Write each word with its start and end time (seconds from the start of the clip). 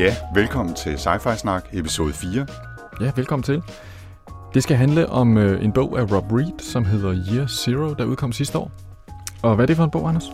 Ja, 0.00 0.16
velkommen 0.34 0.74
til 0.74 0.94
Sci-Fi 0.94 1.36
Snak, 1.36 1.64
episode 1.72 2.12
4. 2.12 2.46
Ja, 3.00 3.12
velkommen 3.16 3.42
til. 3.42 3.62
Det 4.54 4.62
skal 4.62 4.76
handle 4.76 5.08
om 5.08 5.38
øh, 5.38 5.64
en 5.64 5.72
bog 5.72 5.98
af 5.98 6.12
Rob 6.12 6.32
Reed, 6.32 6.58
som 6.58 6.84
hedder 6.84 7.24
Year 7.32 7.46
Zero, 7.46 7.94
der 7.94 8.04
udkom 8.04 8.32
sidste 8.32 8.58
år. 8.58 8.72
Og 9.42 9.54
hvad 9.54 9.64
er 9.64 9.66
det 9.66 9.76
for 9.76 9.84
en 9.84 9.90
bog, 9.90 10.08
Anders? 10.08 10.24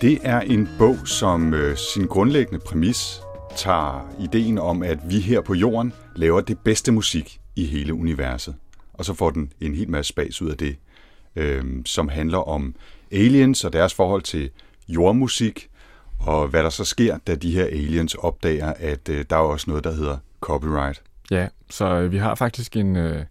Det 0.00 0.18
er 0.22 0.40
en 0.40 0.68
bog, 0.78 1.08
som 1.08 1.54
øh, 1.54 1.76
sin 1.76 2.06
grundlæggende 2.06 2.60
præmis 2.66 3.20
tager 3.56 4.14
ideen 4.20 4.58
om, 4.58 4.82
at 4.82 4.98
vi 5.10 5.20
her 5.20 5.40
på 5.40 5.54
jorden 5.54 5.92
laver 6.16 6.40
det 6.40 6.58
bedste 6.58 6.92
musik 6.92 7.40
i 7.56 7.66
hele 7.66 7.94
universet. 7.94 8.54
Og 8.92 9.04
så 9.04 9.14
får 9.14 9.30
den 9.30 9.52
en 9.60 9.74
hel 9.74 9.90
masse 9.90 10.08
spas 10.08 10.42
ud 10.42 10.50
af 10.50 10.56
det, 10.56 10.76
øh, 11.36 11.64
som 11.86 12.08
handler 12.08 12.38
om 12.38 12.74
aliens 13.12 13.64
og 13.64 13.72
deres 13.72 13.94
forhold 13.94 14.22
til 14.22 14.50
jordmusik, 14.88 15.68
og 16.26 16.48
hvad 16.48 16.62
der 16.62 16.70
så 16.70 16.84
sker, 16.84 17.18
da 17.26 17.34
de 17.34 17.54
her 17.54 17.64
aliens 17.64 18.14
opdager, 18.14 18.72
at 18.78 19.08
øh, 19.08 19.24
der 19.30 19.36
er 19.36 19.40
også 19.40 19.70
noget, 19.70 19.84
der 19.84 19.92
hedder 19.92 20.16
copyright. 20.40 21.02
Ja, 21.30 21.48
så 21.70 21.86
øh, 21.86 22.12
vi 22.12 22.18
har 22.18 22.34
faktisk 22.34 22.76
en, 22.76 22.96
øh, 22.96 23.24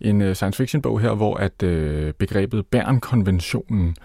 en 0.00 0.20
øh, 0.20 0.34
science 0.34 0.56
fiction 0.56 0.82
bog 0.82 1.00
her, 1.00 1.14
hvor 1.14 1.36
at 1.36 1.62
øh, 1.62 2.12
begrebet 2.12 2.66
Bern-konventionen 2.66 3.96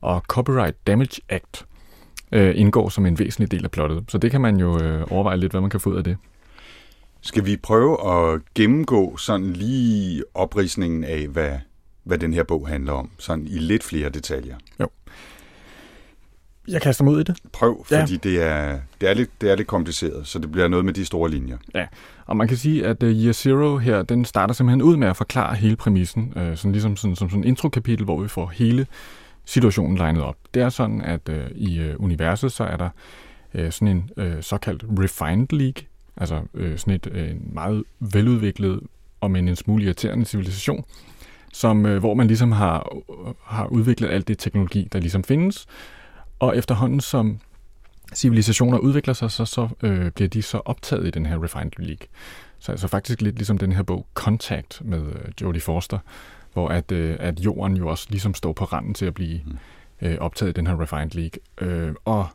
og 0.00 0.20
Copyright 0.20 0.86
Damage 0.86 1.20
Act 1.28 1.66
øh, 2.32 2.52
indgår 2.56 2.88
som 2.88 3.06
en 3.06 3.18
væsentlig 3.18 3.50
del 3.50 3.64
af 3.64 3.70
plottet. 3.70 4.04
Så 4.08 4.18
det 4.18 4.30
kan 4.30 4.40
man 4.40 4.56
jo 4.56 4.82
øh, 4.82 5.06
overveje 5.10 5.36
lidt, 5.36 5.52
hvad 5.52 5.60
man 5.60 5.70
kan 5.70 5.80
få 5.80 5.90
ud 5.90 5.96
af 5.96 6.04
det. 6.04 6.16
Skal 7.20 7.46
vi 7.46 7.56
prøve 7.56 8.10
at 8.10 8.40
gennemgå 8.54 9.16
sådan 9.16 9.52
lige 9.52 10.24
oprisningen 10.34 11.04
af, 11.04 11.28
hvad, 11.28 11.58
hvad 12.04 12.18
den 12.18 12.32
her 12.32 12.42
bog 12.42 12.68
handler 12.68 12.92
om, 12.92 13.10
sådan 13.18 13.46
i 13.46 13.58
lidt 13.58 13.84
flere 13.84 14.08
detaljer? 14.08 14.56
Jeg 16.68 16.82
kaster 16.82 17.04
mig 17.04 17.12
ud 17.14 17.20
i 17.20 17.22
det. 17.22 17.36
Prøv, 17.52 17.86
Ja. 17.90 18.02
fordi 18.02 18.16
det, 18.16 18.42
er, 18.42 18.78
det, 19.00 19.10
er 19.10 19.14
lidt, 19.14 19.30
det 19.40 19.50
er 19.50 19.56
lidt 19.56 19.68
kompliceret, 19.68 20.26
så 20.26 20.38
det 20.38 20.52
bliver 20.52 20.68
noget 20.68 20.84
med 20.84 20.92
de 20.92 21.04
store 21.04 21.30
linjer. 21.30 21.56
Ja, 21.74 21.86
og 22.26 22.36
man 22.36 22.48
kan 22.48 22.56
sige, 22.56 22.86
at 22.86 23.02
uh, 23.02 23.08
Year 23.08 23.32
Zero 23.32 23.76
her, 23.78 24.02
den 24.02 24.24
starter 24.24 24.54
simpelthen 24.54 24.82
ud 24.82 24.96
med 24.96 25.08
at 25.08 25.16
forklare 25.16 25.54
hele 25.56 25.76
præmissen, 25.76 26.32
uh, 26.36 26.56
sådan 26.56 26.72
ligesom 26.72 26.96
sådan, 26.96 27.16
som 27.16 27.30
sådan 27.30 27.44
en 27.44 27.48
introkapitel, 27.48 28.04
hvor 28.04 28.20
vi 28.22 28.28
får 28.28 28.46
hele 28.54 28.86
situationen 29.44 29.98
legnet 29.98 30.22
op. 30.22 30.36
Det 30.54 30.62
er 30.62 30.68
sådan, 30.68 31.00
at 31.00 31.28
uh, 31.28 31.34
i 31.54 31.80
uh, 31.90 32.04
universet, 32.04 32.52
så 32.52 32.64
er 32.64 32.76
der 32.76 32.88
uh, 33.54 33.70
sådan 33.70 33.88
en 33.88 34.10
uh, 34.16 34.40
såkaldt 34.40 34.84
refined 34.98 35.46
league, 35.50 35.82
altså 36.16 36.40
uh, 36.54 36.76
sådan 36.76 36.94
et 36.94 37.06
en 37.30 37.50
meget 37.52 37.84
veludviklet 38.00 38.80
og 39.20 39.30
men 39.30 39.48
en 39.48 39.56
smule 39.56 39.84
irriterende 39.84 40.24
civilisation, 40.24 40.84
som, 41.52 41.84
uh, 41.84 41.96
hvor 41.96 42.14
man 42.14 42.26
ligesom 42.26 42.52
har, 42.52 42.96
har 43.44 43.66
udviklet 43.66 44.08
alt 44.10 44.28
det 44.28 44.38
teknologi, 44.38 44.88
der 44.92 44.98
ligesom 45.00 45.24
findes, 45.24 45.66
og 46.44 46.56
efterhånden 46.56 47.00
som 47.00 47.40
civilisationer 48.14 48.78
udvikler 48.78 49.14
sig, 49.14 49.30
så, 49.30 49.44
så 49.44 49.68
øh, 49.82 50.10
bliver 50.10 50.28
de 50.28 50.42
så 50.42 50.58
optaget 50.64 51.06
i 51.06 51.10
den 51.10 51.26
her 51.26 51.44
Refined 51.44 51.72
League. 51.78 52.06
Så 52.58 52.72
altså 52.72 52.88
faktisk 52.88 53.22
lidt 53.22 53.36
ligesom 53.36 53.58
den 53.58 53.72
her 53.72 53.82
bog 53.82 54.06
Contact 54.14 54.82
med 54.84 55.02
øh, 55.06 55.32
Jodie 55.42 55.60
Forster, 55.60 55.98
hvor 56.52 56.68
at, 56.68 56.92
øh, 56.92 57.16
at 57.20 57.40
jorden 57.40 57.76
jo 57.76 57.88
også 57.88 58.06
ligesom 58.10 58.34
står 58.34 58.52
på 58.52 58.64
randen 58.64 58.94
til 58.94 59.06
at 59.06 59.14
blive 59.14 59.40
øh, 60.02 60.16
optaget 60.20 60.50
i 60.50 60.52
den 60.52 60.66
her 60.66 60.80
Refined 60.80 61.10
League. 61.10 61.40
Øh, 61.60 61.94
og 62.04 62.26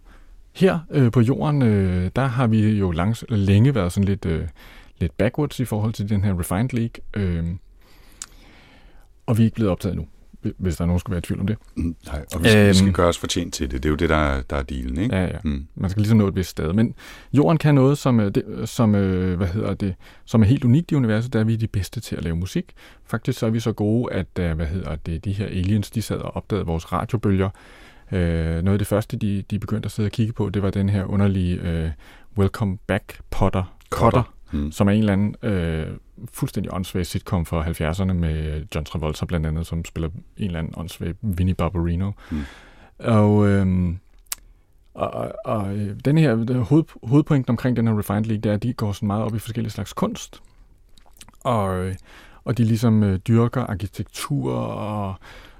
her 0.55 0.79
øh, 0.91 1.11
på 1.11 1.21
jorden, 1.21 1.61
øh, 1.61 2.11
der 2.15 2.25
har 2.25 2.47
vi 2.47 2.69
jo 2.69 2.91
langs, 2.91 3.25
længe 3.29 3.75
været 3.75 3.91
sådan 3.91 4.07
lidt, 4.07 4.25
øh, 4.25 4.47
lidt 4.99 5.17
backwards 5.17 5.59
i 5.59 5.65
forhold 5.65 5.93
til 5.93 6.09
den 6.09 6.23
her 6.23 6.39
Refined 6.39 6.69
League. 6.73 7.03
Øh, 7.13 7.45
og 9.25 9.37
vi 9.37 9.43
er 9.43 9.45
ikke 9.45 9.55
blevet 9.55 9.71
optaget 9.71 9.95
nu, 9.97 10.07
hvis 10.57 10.75
der 10.75 10.81
er 10.81 10.85
nogen, 10.85 10.99
skulle 10.99 11.11
være 11.11 11.17
i 11.19 11.21
tvivl 11.21 11.39
om 11.39 11.47
det. 11.47 11.57
Mm, 11.75 11.95
Nej, 12.05 12.25
og 12.35 12.43
vi 12.43 12.49
skal, 12.49 12.57
øhm, 12.59 12.63
vi 12.63 12.67
Øhm. 12.67 12.73
skal 12.73 12.91
gøre 12.93 13.07
os 13.07 13.17
fortjent 13.17 13.53
til 13.53 13.71
det. 13.71 13.83
Det 13.83 13.89
er 13.89 13.89
jo 13.89 13.95
det, 13.95 14.09
der, 14.09 14.41
der 14.49 14.55
er 14.55 14.63
dealen, 14.63 14.97
ikke? 14.97 15.15
Ja, 15.15 15.23
ja. 15.25 15.37
Mm. 15.43 15.67
Man 15.75 15.89
skal 15.89 16.01
ligesom 16.01 16.17
nå 16.17 16.27
et 16.27 16.35
vist 16.35 16.49
sted. 16.49 16.73
Men 16.73 16.93
jorden 17.33 17.57
kan 17.57 17.75
noget, 17.75 17.97
som, 17.97 18.19
øh, 18.19 18.35
det, 18.35 18.69
som, 18.69 18.95
øh, 18.95 19.37
hvad 19.37 19.47
hedder 19.47 19.73
det, 19.73 19.95
som 20.25 20.41
er 20.41 20.45
helt 20.45 20.63
unikt 20.63 20.91
i 20.91 20.95
universet, 20.95 21.33
der 21.33 21.39
er 21.39 21.43
vi 21.43 21.55
de 21.55 21.67
bedste 21.67 21.99
til 21.99 22.15
at 22.15 22.23
lave 22.23 22.35
musik. 22.35 22.71
Faktisk 23.05 23.39
så 23.39 23.45
er 23.45 23.49
vi 23.49 23.59
så 23.59 23.71
gode, 23.71 24.13
at 24.13 24.27
øh, 24.39 24.51
hvad 24.55 24.65
hedder 24.65 24.95
det, 24.95 25.25
de 25.25 25.31
her 25.33 25.45
aliens, 25.45 25.91
de 25.91 26.01
sad 26.01 26.17
og 26.17 26.35
opdagede 26.35 26.65
vores 26.65 26.91
radiobølger. 26.93 27.49
Øh, 28.11 28.19
noget 28.63 28.67
af 28.67 28.77
det 28.77 28.87
første, 28.87 29.17
de, 29.17 29.43
de 29.51 29.59
begyndte 29.59 29.85
at 29.87 29.91
sidde 29.91 30.07
og 30.07 30.11
kigge 30.11 30.33
på, 30.33 30.49
det 30.49 30.61
var 30.61 30.69
den 30.69 30.89
her 30.89 31.05
underlige 31.05 31.61
øh, 31.61 31.89
Welcome 32.37 32.77
Back 32.87 33.19
Potter. 33.29 33.75
Cutter. 33.89 34.21
Cutter 34.23 34.33
Mm. 34.51 34.71
som 34.71 34.87
er 34.87 34.91
en 34.91 34.99
eller 34.99 35.13
anden 35.13 35.35
øh, 35.43 35.87
fuldstændig 36.33 36.73
åndssvag 36.73 37.05
sitcom 37.05 37.45
fra 37.45 37.63
70'erne 37.63 38.13
med 38.13 38.65
John 38.75 38.85
Travolta 38.85 39.25
blandt 39.25 39.45
andet, 39.45 39.67
som 39.67 39.85
spiller 39.85 40.09
en 40.09 40.45
eller 40.45 40.59
anden 40.59 40.73
åndssvag 40.77 41.13
Vinnie 41.21 41.55
Barbarino. 41.55 42.11
Mm. 42.31 42.41
Og, 42.99 43.47
øh, 43.47 43.93
og, 44.93 45.11
og, 45.11 45.31
og 45.45 45.77
øh, 45.77 45.95
den 46.05 46.17
her 46.17 46.35
det 46.35 46.55
hoved, 46.65 46.83
hovedpointen 47.03 47.51
omkring 47.51 47.75
den 47.77 47.87
her 47.87 47.99
Refined 47.99 48.25
League, 48.25 48.41
det 48.41 48.49
er, 48.49 48.53
at 48.53 48.63
de 48.63 48.73
går 48.73 48.91
sådan 48.91 49.07
meget 49.07 49.23
op 49.23 49.35
i 49.35 49.39
forskellige 49.39 49.71
slags 49.71 49.93
kunst. 49.93 50.41
Og, 51.43 51.77
øh, 51.79 51.95
og 52.43 52.57
de 52.57 52.63
ligesom 52.63 53.03
øh, 53.03 53.17
dyrker 53.19 53.61
arkitektur 53.63 54.53
og, 54.55 55.15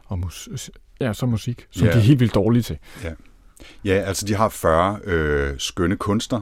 og 0.06 0.19
mus, 0.19 0.50
ja, 1.02 1.14
så 1.14 1.25
musik, 1.25 1.68
som 1.72 1.88
Ja. 1.88 1.94
de 1.94 1.98
er 1.98 2.02
helt 2.02 2.19
vildt 2.19 2.36
dårlige 2.36 2.64
til. 2.64 2.78
Ja, 3.86 3.94
altså 3.94 4.25
de 4.25 4.36
har 4.36 4.50
40 4.50 5.00
øh, 5.03 5.56
skønne 5.58 5.96
kunster 5.96 6.42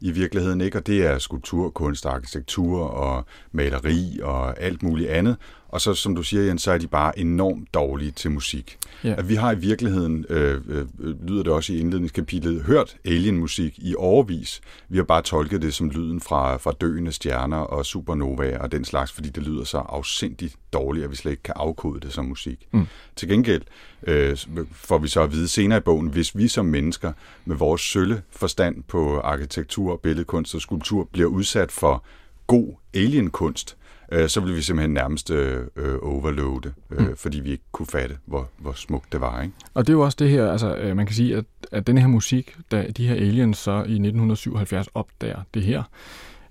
i 0.00 0.10
virkeligheden, 0.10 0.60
ikke? 0.60 0.78
Og 0.78 0.86
det 0.86 1.06
er 1.06 1.18
skulptur, 1.18 1.70
kunst, 1.70 2.06
arkitektur 2.06 2.80
og 2.82 3.24
maleri 3.52 4.20
og 4.22 4.60
alt 4.60 4.82
muligt 4.82 5.10
andet. 5.10 5.36
Og 5.68 5.80
så, 5.80 5.94
som 5.94 6.14
du 6.14 6.22
siger, 6.22 6.42
Jens, 6.42 6.62
så 6.62 6.72
er 6.72 6.78
de 6.78 6.86
bare 6.86 7.18
enormt 7.18 7.74
dårlige 7.74 8.10
til 8.10 8.30
musik. 8.30 8.78
Ja. 9.04 9.14
At 9.18 9.28
vi 9.28 9.34
har 9.34 9.52
i 9.52 9.58
virkeligheden, 9.58 10.26
øh, 10.28 10.60
øh, 10.68 10.86
lyder 11.28 11.42
det 11.42 11.52
også 11.52 11.72
i 11.72 11.78
indledningskapitlet, 11.78 12.62
hørt 12.62 12.96
alien-musik 13.04 13.78
i 13.78 13.94
overvis. 13.98 14.60
Vi 14.88 14.96
har 14.96 15.04
bare 15.04 15.22
tolket 15.22 15.62
det 15.62 15.74
som 15.74 15.90
lyden 15.90 16.20
fra, 16.20 16.56
fra 16.56 16.72
døende 16.80 17.12
stjerner 17.12 17.56
og 17.56 17.86
supernovaer 17.86 18.58
og 18.58 18.72
den 18.72 18.84
slags, 18.84 19.12
fordi 19.12 19.28
det 19.28 19.42
lyder 19.42 19.64
så 19.64 19.78
afsindigt 19.78 20.56
dårligt, 20.72 21.04
at 21.04 21.10
vi 21.10 21.16
slet 21.16 21.30
ikke 21.30 21.42
kan 21.42 21.54
afkode 21.56 22.00
det 22.00 22.12
som 22.12 22.24
musik. 22.24 22.68
Mm. 22.72 22.86
Til 23.16 23.28
gengæld 23.28 23.62
øh, 24.06 24.36
får 24.72 24.98
vi 24.98 25.08
så 25.08 25.22
at 25.22 25.32
vide 25.32 25.48
senere 25.48 25.78
i 25.78 25.80
bogen, 25.80 26.08
hvis 26.08 26.36
vi 26.36 26.48
som 26.48 26.66
mennesker 26.66 27.12
med 27.44 27.56
vores 27.56 27.80
sølle 27.80 28.22
forstand 28.30 28.82
på 28.82 29.20
arkitektur, 29.20 29.96
billedkunst 29.96 30.54
og 30.54 30.60
skulptur 30.60 31.08
bliver 31.12 31.28
udsat 31.28 31.72
for 31.72 32.04
god 32.46 32.74
alienkunst, 32.94 33.76
øh, 34.12 34.28
så 34.28 34.40
vil 34.40 34.56
vi 34.56 34.62
simpelthen 34.62 34.94
nærmest 34.94 35.30
øh, 35.30 35.66
øh, 35.76 35.98
overloade, 36.02 36.72
øh, 36.90 37.06
Mm. 37.08 37.16
fordi 37.16 37.40
vi 37.40 37.50
ikke 37.50 37.64
kunne 37.72 37.86
fatte, 37.86 38.16
hvor, 38.26 38.48
hvor 38.58 38.72
smukt 38.72 39.12
det 39.12 39.20
var. 39.20 39.42
Ikke? 39.42 39.54
Og 39.74 39.86
det 39.86 39.92
er 39.92 39.96
jo 39.96 40.00
også 40.04 40.16
det 40.18 40.30
her, 40.30 40.50
altså 40.52 40.76
øh, 40.76 40.96
man 40.96 41.06
kan 41.06 41.14
sige, 41.14 41.36
at, 41.36 41.44
at 41.72 41.86
den 41.86 41.98
her 41.98 42.06
musik, 42.06 42.56
da 42.70 42.86
de 42.96 43.08
her 43.08 43.14
aliens 43.14 43.58
så 43.58 43.72
i 43.72 43.76
1977 43.76 44.88
opdager 44.94 45.40
det 45.54 45.62
her, 45.62 45.82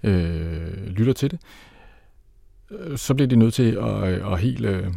øh, 0.04 0.86
lytter 0.88 1.14
til 1.14 1.32
det, 1.32 1.40
øh, 2.72 2.98
så 2.98 3.14
bliver 3.14 3.28
de 3.28 3.36
nødt 3.36 3.54
til 3.54 3.72
at, 3.82 4.04
at 4.32 4.40
helt 4.40 4.66
øh, 4.66 4.88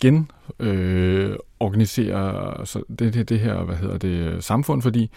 gen 0.00 0.30
øh, 0.60 1.36
organisere 1.60 2.66
så 2.66 2.82
det, 2.98 3.14
det, 3.14 3.28
det 3.28 3.40
her, 3.40 3.62
hvad 3.64 3.76
hedder 3.76 3.98
det, 3.98 4.44
samfund, 4.44 4.82
fordi 4.82 5.10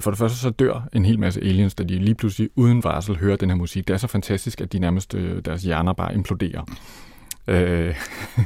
for 0.00 0.10
det 0.10 0.18
første 0.18 0.38
så 0.38 0.50
dør 0.50 0.88
en 0.92 1.04
hel 1.04 1.18
masse 1.18 1.40
aliens, 1.40 1.74
da 1.74 1.84
de 1.84 1.98
lige 1.98 2.14
pludselig 2.14 2.50
uden 2.56 2.84
varsel 2.84 3.16
hører 3.16 3.36
den 3.36 3.50
her 3.50 3.56
musik. 3.56 3.88
Det 3.88 3.94
er 3.94 3.98
så 3.98 4.06
fantastisk, 4.06 4.60
at 4.60 4.72
de 4.72 4.78
nærmest, 4.78 5.14
øh, 5.14 5.42
deres 5.44 5.62
hjerner 5.62 5.92
bare 5.92 6.14
imploderer. 6.14 6.64
Øh, 7.48 7.94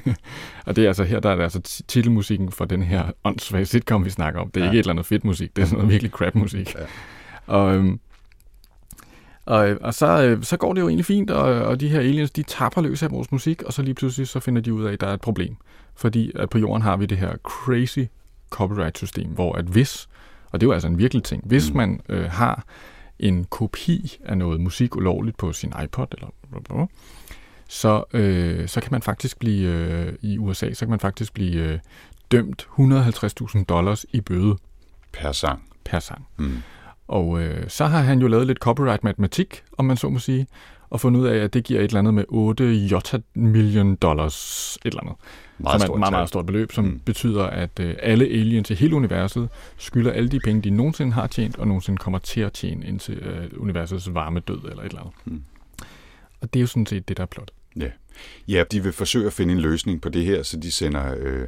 og 0.66 0.76
det 0.76 0.84
er 0.84 0.88
altså 0.88 1.04
her, 1.04 1.20
der 1.20 1.30
er 1.30 1.34
det 1.36 1.42
altså 1.42 1.60
ti- 1.60 1.82
titelmusikken 1.88 2.52
for 2.52 2.64
den 2.64 2.82
her 2.82 3.04
åndssvage 3.24 3.64
sitcom, 3.64 4.04
vi 4.04 4.10
snakker 4.10 4.40
om. 4.40 4.50
Det 4.50 4.60
er 4.60 4.64
Ja. 4.64 4.70
ikke 4.70 4.78
et 4.78 4.82
eller 4.82 4.92
andet 4.92 5.06
fedt 5.06 5.24
musik, 5.24 5.56
det 5.56 5.62
er 5.62 5.66
sådan 5.66 5.76
noget 5.78 5.90
virkelig 5.92 6.10
crap 6.12 6.34
musik. 6.34 6.74
Ja. 6.74 6.80
Og, 7.46 7.74
øhm, 7.76 8.00
og, 9.46 9.68
øh, 9.70 9.76
og 9.80 9.94
så, 9.94 10.22
øh, 10.24 10.42
så 10.42 10.56
går 10.56 10.72
det 10.72 10.80
jo 10.80 10.88
egentlig 10.88 11.04
fint, 11.04 11.30
og, 11.30 11.42
og 11.42 11.80
de 11.80 11.88
her 11.88 11.98
aliens, 11.98 12.30
de 12.30 12.42
tapper 12.42 12.82
løs 12.82 13.02
af 13.02 13.10
vores 13.10 13.32
musik, 13.32 13.62
og 13.62 13.72
så 13.72 13.82
lige 13.82 13.94
pludselig 13.94 14.28
så 14.28 14.40
finder 14.40 14.62
de 14.62 14.74
ud 14.74 14.84
af, 14.84 14.92
at 14.92 15.00
der 15.00 15.06
er 15.06 15.14
et 15.14 15.20
problem. 15.20 15.56
Fordi 15.96 16.32
at 16.34 16.50
på 16.50 16.58
jorden 16.58 16.82
har 16.82 16.96
vi 16.96 17.06
det 17.06 17.18
her 17.18 17.36
crazy 17.42 17.98
copyright-system, 18.50 19.28
hvor 19.30 19.52
at 19.54 19.64
hvis, 19.64 20.08
og 20.54 20.60
det 20.60 20.66
er 20.66 20.68
jo 20.68 20.72
altså 20.72 20.88
en 20.88 20.98
virkelig 20.98 21.22
ting, 21.24 21.42
hvis 21.46 21.70
Mm. 21.70 21.76
man 21.76 22.00
øh, 22.08 22.24
har 22.30 22.64
en 23.18 23.44
kopi 23.44 24.18
af 24.24 24.38
noget 24.38 24.60
musik 24.60 24.96
ulovligt 24.96 25.36
på 25.36 25.52
sin 25.52 25.72
iPod, 25.84 26.06
eller 26.12 26.88
så, 27.68 28.04
øh, 28.12 28.68
så 28.68 28.80
kan 28.80 28.88
man 28.92 29.02
faktisk 29.02 29.38
blive, 29.38 29.68
øh, 29.68 30.12
i 30.22 30.38
USA, 30.38 30.72
så 30.72 30.80
kan 30.84 30.90
man 30.90 31.00
faktisk 31.00 31.34
blive 31.34 31.62
øh, 31.62 31.78
dømt 32.30 32.68
150.000 32.78 33.64
dollars 33.64 34.06
i 34.12 34.20
bøde 34.20 34.56
Per 35.12 35.32
sang. 35.32 35.62
per 35.84 35.98
sang. 35.98 36.26
Mm. 36.36 36.56
Og 37.08 37.40
øh, 37.40 37.68
så 37.68 37.86
har 37.86 38.00
han 38.00 38.18
jo 38.20 38.26
lavet 38.28 38.46
lidt 38.46 38.58
copyright 38.58 39.04
matematik, 39.04 39.62
om 39.78 39.84
man 39.84 39.96
så 39.96 40.08
må 40.08 40.18
sige, 40.18 40.46
og 40.94 41.00
fundet 41.00 41.20
ud 41.20 41.26
af, 41.26 41.36
at 41.38 41.54
det 41.54 41.64
giver 41.64 41.80
et 41.80 41.84
eller 41.84 41.98
andet 41.98 42.14
med 42.14 42.24
8 42.28 42.64
jota 42.72 43.18
million 43.34 43.96
dollars, 43.96 44.78
et 44.84 44.90
eller 44.90 45.00
andet. 45.00 45.14
Meget 45.58 45.80
som 45.82 45.90
er 45.90 45.94
et 45.94 45.98
meget, 45.98 46.12
meget 46.12 46.28
stort 46.28 46.46
beløb, 46.46 46.72
som 46.72 46.84
Mm. 46.84 47.00
betyder, 47.04 47.44
at 47.44 47.80
øh, 47.80 47.94
alle 48.02 48.24
aliens 48.24 48.70
i 48.70 48.74
hele 48.74 48.96
universet 48.96 49.48
skylder 49.76 50.12
alle 50.12 50.28
de 50.28 50.40
penge, 50.40 50.62
de 50.62 50.70
nogensinde 50.70 51.12
har 51.12 51.26
tjent, 51.26 51.58
og 51.58 51.66
nogensinde 51.68 51.98
kommer 51.98 52.18
til 52.18 52.40
at 52.40 52.52
tjene 52.52 52.86
indtil 52.86 53.14
øh, 53.14 53.46
universets 53.56 54.14
varme 54.14 54.40
død 54.40 54.58
eller 54.70 54.82
et 54.82 54.84
eller 54.88 55.00
andet. 55.00 55.14
Mm. 55.24 55.42
Og 56.40 56.54
det 56.54 56.58
er 56.58 56.60
jo 56.60 56.66
sådan 56.66 56.86
set 56.86 57.08
det, 57.08 57.16
der 57.16 57.22
er 57.22 57.26
plot. 57.26 57.50
Ja, 58.48 58.64
de 58.72 58.82
vil 58.82 58.92
forsøge 58.92 59.26
at 59.26 59.32
finde 59.32 59.54
en 59.54 59.60
løsning 59.60 60.00
på 60.00 60.08
det 60.08 60.24
her, 60.24 60.42
så 60.42 60.56
de 60.56 60.70
sender 60.72 61.14
øh, 61.18 61.46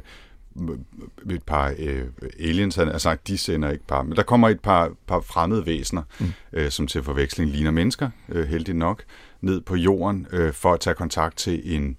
et 1.31 1.43
par 1.43 1.73
øh, 1.79 2.03
aliens, 2.39 2.75
han 2.75 2.87
har 2.87 2.97
sagt, 2.97 3.27
de 3.27 3.37
sender 3.37 3.71
ikke 3.71 3.83
par, 3.87 4.03
men 4.03 4.15
der 4.15 4.23
kommer 4.23 4.49
et 4.49 4.59
par, 4.59 4.91
par 5.07 5.19
fremmede 5.21 5.65
væsener. 5.65 6.01
Mm. 6.19 6.25
øh, 6.53 6.69
som 6.71 6.87
til 6.87 7.03
forveksling 7.03 7.51
ligner 7.51 7.71
mennesker, 7.71 8.09
øh, 8.29 8.47
heldigt 8.47 8.77
nok, 8.77 9.03
ned 9.41 9.61
på 9.61 9.75
jorden 9.75 10.27
øh, 10.31 10.53
for 10.53 10.73
at 10.73 10.79
tage 10.79 10.93
kontakt 10.93 11.37
til 11.37 11.75
en 11.75 11.97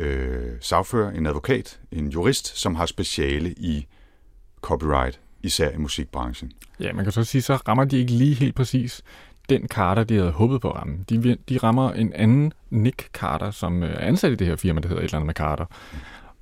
øh, 0.00 0.52
sagfører, 0.60 1.10
en 1.10 1.26
advokat, 1.26 1.80
en 1.92 2.08
jurist, 2.08 2.58
som 2.58 2.74
har 2.74 2.86
speciale 2.86 3.52
i 3.52 3.86
copyright, 4.60 5.20
især 5.42 5.70
i 5.70 5.76
musikbranchen. 5.76 6.52
Ja, 6.80 6.92
man 6.92 7.04
kan 7.04 7.12
så 7.12 7.24
sige, 7.24 7.42
så 7.42 7.54
rammer 7.54 7.84
de 7.84 7.98
ikke 7.98 8.12
lige 8.12 8.34
helt 8.34 8.54
præcis 8.54 9.02
den 9.48 9.68
Carter, 9.68 10.04
de 10.04 10.14
havde 10.14 10.30
håbet 10.30 10.60
på 10.60 10.70
at 10.70 10.76
ramme. 10.76 10.98
De, 11.08 11.36
de 11.48 11.58
rammer 11.58 11.92
en 11.92 12.12
anden 12.12 12.52
Nick 12.70 13.08
Carter, 13.12 13.50
som 13.50 13.82
øh, 13.82 13.90
er 13.90 13.98
ansat 13.98 14.32
i 14.32 14.34
det 14.34 14.46
her 14.46 14.56
firma, 14.56 14.80
der 14.80 14.88
hedder 14.88 15.02
et 15.02 15.04
eller 15.04 15.16
andet 15.16 15.26
med 15.26 15.34
Carter. 15.34 15.64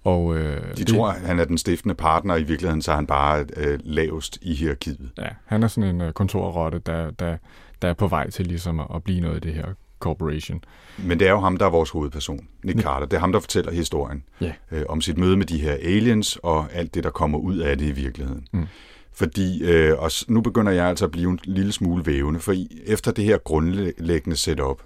Og, 0.04 0.36
øh, 0.36 0.76
De 0.76 0.84
det, 0.84 0.86
tror, 0.86 1.10
han 1.10 1.38
er 1.38 1.44
den 1.44 1.58
stiftende 1.58 1.94
partner, 1.94 2.34
og 2.34 2.40
i 2.40 2.42
virkeligheden 2.42 2.82
så 2.82 2.90
er 2.90 2.96
han 2.96 3.06
bare 3.06 3.46
øh, 3.56 3.78
lavest 3.82 4.38
i 4.42 4.54
hierarkiet. 4.54 5.10
Ja, 5.18 5.28
han 5.44 5.62
er 5.62 5.68
sådan 5.68 5.94
en 5.94 6.00
øh, 6.00 6.12
kontorrotte, 6.12 6.78
der, 6.78 7.10
der, 7.10 7.36
der 7.82 7.88
er 7.88 7.94
på 7.94 8.08
vej 8.08 8.30
til 8.30 8.46
ligesom 8.46 8.80
at, 8.80 8.86
at 8.94 9.04
blive 9.04 9.20
noget 9.20 9.34
af 9.34 9.42
det 9.42 9.54
her 9.54 9.66
corporation. 10.00 10.64
Men 10.98 11.18
det 11.20 11.26
er 11.26 11.30
jo 11.32 11.40
ham, 11.40 11.56
der 11.56 11.66
er 11.66 11.70
vores 11.70 11.90
hovedperson, 11.90 12.40
Nick 12.64 12.80
Carter. 12.82 13.06
Det 13.06 13.16
er 13.16 13.20
ham, 13.20 13.32
der 13.32 13.40
fortæller 13.40 13.72
historien 13.72 14.24
Ja. 14.40 14.52
øh, 14.72 14.82
om 14.88 15.00
sit 15.00 15.18
møde 15.18 15.36
med 15.36 15.46
de 15.46 15.58
her 15.60 15.72
aliens 15.72 16.38
og 16.42 16.66
alt 16.72 16.94
det, 16.94 17.04
der 17.04 17.10
kommer 17.10 17.38
ud 17.38 17.58
af 17.58 17.78
det 17.78 17.86
i 17.86 17.92
virkeligheden. 17.92 18.46
Mm. 18.52 18.66
Fordi, 19.12 19.62
øh, 19.64 19.98
og 19.98 20.10
nu 20.28 20.40
begynder 20.40 20.72
jeg 20.72 20.86
altså 20.86 21.04
at 21.04 21.10
blive 21.10 21.30
en 21.30 21.40
lille 21.44 21.72
smule 21.72 22.06
vævende, 22.06 22.40
for 22.40 22.54
efter 22.86 23.12
det 23.12 23.24
her 23.24 23.38
grundlæggende 23.38 24.36
setup, 24.36 24.82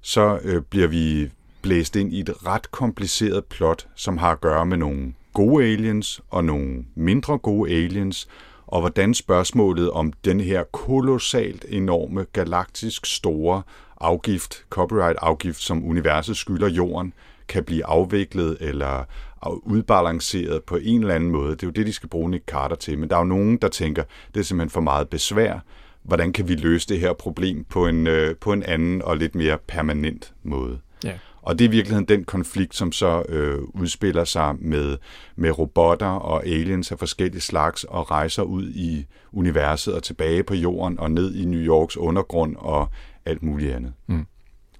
så 0.00 0.38
øh, 0.42 0.62
bliver 0.62 0.86
vi 0.88 1.30
blæst 1.62 1.96
ind 1.96 2.12
i 2.12 2.20
et 2.20 2.46
ret 2.46 2.70
kompliceret 2.70 3.44
plot, 3.44 3.86
som 3.94 4.18
har 4.18 4.30
at 4.32 4.40
gøre 4.40 4.66
med 4.66 4.76
nogle 4.76 5.14
gode 5.32 5.64
aliens 5.64 6.20
og 6.30 6.44
nogle 6.44 6.84
mindre 6.94 7.38
gode 7.38 7.70
aliens, 7.70 8.28
og 8.66 8.80
hvordan 8.80 9.14
spørgsmålet 9.14 9.90
om 9.90 10.12
den 10.24 10.40
her 10.40 10.64
kolossalt 10.72 11.64
enorme, 11.68 12.26
galaktisk 12.32 13.06
store 13.06 13.62
afgift, 14.00 14.64
copyright-afgift, 14.70 15.62
som 15.62 15.84
universet 15.84 16.36
skylder 16.36 16.68
jorden, 16.68 17.12
kan 17.48 17.64
blive 17.64 17.86
afviklet 17.86 18.56
eller 18.60 19.04
udbalanceret 19.48 20.62
på 20.62 20.76
en 20.76 21.00
eller 21.00 21.14
anden 21.14 21.30
måde. 21.30 21.50
Det 21.50 21.62
er 21.62 21.66
jo 21.66 21.70
det, 21.70 21.86
de 21.86 21.92
skal 21.92 22.08
bruge 22.08 22.30
Nick 22.30 22.44
Carter 22.46 22.76
til. 22.76 22.98
Men 22.98 23.10
der 23.10 23.16
er 23.16 23.20
jo 23.20 23.24
nogen, 23.24 23.56
der 23.56 23.68
tænker, 23.68 24.02
det 24.34 24.40
er 24.40 24.44
simpelthen 24.44 24.70
for 24.70 24.80
meget 24.80 25.08
besvær. 25.08 25.58
Hvordan 26.02 26.32
kan 26.32 26.48
vi 26.48 26.54
løse 26.54 26.88
det 26.88 27.00
her 27.00 27.12
problem 27.12 27.64
på 27.64 27.86
en, 27.86 28.06
øh, 28.06 28.36
på 28.36 28.52
en 28.52 28.62
anden 28.62 29.02
og 29.02 29.16
lidt 29.16 29.34
mere 29.34 29.58
permanent 29.68 30.32
måde? 30.42 30.78
Ja. 31.04 31.12
Og 31.42 31.58
det 31.58 31.64
er 31.64 31.68
i 31.68 31.70
virkeligheden 31.70 32.08
den 32.08 32.24
konflikt, 32.24 32.76
som 32.76 32.92
så 32.92 33.22
øh, 33.28 33.58
udspiller 33.58 34.24
sig 34.24 34.54
med, 34.58 34.96
med 35.36 35.58
robotter 35.58 36.06
og 36.06 36.46
aliens 36.46 36.92
af 36.92 36.98
forskellige 36.98 37.40
slags 37.40 37.84
og 37.84 38.10
rejser 38.10 38.42
ud 38.42 38.70
i 38.70 39.06
universet 39.32 39.94
og 39.94 40.02
tilbage 40.02 40.42
på 40.42 40.54
jorden 40.54 41.00
og 41.00 41.10
ned 41.10 41.34
i 41.34 41.44
New 41.44 41.60
Yorks 41.60 41.96
undergrund 41.96 42.56
og 42.58 42.88
alt 43.26 43.42
muligt 43.42 43.74
andet. 43.74 43.92
Mm. 44.06 44.26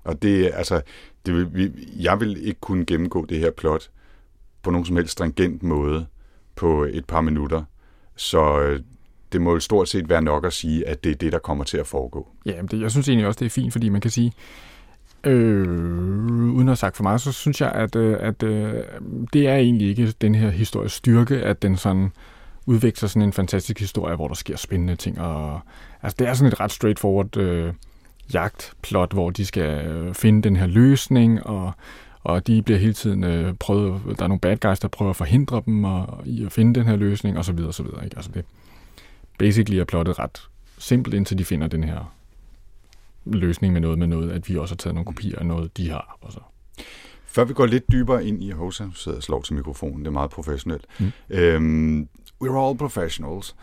Og 0.05 0.23
det 0.23 0.47
er 0.47 0.55
altså, 0.55 0.81
det 1.27 1.35
vil, 1.35 1.55
vi, 1.55 1.71
jeg 1.99 2.21
vil 2.21 2.47
ikke 2.47 2.61
kunne 2.61 2.85
gennemgå 2.85 3.25
det 3.25 3.39
her 3.39 3.51
plot 3.51 3.91
på 4.63 4.71
nogen 4.71 4.85
som 4.87 4.97
helst 4.97 5.13
stringent 5.13 5.63
måde 5.63 6.07
på 6.57 6.85
et 6.85 7.05
par 7.05 7.21
minutter. 7.21 7.65
Så 8.17 8.61
øh, 8.61 8.81
det 9.33 9.41
må 9.41 9.53
jo 9.53 9.61
stort 9.61 9.89
set 9.89 10.09
være 10.09 10.23
nok 10.23 10.47
at 10.47 10.53
sige, 10.53 10.89
at 10.89 11.05
det 11.05 11.13
er 11.13 11.17
det, 11.17 11.33
der 11.33 11.39
kommer 11.39 11.65
til 11.65 11.77
at 11.77 11.87
foregå. 11.87 12.29
Ja, 12.47 12.57
men 12.57 12.67
det, 12.67 12.81
jeg 12.81 12.91
synes 12.91 13.09
egentlig 13.09 13.27
også, 13.27 13.39
det 13.39 13.47
er 13.47 13.51
fint, 13.51 13.73
fordi 13.73 13.89
man 13.89 14.01
kan 14.01 14.11
sige, 14.11 14.33
øh, 15.25 15.69
uden 15.69 16.61
at 16.61 16.67
have 16.67 16.77
sagt 16.77 16.97
for 16.97 17.03
meget, 17.03 17.21
så 17.21 17.33
synes 17.33 17.61
jeg, 17.61 17.73
at, 17.73 17.97
øh, 17.97 18.17
at 18.21 18.43
øh, 18.43 18.75
det 19.33 19.49
er 19.49 19.57
egentlig 19.57 19.89
ikke 19.89 20.15
den 20.21 20.35
her 20.35 20.51
histories 20.51 20.93
styrke, 20.93 21.37
at 21.37 21.63
den 21.63 21.77
sådan 21.77 22.13
udvikler 22.67 23.09
sådan 23.09 23.23
en 23.23 23.33
fantastisk 23.33 23.81
historie, 23.81 24.17
hvor 24.17 24.29
der 24.29 24.35
sker 24.35 24.57
spændende 24.57 24.97
ting. 24.97 25.21
Og, 25.21 25.61
altså, 26.03 26.17
det 26.19 26.29
er 26.29 26.35
sådan 26.35 26.53
et 26.53 26.61
ret 26.61 26.73
straightforward 26.73 27.37
øh, 27.37 27.73
jagtplot, 28.35 29.13
hvor 29.13 29.31
de 29.31 29.47
skal 29.47 29.87
øh, 29.87 30.15
finde 30.15 30.43
den 30.43 30.57
her 30.57 30.67
løsning, 30.67 31.47
og, 31.47 31.73
og 32.23 32.47
de 32.47 32.63
bliver 32.63 32.79
hele 32.79 32.93
tiden 32.93 33.25
øh, 33.25 33.55
prøvet, 33.55 34.03
der 34.19 34.25
er 34.25 34.29
nogle 34.29 34.41
bad 34.41 34.57
guys, 34.57 34.79
der 34.79 34.89
prøver 34.89 35.11
at 35.11 35.17
forhindre 35.17 35.63
dem 35.67 35.85
og, 35.85 36.23
i 36.25 36.45
at 36.45 36.53
finde 36.53 36.81
den 36.81 36.87
her 36.87 36.97
løsning, 36.97 37.39
og 37.39 37.45
så 37.45 37.53
videre, 37.53 37.69
og 37.69 37.75
så 37.75 37.83
videre. 37.83 38.05
Ikke? 38.05 38.17
Altså 38.17 38.31
det, 38.35 38.45
basically 39.39 39.81
er 39.81 39.85
plottet 39.85 40.19
ret 40.19 40.49
simpelt, 40.79 41.15
indtil 41.15 41.39
de 41.39 41.45
finder 41.45 41.67
den 41.67 41.85
her 41.85 42.13
løsning 43.25 43.73
med 43.73 43.81
noget 43.81 43.99
med 43.99 44.07
noget, 44.07 44.31
at 44.31 44.49
vi 44.49 44.57
også 44.57 44.75
har 44.75 44.77
taget 44.77 44.95
nogle 44.95 45.07
kopier 45.07 45.39
af 45.39 45.47
noget, 45.47 45.77
de 45.77 45.91
har. 45.91 46.19
Og 46.21 46.33
så. 46.33 46.41
Før 47.27 47.45
vi 47.45 47.55
går 47.55 47.67
lidt 47.67 47.93
dybere 47.93 48.27
ind 48.27 48.45
i 48.45 48.51
Hosa, 48.51 48.85
så 48.95 49.03
sidder 49.03 49.15
jeg 49.15 49.19
og 49.19 49.23
slår 49.23 49.43
til 49.43 49.55
mikrofonen, 49.55 49.99
det 49.99 50.07
er 50.07 50.11
meget 50.11 50.31
professionelt. 50.31 50.85
Mm. 50.99 51.13
Øhm, 51.31 52.09
we're 52.45 52.67
all 52.67 52.79
professionals. 52.79 53.57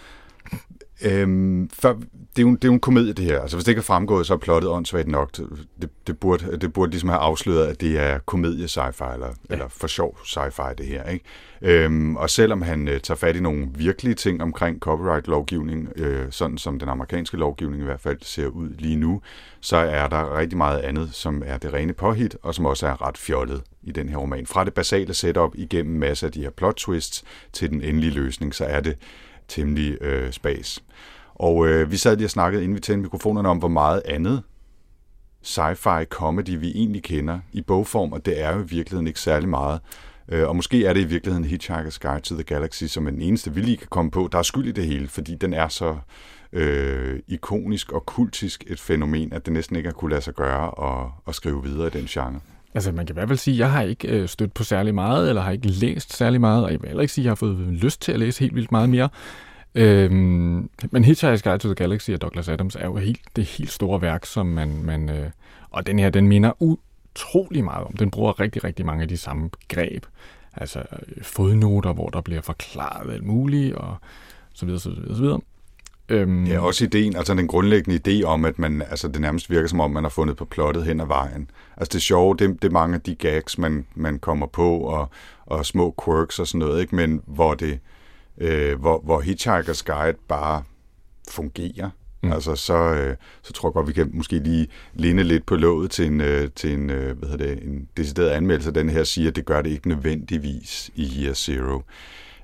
Øhm, 1.01 1.69
før, 1.69 1.93
det, 1.93 2.37
er 2.37 2.41
jo, 2.41 2.55
det 2.55 2.63
er 2.63 2.67
jo 2.67 2.73
en 2.73 2.79
komedie, 2.79 3.13
det 3.13 3.25
her. 3.25 3.41
Altså, 3.41 3.57
hvis 3.57 3.63
det 3.63 3.71
ikke 3.71 3.79
er 3.79 3.83
fremgået, 3.83 4.27
så 4.27 4.33
er 4.33 4.37
plottet 4.37 4.71
åndssvagt 4.71 5.07
nok. 5.07 5.37
Det, 5.81 5.89
det, 6.07 6.19
burde, 6.19 6.57
det 6.57 6.73
burde 6.73 6.91
ligesom 6.91 7.09
have 7.09 7.19
afsløret, 7.19 7.67
at 7.67 7.81
det 7.81 7.99
er 7.99 8.19
komedie 8.25 8.65
sci-fi, 8.65 9.13
eller, 9.13 9.27
ja. 9.27 9.53
eller 9.53 9.67
for 9.67 9.87
sjov 9.87 10.17
sci-fi, 10.23 10.73
det 10.77 10.85
her. 10.85 11.03
Ikke? 11.03 11.25
Øhm, 11.61 12.15
og 12.15 12.29
selvom 12.29 12.61
han 12.61 12.87
øh, 12.87 12.99
tager 12.99 13.17
fat 13.17 13.35
i 13.35 13.39
nogle 13.39 13.67
virkelige 13.75 14.15
ting 14.15 14.41
omkring 14.41 14.79
copyright-lovgivning, 14.79 15.89
øh, 15.95 16.25
sådan 16.31 16.57
som 16.57 16.79
den 16.79 16.89
amerikanske 16.89 17.37
lovgivning 17.37 17.81
i 17.81 17.85
hvert 17.85 18.01
fald 18.01 18.17
ser 18.21 18.47
ud 18.47 18.69
lige 18.69 18.95
nu, 18.95 19.21
så 19.59 19.77
er 19.77 20.07
der 20.07 20.37
rigtig 20.37 20.57
meget 20.57 20.79
andet, 20.79 21.09
som 21.13 21.43
er 21.45 21.57
det 21.57 21.73
rene 21.73 21.93
påhit, 21.93 22.37
og 22.43 22.55
som 22.55 22.65
også 22.65 22.87
er 22.87 23.07
ret 23.07 23.17
fjollet 23.17 23.61
i 23.83 23.91
den 23.91 24.09
her 24.09 24.17
roman. 24.17 24.45
Fra 24.45 24.63
det 24.63 24.73
basale 24.73 25.13
setup 25.13 25.51
igennem 25.55 25.99
masser 25.99 26.27
af 26.27 26.33
de 26.33 26.41
her 26.41 26.49
plot 26.49 26.75
twists 26.75 27.23
til 27.53 27.69
den 27.69 27.81
endelige 27.81 28.13
løsning, 28.13 28.55
så 28.55 28.65
er 28.65 28.79
det 28.79 28.97
temmelig 29.47 30.01
øh, 30.01 30.31
spas. 30.31 30.83
Og 31.35 31.67
øh, 31.67 31.91
vi 31.91 31.97
sad 31.97 32.15
lige 32.15 32.27
og 32.27 32.31
snakkede, 32.31 32.63
inden 32.63 32.75
vi 32.75 32.81
tændte 32.81 33.01
mikrofonerne, 33.01 33.49
om 33.49 33.57
hvor 33.57 33.67
meget 33.67 34.01
andet 34.05 34.43
sci-fi 35.45 36.05
comedy 36.05 36.59
vi 36.59 36.71
egentlig 36.75 37.03
kender 37.03 37.39
i 37.51 37.61
bogform, 37.61 38.13
og 38.13 38.25
det 38.25 38.41
er 38.41 38.53
jo 38.53 38.59
i 38.59 38.67
virkeligheden 38.67 39.07
ikke 39.07 39.19
særlig 39.19 39.49
meget. 39.49 39.79
Øh, 40.29 40.47
og 40.47 40.55
måske 40.55 40.85
er 40.85 40.93
det 40.93 41.01
i 41.01 41.05
virkeligheden 41.05 41.45
Hitchhiker's 41.45 41.97
Guide 42.01 42.19
to 42.19 42.35
the 42.35 42.43
Galaxy, 42.43 42.83
som 42.83 43.07
er 43.07 43.11
den 43.11 43.21
eneste, 43.21 43.53
vi 43.53 43.61
lige 43.61 43.77
kan 43.77 43.87
komme 43.89 44.11
på, 44.11 44.29
der 44.31 44.37
er 44.37 44.43
skyld 44.43 44.67
i 44.67 44.71
det 44.71 44.85
hele, 44.85 45.07
fordi 45.07 45.35
den 45.35 45.53
er 45.53 45.67
så 45.67 45.97
øh, 46.53 47.19
ikonisk 47.27 47.91
og 47.91 48.05
kultisk 48.05 48.63
et 48.67 48.79
fænomen, 48.79 49.33
at 49.33 49.45
det 49.45 49.53
næsten 49.53 49.75
ikke 49.75 49.87
har 49.87 49.93
kunne 49.93 50.11
lade 50.11 50.21
sig 50.21 50.33
gøre 50.33 50.89
at, 50.89 51.07
at 51.27 51.35
skrive 51.35 51.63
videre 51.63 51.87
i 51.87 51.89
den 51.89 52.05
genre. 52.05 52.39
Altså, 52.73 52.91
man 52.91 53.05
kan 53.05 53.13
i 53.13 53.17
hvert 53.17 53.27
fald 53.27 53.39
sige, 53.39 53.55
at 53.55 53.59
jeg 53.59 53.71
har 53.71 53.81
ikke 53.81 54.07
øh, 54.07 54.27
stødt 54.27 54.53
på 54.53 54.63
særlig 54.63 54.95
meget, 54.95 55.29
eller 55.29 55.41
har 55.41 55.51
ikke 55.51 55.67
læst 55.67 56.17
særlig 56.17 56.41
meget, 56.41 56.63
og 56.63 56.71
jeg 56.71 56.81
vil 56.81 56.87
heller 56.87 57.01
ikke 57.01 57.13
sige, 57.13 57.23
at 57.23 57.25
jeg 57.25 57.31
har 57.31 57.35
fået 57.35 57.57
lyst 57.57 58.01
til 58.01 58.11
at 58.11 58.19
læse 58.19 58.39
helt 58.39 58.55
vildt 58.55 58.71
meget 58.71 58.89
mere. 58.89 59.09
Øhm, 59.75 60.69
men 60.91 61.05
Hitchhiker's 61.05 61.41
Guide 61.41 61.57
to 61.57 61.67
the 61.67 61.75
Galaxy 61.75 62.09
af 62.09 62.19
Douglas 62.19 62.49
Adams 62.49 62.75
er 62.75 62.85
jo 62.85 62.95
helt, 62.95 63.21
det 63.35 63.45
helt 63.45 63.71
store 63.71 64.01
værk, 64.01 64.25
som 64.25 64.45
man... 64.45 64.83
man 64.83 65.09
øh, 65.09 65.29
og 65.69 65.87
den 65.87 65.99
her, 65.99 66.09
den 66.09 66.27
minder 66.27 66.51
utrolig 66.59 67.63
meget 67.63 67.85
om. 67.85 67.97
Den 67.97 68.11
bruger 68.11 68.39
rigtig, 68.39 68.63
rigtig 68.63 68.85
mange 68.85 69.01
af 69.01 69.07
de 69.07 69.17
samme 69.17 69.49
greb. 69.67 70.05
Altså 70.53 70.79
øh, 70.79 71.23
fodnoter, 71.23 71.93
hvor 71.93 72.09
der 72.09 72.21
bliver 72.21 72.41
forklaret 72.41 73.13
alt 73.13 73.23
muligt, 73.23 73.75
og 73.75 73.95
så 74.53 74.65
videre, 74.65 74.79
så 74.79 74.89
videre, 74.89 75.15
så 75.15 75.21
videre. 75.21 75.39
Øhm, 76.09 76.45
Ja, 76.45 76.59
også 76.59 76.83
ideen, 76.83 77.15
altså 77.15 77.33
den 77.33 77.47
grundlæggende 77.47 77.99
idé 78.07 78.23
om, 78.25 78.45
at 78.45 78.59
man, 78.59 78.81
altså 78.81 79.07
det 79.07 79.21
nærmest 79.21 79.49
virker 79.49 79.67
som 79.67 79.79
om, 79.79 79.91
man 79.91 80.03
har 80.03 80.09
fundet 80.09 80.37
på 80.37 80.45
plottet 80.45 80.83
hen 80.85 80.99
ad 80.99 81.05
vejen. 81.05 81.49
Altså 81.77 81.93
det 81.93 82.01
sjove, 82.01 82.35
det, 82.37 82.61
det 82.61 82.67
er 82.67 82.71
mange 82.71 82.95
af 82.95 83.01
de 83.01 83.15
gags, 83.15 83.57
man, 83.57 83.85
man 83.95 84.19
kommer 84.19 84.47
på, 84.47 84.77
og, 84.77 85.09
og 85.45 85.65
små 85.65 85.95
quirks 86.05 86.39
og 86.39 86.47
sådan 86.47 86.59
noget, 86.59 86.81
ikke? 86.81 86.95
men 86.95 87.21
hvor 87.25 87.53
det, 87.53 87.79
øh, 88.37 88.79
hvor, 88.79 89.01
hvor 89.03 89.21
Hitchhiker's 89.21 89.83
Guide 89.85 90.17
bare 90.27 90.63
fungerer. 91.29 91.89
Mm. 92.23 92.31
Altså 92.31 92.55
så, 92.55 92.73
øh, 92.73 93.15
så 93.41 93.53
tror 93.53 93.69
jeg 93.69 93.73
godt, 93.73 93.87
vi 93.87 93.93
kan 93.93 94.09
måske 94.13 94.39
lige 94.39 94.67
linde 94.93 95.23
lidt 95.23 95.45
på 95.45 95.55
låget 95.55 95.91
til 95.91 96.07
en, 96.07 96.21
øh, 96.21 96.49
til 96.55 96.73
en, 96.73 96.89
øh, 96.89 97.17
hvad 97.17 97.29
hedder 97.29 97.45
det, 97.45 97.63
en 97.63 97.87
decideret 97.97 98.29
anmeldelse. 98.29 98.71
Den 98.71 98.89
her 98.89 99.03
siger, 99.03 99.29
at 99.29 99.35
det 99.35 99.45
gør 99.45 99.61
det 99.61 99.69
ikke 99.69 99.87
nødvendigvis 99.87 100.91
i 100.95 101.23
Year 101.23 101.33
Zero. 101.33 101.81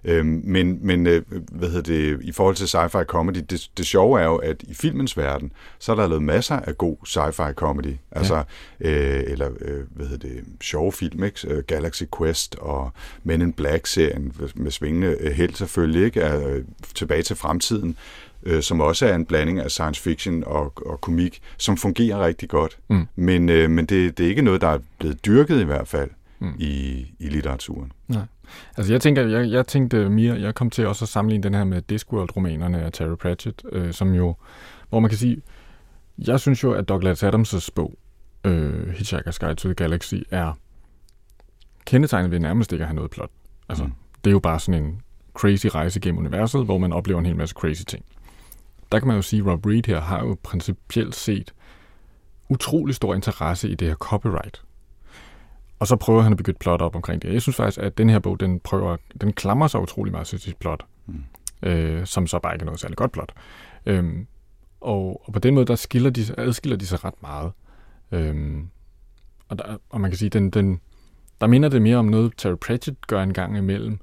Øhm, 0.05 0.41
men 0.45 0.79
men 0.81 1.07
øh, 1.07 1.21
hvad 1.51 1.69
hedder 1.69 1.93
det, 1.93 2.19
i 2.21 2.31
forhold 2.31 2.55
til 2.55 2.65
sci-fi 2.65 3.03
comedy, 3.03 3.43
det, 3.49 3.69
det 3.77 3.85
sjove 3.85 4.19
er 4.21 4.25
jo, 4.25 4.35
at 4.35 4.63
i 4.67 4.73
filmens 4.73 5.17
verden, 5.17 5.51
så 5.79 5.91
er 5.91 5.95
der 5.95 6.07
lavet 6.07 6.23
masser 6.23 6.55
af 6.55 6.77
god 6.77 6.97
sci-fi 7.07 7.53
comedy. 7.53 7.95
Altså, 8.11 8.43
ja. 8.81 8.89
øh, 9.17 9.23
eller 9.27 9.49
øh, 9.61 9.83
hvad 9.89 10.07
hedder 10.07 10.27
det, 10.29 10.43
sjove 10.61 10.91
film, 10.91 11.23
ikke? 11.23 11.47
Øh, 11.47 11.63
Galaxy 11.63 12.03
Quest 12.17 12.55
og 12.55 12.91
Men 13.23 13.41
in 13.41 13.53
Black-serien 13.53 14.33
med 14.55 14.71
svingende 14.71 15.17
øh, 15.19 15.31
held 15.31 15.53
selvfølgelig, 15.53 16.05
ikke? 16.05 16.21
Er, 16.21 16.47
øh, 16.49 16.63
tilbage 16.95 17.21
til 17.23 17.35
fremtiden. 17.35 17.97
øh, 18.45 18.61
som 18.63 18.81
også 18.81 19.05
er 19.05 19.15
en 19.15 19.25
blanding 19.25 19.59
af 19.59 19.71
science 19.71 20.01
fiction 20.01 20.43
og, 20.43 20.73
og 20.85 21.01
komik, 21.01 21.41
som 21.57 21.77
fungerer 21.77 22.25
rigtig 22.25 22.49
godt. 22.49 22.77
Mm. 22.89 23.07
Men, 23.15 23.49
øh, 23.49 23.69
men 23.69 23.85
det, 23.85 24.17
det 24.17 24.23
er 24.25 24.29
ikke 24.29 24.41
noget, 24.41 24.61
der 24.61 24.67
er 24.67 24.79
blevet 24.99 25.25
dyrket 25.25 25.61
i 25.61 25.63
hvert 25.63 25.87
fald 25.87 26.09
Mm. 26.39 26.53
i, 26.59 27.05
i 27.19 27.29
litteraturen. 27.29 27.91
Nej. 28.07 28.21
Altså 28.77 28.93
jeg 28.93 29.01
tænker, 29.01 29.27
jeg, 29.27 29.51
jeg 29.51 29.67
tænkte 29.67 30.09
mere, 30.09 30.41
jeg 30.41 30.55
kom 30.55 30.69
til 30.69 30.87
også 30.87 31.05
at 31.05 31.09
sammenligne 31.09 31.43
den 31.43 31.53
her 31.53 31.63
med 31.63 31.81
Discworld-romanerne 31.81 32.81
af 32.81 32.91
Terry 32.91 33.15
Pratchett, 33.15 33.61
øh, 33.71 33.93
som 33.93 34.13
jo, 34.13 34.35
hvor 34.89 34.99
man 34.99 35.09
kan 35.09 35.17
sige, 35.17 35.41
jeg 36.17 36.39
synes 36.39 36.63
jo, 36.63 36.71
at 36.73 36.89
Douglas 36.89 37.23
Adams' 37.23 37.67
bog, 37.75 37.93
øh, 38.45 38.89
Hitchhiker's 38.89 39.37
Guide 39.39 39.55
to 39.55 39.67
the 39.67 39.73
Galaxy, 39.73 40.15
er 40.31 40.53
kendetegnet 41.85 42.31
ved 42.31 42.39
nærmest 42.39 42.71
ikke 42.71 42.83
at 42.83 42.87
have 42.87 42.95
noget 42.95 43.11
plot. 43.11 43.29
Altså, 43.69 43.83
Mm. 43.83 43.93
det 44.23 44.29
er 44.29 44.31
jo 44.31 44.39
bare 44.39 44.59
sådan 44.59 44.83
en 44.83 45.01
crazy 45.33 45.65
rejse 45.67 45.99
gennem 45.99 46.19
universet, 46.19 46.65
hvor 46.65 46.77
man 46.77 46.93
oplever 46.93 47.19
en 47.19 47.25
hel 47.25 47.35
masse 47.35 47.53
crazy 47.53 47.83
ting. 47.87 48.05
Der 48.91 48.99
kan 48.99 49.07
man 49.07 49.15
jo 49.15 49.21
sige, 49.21 49.39
at 49.39 49.45
Rob 49.47 49.65
Reed 49.65 49.83
her 49.87 50.01
har 50.01 50.19
jo 50.19 50.37
principielt 50.43 51.15
set 51.15 51.53
utrolig 52.49 52.95
stor 52.95 53.15
interesse 53.15 53.69
i 53.69 53.75
det 53.75 53.87
her 53.87 53.95
copyright. 53.95 54.63
Og 55.83 55.87
så 55.87 55.95
prøver 55.95 56.21
han 56.21 56.31
at 56.31 56.37
bygge 56.37 56.49
et 56.49 56.57
plot 56.57 56.81
op 56.81 56.95
omkring 56.95 57.21
det. 57.21 57.33
Jeg 57.33 57.41
synes 57.41 57.55
faktisk, 57.55 57.79
at 57.79 57.97
den 57.97 58.09
her 58.09 58.19
bog, 58.19 58.39
den 58.39 58.59
prøver, 58.59 58.97
den 59.21 59.33
klamrer 59.33 59.67
sig 59.67 59.81
utrolig 59.81 60.11
meget 60.11 60.27
til 60.27 60.39
sit 60.39 60.57
plot, 60.57 60.85
Mm. 61.05 61.23
øh, 61.63 62.05
som 62.05 62.27
så 62.27 62.39
bare 62.39 62.55
ikke 62.55 62.63
er 62.63 62.65
noget 62.65 62.79
særligt 62.79 62.97
godt 62.97 63.11
plot. 63.11 63.33
Øhm, 63.85 64.27
og, 64.81 65.21
og 65.25 65.33
på 65.33 65.39
den 65.39 65.53
måde, 65.53 65.65
der 65.65 65.75
skiller 65.75 66.09
de, 66.09 66.21
adskiller 66.37 66.77
de 66.77 66.85
sig 66.85 67.03
ret 67.03 67.21
meget. 67.21 67.51
Øhm, 68.11 68.69
og, 69.49 69.57
der, 69.57 69.77
og 69.89 70.01
man 70.01 70.11
kan 70.11 70.17
sige, 70.17 70.29
den, 70.29 70.49
den, 70.49 70.79
der 71.41 71.47
minder 71.47 71.69
det 71.69 71.81
mere 71.81 71.97
om 71.97 72.05
noget, 72.05 72.33
Terry 72.37 72.55
Pratchett 72.55 73.07
gør 73.07 73.23
en 73.23 73.33
gang 73.33 73.57
imellem. 73.57 73.99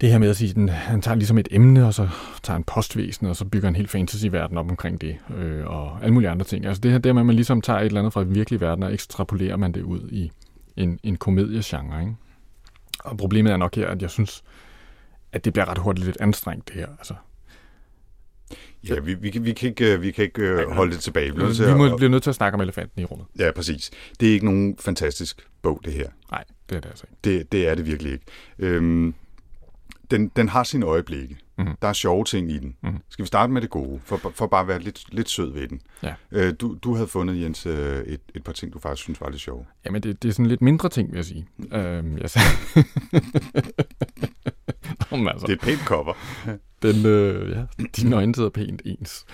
Det 0.00 0.10
her 0.10 0.18
med 0.18 0.30
at 0.30 0.36
sige, 0.36 0.54
den, 0.54 0.68
han 0.68 1.02
tager 1.02 1.14
ligesom 1.14 1.38
et 1.38 1.48
emne, 1.50 1.86
og 1.86 1.94
så 1.94 2.08
tager 2.42 2.56
en 2.56 2.64
postvæsen, 2.64 3.26
og 3.26 3.36
så 3.36 3.44
bygger 3.44 3.68
en 3.68 3.76
helt 3.76 3.90
fantasy-verden 3.90 4.58
op 4.58 4.70
omkring 4.70 5.00
det, 5.00 5.16
øh, 5.36 5.66
og 5.66 5.98
alle 6.02 6.14
mulige 6.14 6.30
andre 6.30 6.44
ting. 6.46 6.66
Altså 6.66 6.80
det 6.80 6.90
her, 6.90 6.98
det 6.98 7.14
med, 7.14 7.22
at 7.22 7.26
man 7.26 7.34
ligesom 7.34 7.60
tager 7.60 7.78
et 7.80 7.86
eller 7.86 8.00
andet 8.00 8.12
fra 8.12 8.24
den 8.24 8.34
virkelige 8.34 8.60
verden, 8.60 8.82
og 8.84 8.92
ekstrapolerer 8.92 9.56
man 9.56 9.72
det 9.72 9.82
ud 9.82 10.08
i 10.10 10.30
en, 10.76 10.98
en 11.02 11.16
komediegenre. 11.16 12.00
Ikke? 12.00 12.14
Og 12.98 13.16
problemet 13.16 13.52
er 13.52 13.56
nok 13.56 13.74
her, 13.76 13.88
at 13.88 14.02
jeg 14.02 14.10
synes, 14.10 14.42
at 15.32 15.44
det 15.44 15.52
bliver 15.52 15.68
ret 15.70 15.78
hurtigt 15.78 16.06
lidt 16.06 16.16
anstrengt, 16.20 16.68
det 16.68 16.76
her. 16.76 16.86
Altså, 16.98 17.14
Ja, 18.88 19.00
vi, 19.00 19.14
vi, 19.14 19.30
kan- 19.30 19.44
vi 19.44 19.52
kan 19.52 19.68
ikke, 19.68 19.94
øh, 19.94 20.02
vi 20.02 20.10
kan 20.10 20.24
ikke 20.24 20.42
øh, 20.42 20.70
holde 20.70 20.92
det 20.92 21.00
tilbage. 21.00 21.34
Vi, 21.36 21.54
til 21.54 21.66
vi 21.68 21.74
må, 21.74 21.84
at- 21.86 21.96
bliver 21.96 22.10
nødt 22.10 22.22
til 22.22 22.30
at 22.30 22.36
snakke 22.36 22.54
om 22.54 22.60
elefanten 22.60 23.02
i 23.02 23.04
rummet. 23.04 23.26
Ja, 23.38 23.50
præcis. 23.56 23.90
Det 24.20 24.28
er 24.28 24.32
ikke 24.32 24.44
nogen 24.44 24.76
fantastisk 24.78 25.46
bog, 25.62 25.80
det 25.84 25.92
her. 25.92 26.08
Nej, 26.30 26.44
det 26.68 26.76
er 26.76 26.80
det 26.80 26.88
altså 26.88 27.04
ikke. 27.10 27.38
Det, 27.38 27.52
det 27.52 27.68
er 27.68 27.74
det 27.74 27.86
virkelig 27.86 28.12
ikke. 28.12 28.24
Øhm, 28.58 29.14
den, 30.10 30.28
den 30.36 30.48
har 30.48 30.62
sine 30.62 30.86
øjeblikke. 30.86 31.36
Mhm. 31.58 31.76
Der 31.82 31.88
er 31.88 31.92
sjove 31.92 32.24
ting 32.24 32.50
i 32.50 32.58
den. 32.58 32.76
Mhm. 32.82 32.98
Skal 33.08 33.22
vi 33.22 33.26
starte 33.26 33.52
med 33.52 33.62
det 33.62 33.70
gode, 33.70 34.00
for, 34.04 34.32
for 34.34 34.46
bare 34.46 34.60
at 34.60 34.68
være 34.68 34.78
lidt, 34.78 35.14
lidt 35.14 35.30
sød 35.30 35.52
ved 35.52 35.68
den? 35.68 35.80
Ja. 36.02 36.14
Øh, 36.32 36.54
du, 36.60 36.76
du 36.84 36.94
havde 36.94 37.08
fundet, 37.08 37.42
Jens, 37.42 37.66
øh, 37.66 37.98
et, 37.98 38.20
et 38.34 38.44
par 38.44 38.52
ting, 38.52 38.72
du 38.72 38.78
faktisk 38.78 39.02
synes 39.02 39.20
var 39.20 39.30
lidt 39.30 39.40
sjove. 39.40 39.64
Jamen, 39.84 40.02
det, 40.02 40.22
det 40.22 40.28
er 40.28 40.32
sådan 40.32 40.46
lidt 40.46 40.62
mindre 40.62 40.88
ting, 40.88 41.10
vil 41.10 41.16
jeg 41.16 41.24
sige. 41.24 41.46
Øhm, 41.72 42.18
jeg 42.18 42.30
sagde... 42.30 42.48
Nå, 45.10 45.16
men 45.16 45.28
altså, 45.28 45.46
Det 45.46 45.52
er 45.52 45.56
et 45.56 45.60
pænt 45.60 45.80
cover. 45.80 46.14
den, 46.82 47.06
øh, 47.06 47.50
ja, 47.50 47.64
dine 47.96 48.16
øjne 48.16 48.34
sidder 48.34 48.50
pænt 48.50 48.82
ens. 48.84 49.26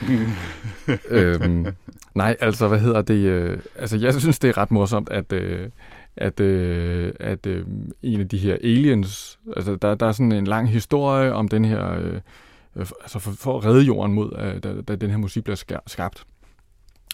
øhm, 1.09 1.67
nej, 2.15 2.37
altså, 2.41 2.69
hvad 2.69 2.81
hedder 2.81 3.03
det? 3.03 3.15
Øh, 3.15 3.59
altså, 3.77 3.97
jeg 3.97 4.15
synes, 4.15 4.39
det 4.39 4.49
er 4.49 4.59
ret 4.59 4.71
morsomt, 4.71 5.09
at, 5.09 5.33
øh, 5.33 5.69
at, 6.17 6.41
øh, 6.41 7.13
at 7.21 7.47
øh, 7.47 7.67
en 8.03 8.21
af 8.21 8.29
de 8.29 8.39
her 8.39 8.55
aliens, 8.55 9.39
altså, 9.57 9.77
der, 9.77 9.95
der 9.95 10.07
er 10.07 10.13
sådan 10.13 10.33
en 10.33 10.47
lang 10.47 10.69
historie 10.69 11.33
om 11.33 11.49
den 11.49 11.65
her, 11.65 11.93
øh, 11.93 12.21
øh 12.77 12.87
altså 13.01 13.19
for, 13.19 13.31
for 13.31 13.59
at 13.59 13.65
redde 13.65 13.83
jorden 13.83 14.15
mod, 14.15 14.33
øh, 14.39 14.63
da, 14.63 14.81
da 14.81 14.97
den 14.97 15.11
her 15.11 15.17
musik 15.17 15.45
bliver 15.45 15.83
skabt. 15.87 16.25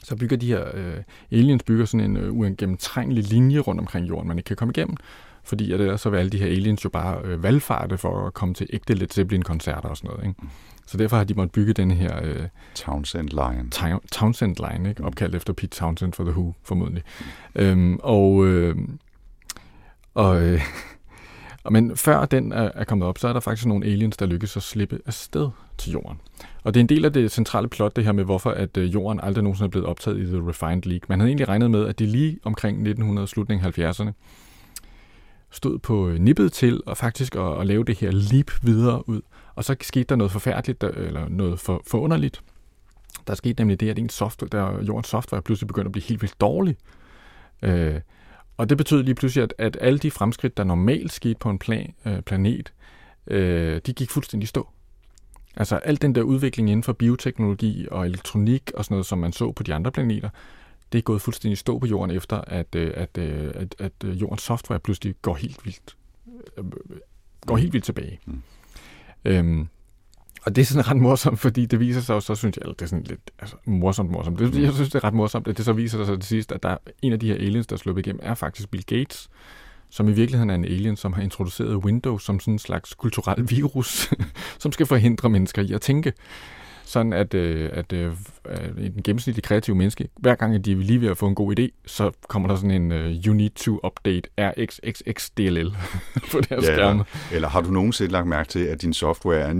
Så 0.03 0.17
bygger 0.17 0.37
de 0.37 0.47
her 0.47 0.65
øh, 0.75 1.03
aliens 1.31 1.63
bygger 1.63 1.85
sådan 1.85 2.11
en 2.11 2.17
øh, 2.17 2.33
uigennemtrængelig 2.33 3.25
linje 3.25 3.59
rundt 3.59 3.81
omkring 3.81 4.09
jorden, 4.09 4.29
man 4.29 4.39
ikke 4.39 4.49
kan 4.49 4.57
komme 4.57 4.73
igennem. 4.77 4.97
Fordi 5.45 5.73
at 5.73 5.81
ellers 5.81 6.01
så 6.01 6.11
vil 6.11 6.19
alle 6.19 6.31
de 6.31 6.39
her 6.39 6.47
aliens 6.47 6.85
jo 6.85 6.91
bare 6.91 7.21
øh, 7.25 7.43
valgfarte 7.43 7.99
for 7.99 8.27
at 8.27 8.35
komme 8.35 8.55
til 8.55 8.67
ægte 8.73 8.95
Led 8.95 9.09
Zeppelin-koncerter 9.09 9.89
og 9.89 9.97
sådan 9.97 10.11
noget. 10.11 10.29
Ikke? 10.29 10.41
Så 10.89 10.97
derfor 10.99 11.17
har 11.17 11.25
de 11.25 11.35
måttet 11.35 11.53
bygge 11.53 11.73
den 11.73 11.91
her 11.91 12.21
øh, 12.23 12.49
Townsend 12.75 13.29
Lion. 13.29 13.71
Town- 13.75 14.07
Townsend 14.13 14.57
Line, 14.71 14.89
ikke? 14.89 15.05
opkaldt 15.05 15.35
efter 15.35 15.53
Pete 15.53 15.79
Townsend 15.79 16.13
for 16.13 16.25
The 16.25 16.33
Who, 16.33 16.55
formodentlig. 16.63 17.03
Øhm, 17.55 17.99
og, 18.03 18.47
øh, 18.47 18.77
og, 20.15 20.43
øh, 20.43 20.61
men 21.71 21.97
før 21.97 22.25
den 22.27 22.53
er, 22.53 22.71
er 22.75 22.85
kommet 22.85 23.09
op, 23.09 23.19
så 23.19 23.29
er 23.29 23.33
der 23.33 23.41
faktisk 23.41 23.67
nogle 23.67 23.87
aliens, 23.87 24.17
der 24.17 24.27
lykkes 24.27 24.57
at 24.57 24.63
slippe 24.63 24.99
afsted 25.07 25.49
til 25.79 25.93
jorden. 25.93 26.21
Og 26.63 26.75
det 26.75 26.81
er 26.81 26.85
en 26.85 26.89
del 26.89 27.05
af 27.05 27.13
det 27.13 27.31
centrale 27.33 27.69
plot, 27.69 27.97
det 27.97 28.05
her 28.05 28.13
med, 28.13 28.25
hvorfor 28.25 28.51
at 28.51 28.77
øh, 28.77 28.95
jorden 28.95 29.21
aldrig 29.23 29.45
nogensinde 29.45 29.67
er 29.67 29.71
blevet 29.71 29.87
optaget 29.87 30.19
i 30.19 30.25
The 30.27 30.49
Refined 30.49 30.83
League. 30.83 31.07
Man 31.09 31.21
havde 31.21 31.29
egentlig 31.29 31.49
regnet 31.49 31.71
med, 31.71 31.87
at 31.87 31.99
de 31.99 32.07
lige 32.07 32.39
omkring 32.45 32.77
1900, 32.77 33.29
slutningen 33.29 33.67
af 33.67 33.79
70'erne, 33.79 34.13
stod 35.51 35.79
på 35.79 36.09
øh, 36.09 36.19
nippet 36.19 36.53
til 36.53 36.81
og 36.87 36.97
faktisk 36.97 37.35
at, 37.35 37.61
at 37.61 37.67
lave 37.67 37.85
det 37.85 37.99
her 37.99 38.11
leap 38.11 38.51
videre 38.63 39.09
ud. 39.09 39.21
Og 39.55 39.65
så 39.65 39.77
skete 39.81 40.05
der 40.05 40.17
noget 40.17 40.33
forfærdeligt, 40.33 40.81
der, 40.81 40.89
eller 40.89 41.29
noget 41.29 41.61
for, 41.61 41.83
forunderligt. 41.87 42.43
Der 43.27 43.35
skete 43.35 43.61
nemlig 43.61 43.81
det, 43.81 43.91
at 43.91 43.99
en 43.99 44.09
software, 44.09 44.49
der, 44.53 44.85
jordens 44.85 45.09
software 45.09 45.43
pludselig 45.43 45.69
begyndte 45.69 45.89
at 45.89 45.93
blive 45.93 46.05
helt 46.05 46.23
vildt 46.23 46.41
dårlig. 46.41 46.77
Øh, 47.63 48.01
og 48.57 48.69
det 48.69 48.79
betød 48.79 49.03
lige 49.03 49.15
pludselig, 49.15 49.43
at, 49.43 49.55
at 49.59 49.79
alle 49.81 49.99
de 49.99 50.11
fremskridt, 50.11 50.57
der 50.57 50.65
normalt 50.65 51.13
skete 51.13 51.39
på 51.41 51.51
en 51.51 51.59
plan, 51.59 51.95
øh, 52.07 52.23
planet, 52.23 52.73
øh, 53.27 53.81
de 53.87 53.93
gik 53.93 54.11
fuldstændig 54.11 54.45
i 54.45 54.47
stå. 54.47 54.69
Altså 55.57 55.77
al 55.77 56.03
den 56.03 56.15
der 56.15 56.23
udvikling 56.23 56.71
inden 56.71 56.83
for 56.83 56.93
bioteknologi 56.93 57.87
og 57.91 58.07
elektronik 58.07 58.71
og 58.75 58.85
sådan 58.85 58.95
noget, 58.95 59.07
som 59.07 59.19
man 59.19 59.33
så 59.33 59.53
på 59.53 59.63
de 59.63 59.75
andre 59.75 59.93
planeter, 59.93 60.29
det 60.93 60.99
er 60.99 61.03
gået 61.03 61.23
fuldstændig 61.23 61.59
stå 61.59 61.79
på 61.79 61.87
jorden 61.87 62.17
efter, 62.17 62.41
at, 62.47 62.75
øh, 62.77 62.93
at, 62.95 63.19
øh, 63.19 63.51
at, 63.55 63.75
at 63.79 63.93
øh, 64.05 64.21
jordens 64.21 64.43
software 64.43 64.81
pludselig 64.81 65.15
går 65.23 65.35
helt 65.35 65.65
vildt, 65.65 65.97
går 67.47 67.57
helt 67.57 67.73
vildt 67.73 67.85
tilbage. 67.85 68.21
Mm. 68.27 68.43
Øhm, 69.25 69.69
og 70.43 70.57
det 70.57 70.63
er 70.63 70.67
sådan 70.67 70.89
ret 70.89 70.97
morsomt, 70.97 71.39
fordi 71.39 71.67
det 71.67 71.81
viser 71.81 72.01
sig 72.01 72.15
jo, 72.15 72.21
så 72.21 72.35
synes 72.35 72.57
jeg, 72.57 72.63
eller 72.63 72.75
det 72.75 72.83
er 72.83 72.87
sådan 72.87 73.05
lidt 73.05 73.31
altså, 73.39 73.57
morsomt, 73.65 74.11
morsomt. 74.11 74.39
Det, 74.39 74.63
jeg 74.63 74.73
synes, 74.73 74.89
det 74.89 74.95
er 74.95 75.05
ret 75.05 75.15
morsomt, 75.15 75.49
at 75.49 75.57
det 75.57 75.65
så 75.65 75.73
viser 75.73 76.05
sig 76.05 76.21
til 76.21 76.29
sidst, 76.29 76.53
at 76.53 76.63
der 76.63 76.69
er 76.69 76.77
en 77.03 77.13
af 77.13 77.21
de 77.21 77.27
her 77.27 77.35
aliens, 77.35 77.67
der 77.67 77.77
er 77.77 77.79
sluppet 77.79 78.07
igennem, 78.07 78.21
er 78.23 78.35
faktisk 78.35 78.71
Bill 78.71 78.85
Gates, 78.85 79.29
som 79.91 80.09
i 80.09 80.13
virkeligheden 80.13 80.51
er 80.51 80.55
en 80.55 80.65
alien, 80.65 80.97
som 80.97 81.13
har 81.13 81.23
introduceret 81.23 81.77
Windows 81.77 82.25
som 82.25 82.41
sådan 82.41 82.55
en 82.55 82.59
slags 82.59 82.95
kulturel 82.95 83.51
virus, 83.51 84.11
som 84.63 84.73
skal 84.73 84.87
forhindre 84.87 85.29
mennesker 85.29 85.63
i 85.63 85.73
at 85.73 85.81
tænke. 85.81 86.13
Sådan 86.89 87.13
at, 87.13 87.35
øh, 87.35 87.71
at 87.73 87.93
øh, 87.93 88.13
en 88.79 89.03
gennemsnitlig 89.05 89.45
kreativ 89.45 89.75
menneske, 89.75 90.09
hver 90.17 90.35
gang 90.35 90.55
at 90.55 90.65
de 90.65 90.73
er 90.73 90.77
lige 90.77 91.01
ved 91.01 91.09
at 91.09 91.17
få 91.17 91.27
en 91.27 91.35
god 91.35 91.59
idé, 91.59 91.69
så 91.87 92.11
kommer 92.29 92.49
der 92.49 92.57
sådan 92.57 92.71
en 92.71 92.93
uh, 92.93 92.99
you 93.27 93.35
need 93.35 93.51
to 93.51 93.81
update 93.87 94.23
RxXXDLL 94.39 95.71
på 96.33 96.41
deres 96.41 96.65
Ja, 96.65 96.75
skærme. 96.75 97.05
Eller 97.33 97.49
har 97.49 97.61
du 97.61 97.71
nogensinde 97.71 98.13
lagt 98.13 98.27
mærke 98.27 98.49
til, 98.49 98.59
at 98.59 98.83
din 98.83 98.93
software 98.93 99.39
er 99.41 99.55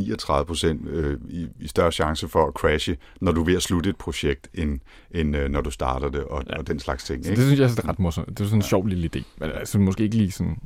39% 0.85 0.89
øh, 0.91 1.19
i, 1.29 1.47
i 1.61 1.69
større 1.69 1.93
chance 1.93 2.29
for 2.29 2.47
at 2.47 2.53
crashe, 2.55 2.97
når 3.21 3.33
du 3.33 3.41
er 3.41 3.45
ved 3.45 3.57
at 3.57 3.63
slutte 3.63 3.91
et 3.91 3.97
projekt, 3.97 4.49
end, 4.55 4.81
end 5.11 5.37
øh, 5.37 5.49
når 5.51 5.61
du 5.61 5.71
starter 5.71 6.09
det, 6.11 6.21
og, 6.21 6.45
Ja. 6.51 6.59
og 6.59 6.67
den 6.67 6.79
slags 6.79 7.05
ting. 7.05 7.25
Så 7.25 7.31
Ikke? 7.31 7.41
det 7.41 7.47
synes 7.57 7.79
jeg 7.79 7.85
er 7.85 7.89
ret 7.89 7.99
morsomt. 7.99 8.29
Det 8.29 8.41
er 8.41 8.45
sådan 8.45 8.59
en 8.59 8.63
sjov 8.63 8.87
lille 8.87 9.11
idé. 9.17 9.23
Men 9.41 9.51
altså, 9.51 9.79
måske 9.79 10.03
ikke 10.03 10.17
lige 10.17 10.31
sådan... 10.31 10.57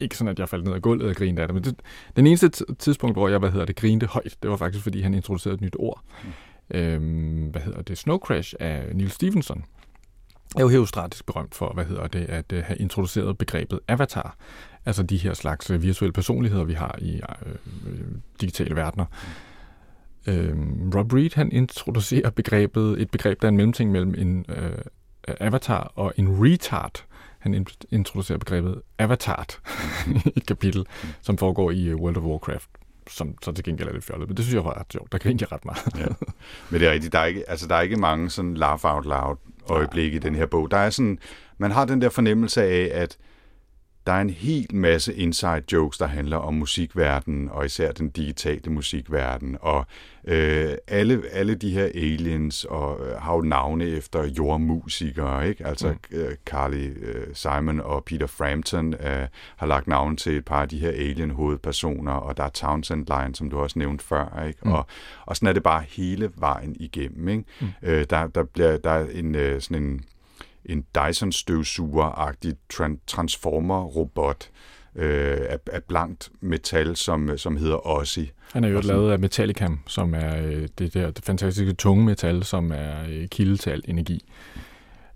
Ikke 0.00 0.16
sådan, 0.16 0.30
at 0.30 0.38
jeg 0.38 0.48
faldt 0.48 0.64
ned 0.64 0.74
af 0.74 0.82
gulvet 0.82 1.08
og 1.08 1.16
grinede 1.16 1.42
af 1.42 1.48
det, 1.48 1.54
men 1.54 1.64
det, 1.64 1.74
den 2.16 2.26
eneste 2.26 2.50
tidspunkt, 2.78 3.16
hvor 3.16 3.28
jeg, 3.28 3.38
hvad 3.38 3.50
hedder 3.50 3.66
det, 3.66 3.76
grinte 3.76 4.06
højt, 4.06 4.36
det 4.42 4.50
var 4.50 4.56
faktisk, 4.56 4.82
fordi 4.82 5.00
han 5.00 5.14
introducerede 5.14 5.54
et 5.54 5.60
nyt 5.60 5.76
ord. 5.78 6.02
Mm. 6.24 6.30
Øhm, 6.78 7.46
hvad 7.46 7.60
hedder 7.60 7.82
det? 7.82 7.98
Snow 7.98 8.18
Crash 8.18 8.54
af 8.60 8.84
Neil 8.94 9.10
Stephenson 9.10 9.64
er 10.56 10.60
jo 10.60 10.68
herostratisk 10.68 11.26
berømt 11.26 11.54
for, 11.54 11.72
hvad 11.74 11.84
hedder 11.84 12.06
det, 12.06 12.24
at 12.24 12.52
uh, 12.52 12.58
have 12.58 12.76
introduceret 12.76 13.38
begrebet 13.38 13.80
avatar. 13.88 14.36
Altså 14.86 15.02
de 15.02 15.16
her 15.16 15.34
slags 15.34 15.70
øh, 15.70 15.82
virtuelle 15.82 16.12
personligheder, 16.12 16.64
vi 16.64 16.72
har 16.72 16.98
i 16.98 17.14
øh, 17.14 17.52
øh 17.86 18.00
digitale 18.40 18.76
verdener. 18.76 19.04
Mm. 19.04 20.32
Øhm, 20.32 20.90
Rob 20.94 21.12
Reed, 21.12 21.30
han 21.34 21.52
introducerer 21.52 22.30
begrebet, 22.30 23.00
et 23.00 23.10
begreb, 23.10 23.42
der 23.42 23.46
er 23.46 23.50
en 23.50 23.56
mellemting 23.56 23.90
mellem 23.90 24.14
en 24.18 24.44
øh, 24.48 24.78
avatar 25.40 25.92
og 25.94 26.12
en 26.16 26.28
retard. 26.44 27.04
Han 27.38 27.54
in- 27.54 27.66
introducerer 27.90 28.38
begrebet 28.38 28.82
avatar 28.98 29.46
i 30.26 30.32
et 30.36 30.46
kapitel, 30.46 30.86
som 31.20 31.38
foregår 31.38 31.70
i 31.70 31.92
uh, 31.92 32.00
World 32.00 32.16
of 32.16 32.22
Warcraft 32.22 32.68
som 33.10 33.34
så 33.42 33.52
til 33.52 33.64
gengæld 33.64 33.88
er 33.88 33.92
lidt 33.92 34.04
fjollet. 34.04 34.28
Men 34.28 34.36
det 34.36 34.44
synes 34.44 34.54
jeg 34.54 34.64
var 34.64 34.80
ret 34.80 34.92
sjovt. 34.92 35.12
Der 35.12 35.18
grinte 35.18 35.42
jeg 35.42 35.52
ret 35.52 35.64
meget. 35.64 35.98
Ja. 35.98 36.06
Men 36.70 36.80
det 36.80 36.88
er 36.88 36.92
rigtigt, 36.92 37.12
der 37.12 37.18
er 37.18 37.24
ikke, 37.24 37.50
altså, 37.50 37.66
der 37.66 37.74
er 37.74 37.80
ikke 37.80 37.96
mange 37.96 38.30
sådan 38.30 38.54
laugh 38.54 38.84
out 38.84 39.04
loud 39.04 39.36
øjeblikke 39.68 40.16
i 40.16 40.18
den 40.18 40.34
her 40.34 40.46
bog. 40.46 40.70
Der 40.70 40.76
er 40.76 40.90
sådan, 40.90 41.18
man 41.58 41.70
har 41.70 41.84
den 41.84 42.02
der 42.02 42.08
fornemmelse 42.08 42.62
af, 42.62 42.90
at 42.92 43.18
der 44.08 44.14
er 44.14 44.20
en 44.20 44.30
hel 44.30 44.74
masse 44.74 45.14
inside 45.14 45.62
jokes, 45.72 45.98
der 45.98 46.06
handler 46.06 46.36
om 46.36 46.54
musikverdenen, 46.54 47.48
og 47.48 47.66
især 47.66 47.92
den 47.92 48.10
digitale 48.10 48.72
musikverden, 48.72 49.56
og 49.60 49.86
øh, 50.24 50.72
alle, 50.86 51.22
alle 51.32 51.54
de 51.54 51.70
her 51.70 51.84
aliens 51.84 52.64
og 52.64 53.06
øh, 53.06 53.16
har 53.16 53.34
jo 53.34 53.40
navne 53.40 53.84
efter 53.84 54.24
jordmusikere, 54.24 55.48
ikke? 55.48 55.66
Altså 55.66 55.88
mm. 55.88 56.18
øh, 56.18 56.34
Carly 56.46 57.04
øh, 57.04 57.26
Simon 57.34 57.80
og 57.80 58.04
Peter 58.04 58.26
Frampton 58.26 58.94
øh, 58.94 59.26
har 59.56 59.66
lagt 59.66 59.86
navn 59.86 60.16
til 60.16 60.36
et 60.36 60.44
par 60.44 60.62
af 60.62 60.68
de 60.68 60.78
her 60.78 60.90
alien-hovedpersoner, 60.90 62.12
og 62.12 62.36
der 62.36 62.44
er 62.44 62.48
Townsend 62.48 63.06
Line, 63.06 63.34
som 63.34 63.50
du 63.50 63.58
også 63.58 63.78
nævnte 63.78 64.04
før, 64.04 64.44
ikke? 64.46 64.60
Mm. 64.64 64.72
Og, 64.72 64.86
og 65.26 65.36
sådan 65.36 65.48
er 65.48 65.52
det 65.52 65.62
bare 65.62 65.84
hele 65.88 66.30
vejen 66.36 66.76
igennem, 66.80 67.28
ikke? 67.28 67.44
Mm. 67.60 67.66
Øh, 67.82 68.06
der, 68.10 68.26
der, 68.26 68.44
bliver, 68.44 68.76
der 68.76 68.90
er 68.90 69.06
en, 69.12 69.34
øh, 69.34 69.60
sådan 69.60 69.82
en 69.82 70.04
en 70.68 70.84
Dyson-støvsuger-agtig 70.94 72.54
transformer-robot 73.06 74.50
øh, 74.94 75.38
af, 75.48 75.58
af 75.72 75.84
blankt 75.84 76.30
metal, 76.40 76.96
som, 76.96 77.38
som 77.38 77.56
hedder 77.56 77.86
Ossi. 77.86 78.32
Han 78.52 78.64
er 78.64 78.68
jo 78.68 78.80
lavet 78.80 79.12
af 79.12 79.18
Metallicam, 79.18 79.80
som 79.86 80.14
er 80.14 80.36
øh, 80.36 80.68
det 80.78 80.94
der 80.94 81.10
det 81.10 81.24
fantastiske 81.24 81.72
tunge 81.72 82.04
metal, 82.04 82.44
som 82.44 82.72
er 82.72 82.94
øh, 83.08 83.28
kilde 83.28 83.56
til 83.56 83.70
al 83.70 83.82
energi. 83.84 84.24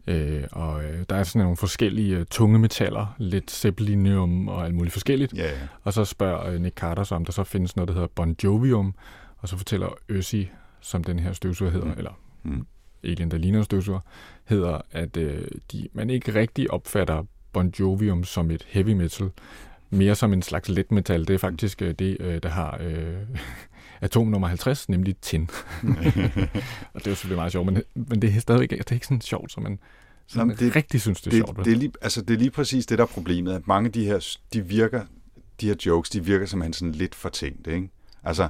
Øh, 0.06 0.42
og 0.52 0.85
øh, 0.85 1.04
der 1.11 1.16
er 1.16 1.23
sådan 1.23 1.42
nogle 1.42 1.56
forskellige 1.56 2.16
øh, 2.16 2.26
tunge 2.30 2.59
metaller, 2.59 3.14
lidt 3.18 3.50
zeppelinium 3.50 4.49
og 4.49 4.64
alt 4.64 4.75
muligt 4.75 4.92
forskelligt. 4.92 5.35
Ja, 5.37 5.47
ja. 5.47 5.59
Og 5.85 5.92
så 5.92 6.04
spørger 6.04 6.47
øh, 6.47 6.61
Nick 6.61 6.76
Carter 6.76 7.04
så, 7.04 7.14
om 7.14 7.25
der 7.25 7.32
så 7.32 7.44
findes 7.44 7.76
noget, 7.76 7.88
der 7.88 7.94
hedder 7.94 8.09
Bon 8.14 8.37
Jovium, 8.44 8.94
og 9.38 9.49
så 9.49 9.56
fortæller 9.56 9.88
Øssi, 10.09 10.50
som 10.80 11.04
den 11.04 11.18
her 11.18 11.32
støvsuger 11.32 11.71
hedder, 11.73 11.87
mm. 11.87 11.99
eller 11.99 12.18
mm. 12.42 12.66
Alien, 13.04 13.30
der 13.30 13.38
ligner 13.38 13.62
støvsuger, 13.62 14.00
hedder, 14.44 14.80
at 14.90 15.16
øh, 15.16 15.49
de, 15.73 15.88
man 15.92 16.11
ikke 16.11 16.35
rigtig 16.35 16.71
opfatter 16.71 17.25
Bon 17.52 17.73
Jovium 17.80 18.25
som 18.25 18.50
et 18.50 18.66
heavy 18.68 18.92
metal, 18.92 19.30
mere 19.90 20.14
som 20.14 20.32
en 20.32 20.42
slags 20.42 20.68
let 20.68 20.92
metal. 20.92 21.28
Det 21.28 21.35
er 21.35 21.38
faktisk 21.38 21.82
øh, 21.82 21.94
det, 21.94 22.16
øh, 22.21 22.42
der 22.42 22.49
har 22.49 22.78
øh, 22.80 23.16
atom 24.00 24.26
nummer 24.26 24.49
50, 24.49 24.88
nemlig 24.88 25.16
tin. 25.16 25.42
og 26.92 27.00
det 27.00 27.06
er 27.06 27.11
jo 27.11 27.14
selvfølgelig 27.14 27.37
meget 27.37 27.52
sjovt, 27.52 27.66
men, 27.66 27.82
men 27.94 28.23
det 28.23 28.35
er 28.35 28.40
stadigvæk 28.40 28.71
det 28.71 28.90
er 28.90 28.92
ikke 28.92 29.06
sådan 29.06 29.21
sjovt, 29.21 29.52
som 29.52 29.62
man 29.62 29.78
sådan 30.26 30.40
Jamen, 30.40 30.56
det, 30.56 30.76
rigtig 30.76 31.00
synes, 31.00 31.21
det 31.21 31.26
er 31.26 31.30
det, 31.30 31.47
sjovt. 31.47 31.64
Det 31.64 31.73
er, 31.73 31.76
lige, 31.76 31.92
altså, 32.02 32.23
det 32.23 32.35
er 32.35 32.38
lige 32.38 32.50
præcis 32.50 32.87
det, 32.87 32.99
der 32.99 33.04
er 33.04 33.09
problemet, 33.09 33.52
at 33.54 33.66
mange 33.66 33.87
af 33.87 33.92
de 33.92 34.04
her, 34.04 34.37
de 34.52 34.66
virker, 34.66 35.04
de 35.61 35.66
her 35.66 35.75
jokes, 35.87 36.11
de 36.11 36.25
virker 36.25 36.47
som 36.47 36.73
sådan 36.73 36.92
lidt 36.92 37.14
fortænkt, 37.14 37.66
ikke? 37.66 37.88
Altså, 38.25 38.49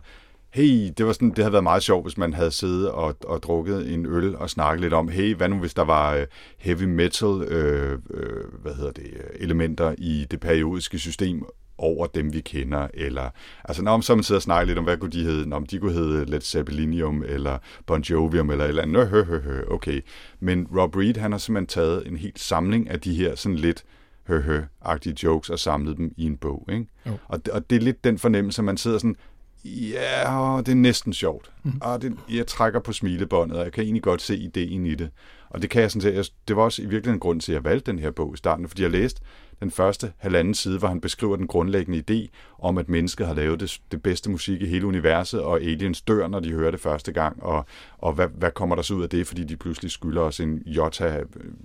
hey, 0.54 0.92
det, 0.99 1.06
var 1.06 1.12
sådan, 1.12 1.30
det 1.30 1.38
havde 1.38 1.52
været 1.52 1.62
meget 1.62 1.82
sjovt, 1.82 2.04
hvis 2.04 2.18
man 2.18 2.35
havde 2.35 2.50
siddet 2.50 2.90
og, 2.90 3.16
og 3.25 3.42
drukket 3.42 3.94
en 3.94 4.06
øl 4.06 4.37
og 4.37 4.50
snakket 4.50 4.80
lidt 4.80 4.92
om, 4.92 5.09
hey, 5.09 5.35
hvad 5.35 5.49
nu 5.49 5.59
hvis 5.59 5.75
der 5.75 5.85
var 5.85 6.14
øh, 6.14 6.26
heavy 6.59 6.82
metal 6.82 7.42
øh, 7.42 7.99
øh, 8.11 8.44
hvad 8.62 8.75
hedder 8.75 8.92
det, 8.92 9.11
elementer 9.35 9.94
i 9.99 10.26
det 10.30 10.40
periodiske 10.40 10.99
system 10.99 11.44
over 11.78 12.06
dem, 12.06 12.32
vi 12.32 12.40
kender, 12.40 12.88
eller, 12.94 13.30
altså, 13.64 13.82
når 13.82 14.00
så 14.00 14.14
man 14.14 14.25
sidder 14.25 14.38
og 14.38 14.42
snakker 14.42 14.66
lidt 14.66 14.78
om, 14.78 14.85
hvad 14.85 14.97
kunne 14.97 15.11
de 15.11 15.25
hedde, 15.25 15.52
om 15.56 15.66
de 15.66 15.78
kunne 15.78 15.92
hedde 15.92 16.25
Led 16.25 16.40
Zeppelinium, 16.40 17.23
eller 17.26 17.59
Bon 17.87 18.00
Jovium, 18.00 18.50
eller 18.50 18.64
eller 18.64 18.82
andet, 18.82 19.09
hø, 19.09 19.25
hø, 19.25 19.40
hø, 19.40 19.62
okay. 19.71 20.00
Men 20.40 20.66
Rob 20.76 20.97
Reed, 20.97 21.16
han 21.16 21.32
har 21.32 21.38
simpelthen 21.38 21.66
taget 21.66 22.06
en 22.06 22.16
helt 22.16 22.38
samling 22.38 22.90
af 22.90 23.00
de 23.00 23.14
her 23.14 23.35
sådan 23.35 23.59
lidt, 23.59 23.85
hø, 24.26 24.40
hø-agtige 24.40 25.16
jokes 25.23 25.50
og 25.50 25.59
samlet 25.59 25.97
dem 25.97 26.12
i 26.16 26.26
en 26.26 26.37
bog, 26.37 26.68
ikke? 26.73 26.87
Og, 27.28 27.47
det, 27.47 27.54
og 27.54 27.71
det 27.71 27.76
er 27.76 27.80
lidt 27.80 28.04
den 28.04 28.18
fornemmelse, 28.18 28.62
man 28.62 28.76
sidder 28.76 28.99
sådan, 28.99 29.16
Ja, 29.64 30.61
det 30.66 30.73
er 30.73 30.75
næsten 30.75 31.12
sjovt. 31.12 31.50
Mm. 31.62 31.73
Og 31.81 32.02
det, 32.02 32.16
jeg 32.31 32.47
trækker 32.47 32.81
på 32.81 32.92
smilebåndet, 32.92 33.59
og 33.59 33.64
jeg 33.64 33.73
kan 33.73 33.85
egentlig 33.85 34.02
godt 34.02 34.23
se 34.23 34.37
ideen 34.37 34.87
i 34.87 34.95
det. 34.95 35.11
Og 35.50 35.62
det 35.62 35.71
kan 35.71 35.83
jeg 35.83 35.90
sådan 35.90 36.25
set, 36.25 36.33
det 36.49 36.57
var 36.57 36.62
også 36.62 36.83
i 36.83 36.85
virkeligheden 36.85 37.16
en 37.16 37.21
grund 37.21 37.40
til, 37.40 37.52
at 37.52 37.54
jeg 37.54 37.64
valgte 37.64 37.90
den 37.90 37.99
her 37.99 38.11
bog 38.11 38.35
i 38.35 38.37
starten, 38.37 38.69
fordi 38.69 38.83
jeg 38.83 38.90
læste 38.90 39.21
den 39.61 39.71
første 39.71 40.12
halvanden 40.19 40.54
side, 40.54 40.78
hvor 40.78 40.88
han 40.88 41.00
beskriver 41.00 41.37
den 41.37 41.47
grundlæggende 41.47 42.02
idé 42.11 42.28
om, 42.59 42.78
at 42.78 42.88
mennesket 42.88 43.26
har 43.26 43.35
lavet 43.35 43.61
det, 43.61 43.81
det 43.92 44.02
bedste 44.02 44.31
musik 44.31 44.62
i 44.62 44.66
hele 44.66 44.87
universet, 44.87 45.40
og 45.40 45.61
aliens 45.61 46.02
dør, 46.02 46.28
når 46.28 46.40
de 46.40 46.52
hører 46.52 46.71
det 46.71 46.81
første 46.81 47.12
gang, 47.12 47.42
og, 47.42 47.66
og 47.99 48.12
hvad, 48.12 48.28
hvad 48.35 48.50
kommer 48.50 48.76
der 48.76 48.83
så 48.83 48.95
ud 48.95 49.02
af 49.02 49.09
det, 49.09 49.26
fordi 49.26 49.45
de 49.45 49.57
pludselig 49.57 49.90
skylder 49.90 50.23
os 50.23 50.40
en 50.40 50.62
jota 50.66 51.23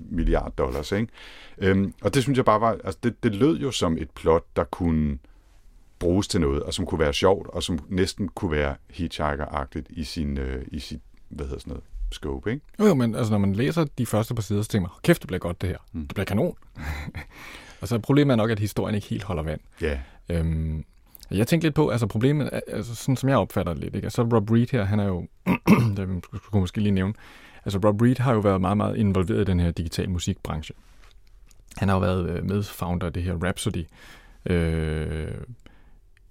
milliard 0.10 0.54
dollars. 0.58 0.92
Ikke? 0.92 1.08
Øhm, 1.58 1.94
og 2.02 2.14
det 2.14 2.24
synes 2.24 2.38
jeg 2.38 2.46
bare 2.46 2.62
var, 2.62 2.72
altså 2.84 3.00
det, 3.04 3.24
det 3.24 3.36
lød 3.36 3.60
jo 3.60 3.72
som 3.72 3.98
et 3.98 4.10
plot, 4.10 4.46
der 4.56 4.64
kunne 4.64 5.18
bruges 6.00 6.28
til 6.28 6.42
noget, 6.42 6.64
og 6.64 6.74
som 6.74 6.86
kunne 6.86 7.00
være 7.00 7.14
sjovt, 7.14 7.48
og 7.48 7.64
som 7.64 7.80
næsten 7.90 8.28
kunne 8.28 8.52
være 8.52 8.76
hitchhiker-agtigt 8.90 9.86
i 9.90 10.04
sin, 10.04 10.38
øh, 10.38 10.66
i 10.68 10.80
sit, 10.80 11.02
hvad 11.30 11.46
hedder 11.46 11.60
sådan 11.60 11.72
noget, 11.72 11.84
scope, 12.12 12.52
ikke? 12.52 12.66
Jo, 12.80 12.86
jo, 12.86 12.94
men 12.94 13.16
altså, 13.16 13.32
når 13.32 13.38
man 13.38 13.54
læser 13.54 13.86
de 13.98 14.06
første 14.06 14.36
par 14.36 14.42
sider, 14.42 14.62
så 14.62 14.70
tænker 14.70 14.90
man, 14.90 14.92
kæft, 15.04 15.22
det 15.22 15.28
bliver 15.28 15.40
godt 15.40 15.62
det 15.62 15.70
her. 15.70 15.78
Mm. 15.94 16.02
Det 16.02 16.16
bliver 16.16 16.26
kanon. 16.26 16.56
og 17.82 17.88
så 17.88 18.00
problemet 18.00 18.32
er 18.34 18.38
nok, 18.38 18.50
at 18.50 18.60
historien 18.60 18.96
ikke 18.96 19.08
helt 19.08 19.24
holder 19.24 19.44
vand. 19.44 19.62
Ja. 19.82 20.00
Yeah. 20.30 20.40
Øhm, 20.40 20.86
jeg 21.32 21.48
tænkte 21.48 21.66
lidt 21.66 21.76
på, 21.76 21.90
altså 21.90 22.08
problemet, 22.08 22.50
altså 22.68 22.96
sådan 22.96 23.16
som 23.16 23.30
jeg 23.30 23.38
opfatter 23.38 23.74
det 23.74 23.84
lidt, 23.84 23.96
ikke? 23.96 24.06
Altså 24.06 24.22
Rob 24.22 24.52
Reed 24.52 24.68
her, 24.72 24.84
han 24.84 25.00
er 25.00 25.06
jo, 25.06 25.28
det 25.98 26.24
skulle 26.44 26.62
måske 26.62 26.82
lige 26.82 26.92
nævne, 26.92 27.14
altså 27.66 27.80
Rob 27.86 28.02
Reed 28.02 28.16
har 28.20 28.34
jo 28.34 28.40
været 28.40 28.62
meget, 28.62 28.78
meget 28.78 28.98
involveret 28.98 29.42
i 29.42 29.44
den 29.44 29.60
her 29.60 29.72
digital 29.72 30.10
musikbranche. 30.10 30.76
Han 31.78 31.90
har 31.90 31.96
jo 31.96 32.02
været 32.02 32.30
øh, 32.30 32.46
medfounder 32.46 33.08
af 33.08 33.14
det 33.14 33.24
her 33.24 33.34
Rhapsody, 33.44 33.86
øh, 34.46 35.28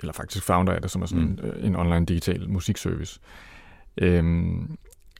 eller 0.00 0.12
faktisk 0.12 0.44
founder 0.44 0.72
af 0.72 0.82
det, 0.82 0.90
som 0.90 1.02
er 1.02 1.06
sådan 1.06 1.24
mm. 1.24 1.30
en, 1.30 1.40
øh, 1.42 1.66
en 1.66 1.76
online 1.76 2.06
digital 2.06 2.50
musikservice. 2.50 3.20
Øhm, 3.96 4.76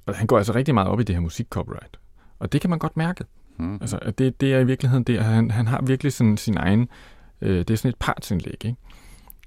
og 0.07 0.15
han 0.15 0.27
går 0.27 0.39
altså 0.39 0.55
rigtig 0.55 0.75
meget 0.75 0.89
op 0.89 1.01
i 1.01 1.03
det 1.03 1.15
her 1.15 1.21
musikcopyright. 1.21 2.01
Og 2.39 2.53
det 2.53 2.61
kan 2.61 2.71
man 2.71 2.79
godt 2.79 2.97
mærke. 2.97 3.25
Mm. 3.59 3.79
Altså, 3.81 3.99
at 4.03 4.19
det, 4.19 4.41
det 4.41 4.55
er 4.55 4.61
i 4.61 4.67
virkeligheden 4.67 5.05
det, 5.05 5.25
han, 5.25 5.51
han 5.51 5.67
har 5.67 5.83
virkelig 5.83 6.13
sådan 6.13 6.37
sin 6.37 6.57
egen, 6.57 6.89
øh, 7.41 7.59
det 7.59 7.71
er 7.71 7.77
sådan 7.77 7.89
et 7.89 7.99
partsindlæg, 8.01 8.65
ikke? 8.65 8.77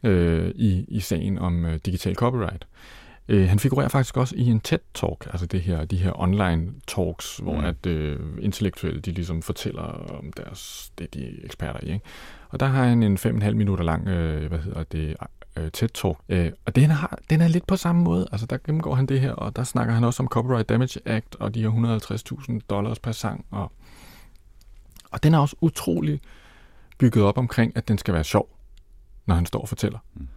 Øh, 0.03 0.51
i, 0.55 0.85
i 0.87 0.99
sagen 0.99 1.39
om 1.39 1.65
øh, 1.65 1.79
digital 1.85 2.15
copyright. 2.15 2.63
Øh, 2.63 3.08
han 3.29 3.59
figurerer 3.59 3.87
faktisk 3.87 4.17
også 4.17 4.35
i 4.37 4.45
en 4.45 4.61
TED-talk, 4.67 5.31
altså 5.31 5.45
det 5.45 5.61
her, 5.61 5.85
de 5.85 5.97
her 5.97 6.21
online 6.21 6.71
talks, 6.87 7.37
hvor 7.37 7.57
mm. 7.57 7.65
at 7.65 7.85
øh, 7.85 8.19
intellektuelle 8.41 8.99
de 8.99 9.11
ligesom 9.11 9.41
fortæller 9.41 9.81
om 10.19 10.33
deres, 10.37 10.91
det 10.97 11.13
de 11.13 11.25
er 11.25 11.31
eksperter 11.43 11.79
i. 11.83 11.93
Ikke? 11.93 12.05
Og 12.49 12.59
der 12.59 12.65
har 12.65 12.85
han 12.85 13.03
en 13.03 13.17
5,5 13.17 13.51
minutter 13.51 13.83
lang, 13.83 14.07
øh, 14.07 14.47
hvad 14.47 14.59
hedder 14.59 14.83
det, 14.83 15.15
øh, 15.57 15.71
TED-talk. 15.77 16.23
Øh, 16.29 16.51
og 16.65 16.75
den, 16.75 16.89
har, 16.89 17.19
den 17.29 17.41
er 17.41 17.47
lidt 17.47 17.67
på 17.67 17.75
samme 17.75 18.01
måde. 18.01 18.27
Altså 18.31 18.45
der 18.45 18.57
gennemgår 18.57 18.95
han 18.95 19.05
det 19.05 19.21
her, 19.21 19.31
og 19.31 19.55
der 19.55 19.63
snakker 19.63 19.93
han 19.93 20.03
også 20.03 20.23
om 20.23 20.27
Copyright 20.27 20.69
Damage 20.69 20.99
Act 21.05 21.35
og 21.35 21.55
de 21.55 21.61
her 21.61 21.99
150.000 22.49 22.59
dollars 22.69 22.99
per 22.99 23.11
sang. 23.11 23.45
Og, 23.51 23.71
og 25.11 25.23
den 25.23 25.33
er 25.33 25.39
også 25.39 25.55
utrolig 25.61 26.21
bygget 26.97 27.23
op 27.23 27.37
omkring, 27.37 27.77
at 27.77 27.87
den 27.87 27.97
skal 27.97 28.13
være 28.13 28.23
sjov, 28.23 28.49
når 29.25 29.35
han 29.35 29.45
står 29.45 29.61
og 29.61 29.69
fortæller. 29.69 29.99
Mm. 30.13 30.27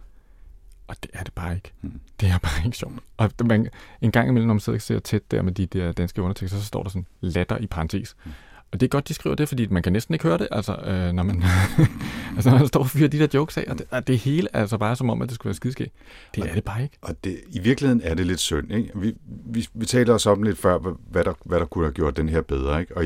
Og 0.87 0.95
det 1.03 1.11
er 1.13 1.23
det 1.23 1.33
bare 1.33 1.55
ikke. 1.55 1.71
Mm. 1.81 1.99
Det 2.19 2.29
er 2.29 2.37
bare 2.37 2.61
ikke 2.65 2.77
sjovt. 2.77 2.93
Og 3.17 3.31
man, 3.45 3.69
en 4.01 4.11
gang 4.11 4.29
imellem, 4.29 4.47
når 4.47 4.53
man 4.53 4.59
sidder 4.59 4.77
og 4.77 4.81
ser 4.81 4.99
tæt 4.99 5.31
der 5.31 5.41
med 5.41 5.51
de 5.51 5.65
der 5.65 5.91
danske 5.91 6.21
undertekster, 6.21 6.57
så 6.57 6.65
står 6.65 6.83
der 6.83 6.89
sådan 6.89 7.05
latter 7.21 7.57
i 7.57 7.67
parentes. 7.67 8.15
Mm. 8.25 8.31
Og 8.73 8.79
det 8.79 8.87
er 8.87 8.89
godt, 8.89 9.07
de 9.07 9.13
skriver 9.13 9.35
det, 9.35 9.47
fordi 9.47 9.67
man 9.67 9.83
kan 9.83 9.93
næsten 9.93 10.13
ikke 10.13 10.23
høre 10.23 10.37
det, 10.37 10.47
altså, 10.51 10.75
øh, 10.75 11.11
når, 11.13 11.23
man, 11.23 11.43
altså, 12.35 12.49
når 12.49 12.57
man 12.57 12.67
står 12.67 12.79
og 12.79 12.89
fyrer 12.89 13.07
de 13.07 13.19
der 13.19 13.27
jokes 13.33 13.57
af, 13.57 13.65
og 13.67 13.77
det, 13.77 13.85
og 13.91 14.07
det 14.07 14.17
hele 14.17 14.47
er 14.53 14.59
altså 14.59 14.77
bare 14.77 14.95
som 14.95 15.09
om, 15.09 15.21
at 15.21 15.29
det 15.29 15.35
skulle 15.35 15.49
være 15.49 15.55
skideske. 15.55 15.91
Det 16.35 16.43
og, 16.43 16.49
er 16.49 16.53
det 16.53 16.63
bare 16.63 16.83
ikke. 16.83 16.97
Og 17.01 17.15
det, 17.23 17.41
i 17.49 17.59
virkeligheden 17.59 18.01
er 18.03 18.13
det 18.13 18.25
lidt 18.25 18.39
synd. 18.39 18.71
Ikke? 18.71 18.91
Vi, 18.95 19.13
vi, 19.45 19.67
vi 19.73 19.85
talte 19.85 20.11
os 20.11 20.25
om 20.25 20.43
lidt 20.43 20.57
før, 20.57 20.77
hvad 21.09 21.23
der, 21.23 21.33
hvad 21.45 21.59
der 21.59 21.65
kunne 21.65 21.85
have 21.85 21.93
gjort 21.93 22.17
den 22.17 22.29
her 22.29 22.41
bedre. 22.41 22.81
Ikke? 22.81 22.97
Og 22.97 23.05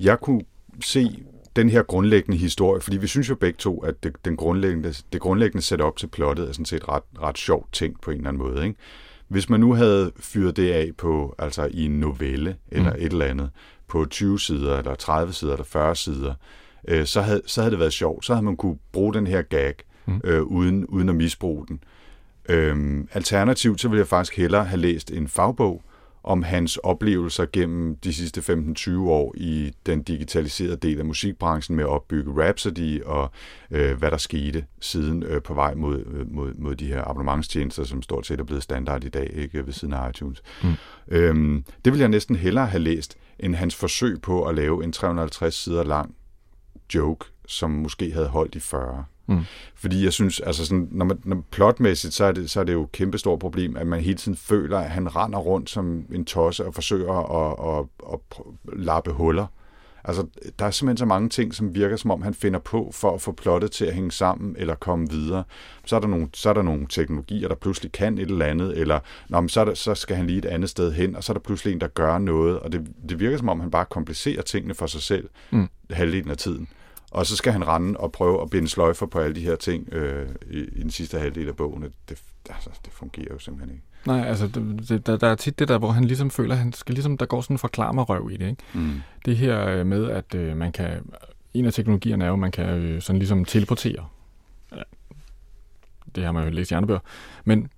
jeg 0.00 0.20
kunne 0.20 0.42
se 0.80 1.22
den 1.56 1.68
her 1.68 1.82
grundlæggende 1.82 2.38
historie, 2.38 2.80
fordi 2.80 2.96
vi 2.96 3.06
synes 3.06 3.28
jo 3.30 3.34
begge 3.34 3.56
to, 3.56 3.78
at 3.78 4.02
det, 4.02 4.16
den 4.24 4.36
grundlæggende, 4.36 4.94
det 5.12 5.20
grundlæggende 5.20 5.62
setup 5.62 5.96
til 5.96 6.06
plottet 6.06 6.48
er 6.48 6.52
sådan 6.52 6.64
set 6.64 6.88
ret, 6.88 7.02
ret 7.22 7.38
sjovt 7.38 7.72
tænkt 7.72 8.00
på 8.00 8.10
en 8.10 8.16
eller 8.16 8.28
anden 8.28 8.42
måde. 8.42 8.64
Ikke? 8.64 8.76
Hvis 9.28 9.48
man 9.48 9.60
nu 9.60 9.74
havde 9.74 10.12
fyret 10.16 10.56
det 10.56 10.72
af 10.72 10.90
på, 10.98 11.34
altså 11.38 11.68
i 11.70 11.84
en 11.84 12.00
novelle 12.00 12.56
eller 12.70 12.90
mm. 12.90 12.96
et 12.98 13.12
eller 13.12 13.24
andet, 13.24 13.50
på 13.88 14.04
20 14.04 14.40
sider, 14.40 14.78
eller 14.78 14.94
30 14.94 15.32
sider, 15.32 15.52
eller 15.52 15.64
40 15.64 15.96
sider, 15.96 16.34
øh, 16.88 17.06
så, 17.06 17.22
havde, 17.22 17.42
så 17.46 17.60
havde 17.60 17.70
det 17.70 17.78
været 17.78 17.92
sjovt. 17.92 18.24
Så 18.24 18.34
havde 18.34 18.44
man 18.44 18.56
kunne 18.56 18.78
bruge 18.92 19.14
den 19.14 19.26
her 19.26 19.42
gag, 19.42 19.74
mm. 20.06 20.20
øh, 20.24 20.42
uden, 20.42 20.86
uden 20.86 21.08
at 21.08 21.14
misbruge 21.14 21.66
den. 21.66 21.80
Øh, 22.48 23.04
alternativt, 23.12 23.80
så 23.80 23.88
ville 23.88 24.00
jeg 24.00 24.06
faktisk 24.08 24.36
hellere 24.36 24.64
have 24.64 24.80
læst 24.80 25.10
en 25.10 25.28
fagbog, 25.28 25.82
om 26.24 26.42
hans 26.42 26.76
oplevelser 26.76 27.46
gennem 27.52 27.96
de 27.96 28.12
sidste 28.12 28.40
15-20 28.78 28.98
år 28.98 29.34
i 29.36 29.72
den 29.86 30.02
digitaliserede 30.02 30.76
del 30.76 30.98
af 30.98 31.04
musikbranchen 31.04 31.76
med 31.76 31.84
at 31.84 31.88
opbygge 31.88 32.42
Rhapsody 32.42 33.02
og 33.02 33.30
øh, 33.70 33.98
hvad 33.98 34.10
der 34.10 34.16
skete 34.16 34.64
siden 34.80 35.22
øh, 35.22 35.42
på 35.42 35.54
vej 35.54 35.74
mod, 35.74 36.04
øh, 36.06 36.32
mod, 36.32 36.54
mod 36.54 36.74
de 36.74 36.86
her 36.86 37.04
abonnementstjenester, 37.04 37.84
som 37.84 38.02
stort 38.02 38.26
set 38.26 38.40
er 38.40 38.44
blevet 38.44 38.62
standard 38.62 39.04
i 39.04 39.08
dag 39.08 39.30
ikke 39.34 39.66
ved 39.66 39.72
siden 39.72 39.94
af 39.94 40.10
iTunes. 40.10 40.42
Mm. 40.62 40.72
Øhm, 41.08 41.64
det 41.84 41.92
vil 41.92 42.00
jeg 42.00 42.08
næsten 42.08 42.36
hellere 42.36 42.66
have 42.66 42.82
læst, 42.82 43.16
end 43.38 43.54
hans 43.54 43.74
forsøg 43.74 44.20
på 44.22 44.44
at 44.44 44.54
lave 44.54 44.84
en 44.84 44.92
350 44.92 45.54
sider 45.54 45.84
lang 45.84 46.14
joke, 46.94 47.26
som 47.46 47.70
måske 47.70 48.12
havde 48.12 48.28
holdt 48.28 48.54
i 48.54 48.60
40. 48.60 49.04
Mm. 49.26 49.40
Fordi 49.74 50.04
jeg 50.04 50.12
synes, 50.12 50.40
altså 50.40 50.66
sådan, 50.66 50.88
når 50.90 51.04
man 51.04 51.18
når 51.24 51.42
plotmæssigt, 51.50 52.14
så 52.14 52.24
er, 52.24 52.32
det, 52.32 52.50
så 52.50 52.60
er 52.60 52.64
det 52.64 52.72
jo 52.72 52.82
et 52.82 52.92
kæmpestort 52.92 53.38
problem, 53.38 53.76
at 53.76 53.86
man 53.86 54.00
hele 54.00 54.16
tiden 54.16 54.36
føler, 54.36 54.78
at 54.78 54.90
han 54.90 55.16
render 55.16 55.38
rundt 55.38 55.70
som 55.70 56.04
en 56.12 56.24
tosse 56.24 56.64
og 56.64 56.74
forsøger 56.74 57.12
at, 57.12 57.78
at, 57.78 58.12
at, 58.12 58.20
at 58.38 58.80
lappe 58.80 59.12
huller. 59.12 59.46
Altså, 60.04 60.26
der 60.58 60.64
er 60.64 60.70
simpelthen 60.70 60.96
så 60.96 61.04
mange 61.04 61.28
ting, 61.28 61.54
som 61.54 61.74
virker 61.74 61.96
som 61.96 62.10
om, 62.10 62.22
han 62.22 62.34
finder 62.34 62.58
på 62.58 62.90
for 62.94 63.14
at 63.14 63.20
få 63.20 63.32
plottet 63.32 63.70
til 63.70 63.84
at 63.84 63.94
hænge 63.94 64.12
sammen 64.12 64.56
eller 64.58 64.74
komme 64.74 65.10
videre. 65.10 65.44
Så 65.86 65.96
er 65.96 66.00
der 66.00 66.08
nogle, 66.08 66.28
så 66.34 66.48
er 66.48 66.52
der 66.52 66.62
nogle 66.62 66.86
teknologier, 66.88 67.48
der 67.48 67.54
pludselig 67.54 67.92
kan 67.92 68.18
et 68.18 68.30
eller 68.30 68.46
andet, 68.46 68.78
eller 68.78 68.98
nå, 69.28 69.40
men 69.40 69.48
så, 69.48 69.60
er 69.60 69.64
der, 69.64 69.74
så 69.74 69.94
skal 69.94 70.16
han 70.16 70.26
lige 70.26 70.38
et 70.38 70.44
andet 70.44 70.70
sted 70.70 70.92
hen, 70.92 71.16
og 71.16 71.24
så 71.24 71.32
er 71.32 71.34
der 71.34 71.40
pludselig 71.40 71.72
en, 71.72 71.80
der 71.80 71.86
gør 71.86 72.18
noget, 72.18 72.58
og 72.58 72.72
det, 72.72 72.86
det 73.08 73.20
virker 73.20 73.36
som 73.36 73.48
om, 73.48 73.60
han 73.60 73.70
bare 73.70 73.84
komplicerer 73.84 74.42
tingene 74.42 74.74
for 74.74 74.86
sig 74.86 75.02
selv 75.02 75.28
mm. 75.50 75.68
halvdelen 75.90 76.30
af 76.30 76.36
tiden. 76.36 76.68
Og 77.14 77.26
så 77.26 77.36
skal 77.36 77.52
han 77.52 77.66
rende 77.66 78.00
og 78.00 78.12
prøve 78.12 78.42
at 78.42 78.50
binde 78.50 78.68
sløjfer 78.68 79.06
på 79.06 79.18
alle 79.18 79.34
de 79.34 79.40
her 79.40 79.56
ting 79.56 79.92
øh, 79.92 80.28
i, 80.50 80.58
i 80.58 80.82
den 80.82 80.90
sidste 80.90 81.18
halvdel 81.18 81.48
af 81.48 81.56
bogen. 81.56 81.82
Det, 81.82 82.22
altså, 82.50 82.70
det 82.84 82.92
fungerer 82.92 83.32
jo 83.32 83.38
simpelthen 83.38 83.74
ikke. 83.74 83.84
Nej, 84.06 84.20
altså, 84.26 84.46
det, 84.46 84.88
det, 84.88 85.06
der, 85.06 85.16
der 85.16 85.28
er 85.28 85.34
tit 85.34 85.58
det 85.58 85.68
der, 85.68 85.78
hvor 85.78 85.90
han 85.90 86.04
ligesom 86.04 86.30
føler, 86.30 86.54
at 86.54 86.58
han 86.58 86.72
skal 86.72 86.94
ligesom, 86.94 87.18
der 87.18 87.26
går 87.26 87.40
sådan 87.40 87.54
en 87.54 87.58
forklarmerøv 87.58 88.30
i 88.32 88.36
det. 88.36 88.48
Ikke? 88.48 88.62
Mm. 88.74 89.00
Det 89.24 89.36
her 89.36 89.66
øh, 89.68 89.86
med, 89.86 90.10
at 90.10 90.34
øh, 90.34 90.56
man 90.56 90.72
kan, 90.72 91.10
en 91.54 91.66
af 91.66 91.72
teknologierne 91.72 92.24
er 92.24 92.28
jo, 92.28 92.34
at 92.34 92.38
man 92.38 92.52
kan 92.52 92.68
øh, 92.68 93.02
sådan 93.02 93.18
ligesom 93.18 93.44
teleportere. 93.44 94.06
Det 96.14 96.24
har 96.24 96.32
man 96.32 96.44
jo 96.44 96.50
læst 96.50 96.70
i 96.70 96.74
andre 96.74 96.86
bøger. 96.86 97.00
Men 97.44 97.68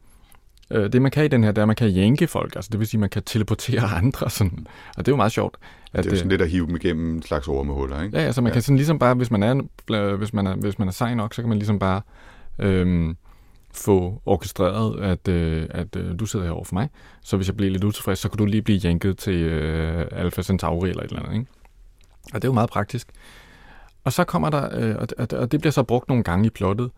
øh, 0.71 0.93
det 0.93 1.03
man 1.03 1.11
kan 1.11 1.25
i 1.25 1.29
den 1.29 1.45
her, 1.45 1.53
det 1.53 1.59
er, 1.59 1.63
at 1.63 1.69
man 1.69 1.77
kan 1.77 1.91
jænke 1.91 2.27
folk. 2.27 2.57
Altså 2.57 2.69
det 2.73 2.81
vil 2.81 2.89
sige, 2.89 2.99
at 2.99 3.01
man 3.01 3.11
kan 3.11 3.23
teleportere 3.23 3.83
andre. 4.03 4.31
Sådan. 4.31 4.67
Og 4.97 5.07
det 5.07 5.09
er 5.09 5.13
jo 5.13 5.17
meget 5.17 5.33
sjovt. 5.33 5.57
At, 5.99 6.05
det 6.05 6.11
er 6.11 6.15
jo 6.15 6.19
sådan 6.19 6.31
lidt 6.31 6.43
at 6.43 6.51
hive 6.51 6.67
dem 6.67 6.77
igennem 6.77 7.15
en 7.15 7.23
slags 7.23 7.49
ormehuller, 7.49 8.03
ikke? 8.03 8.19
Ja, 8.19 8.25
altså 8.25 8.41
man 8.41 8.51
ja. 8.51 8.53
kan 8.53 8.63
sådan 8.63 8.77
ligesom 8.77 8.99
bare, 8.99 9.15
hvis 9.15 9.31
man 9.31 9.43
er, 9.43 10.17
hvis 10.17 10.33
man 10.33 10.47
er, 10.47 10.57
hvis 10.57 10.79
man 10.79 10.89
er 10.89 10.93
sej 10.93 11.15
nok, 11.15 11.35
så 11.35 11.43
kan 11.43 11.49
man 11.49 11.59
ligesom 11.59 11.79
bare... 11.79 12.01
Øh, 12.59 13.15
få 13.77 14.23
orkestreret, 14.27 15.01
at, 15.01 15.29
øh, 15.29 15.67
at 15.71 15.97
øh, 15.97 16.19
du 16.19 16.27
sidder 16.27 16.45
her 16.45 16.53
over 16.53 16.65
for 16.65 16.75
mig. 16.75 16.91
Så 17.23 17.37
hvis 17.37 17.49
jeg 17.49 17.57
bliver 17.57 17.73
lidt 17.73 17.85
utilfreds, 17.85 18.19
så 18.19 18.29
kan 18.29 18.39
du 18.39 18.45
lige 18.45 18.63
blive 18.63 18.79
jænket 18.79 19.19
til 19.19 19.35
øh, 19.35 20.07
Alpha 20.13 20.43
Centauri 20.43 20.91
eller 20.91 21.03
et 21.03 21.11
eller 21.11 21.23
andet. 21.23 21.39
Ikke? 21.39 21.51
Og 22.35 22.43
det 22.43 22.45
er 22.45 22.49
jo 22.49 22.53
meget 22.53 22.71
praktisk. 22.71 23.09
Og 24.05 24.13
så 24.13 24.25
kommer 24.25 24.51
der, 24.51 24.69
øh, 24.73 24.97
og, 25.19 25.27
og 25.33 25.53
det 25.53 25.61
bliver 25.61 25.73
så 25.73 25.83
brugt 25.83 26.09
nogle 26.09 26.25
gange 26.25 26.47
i 26.47 26.51
plottet. 26.51 26.91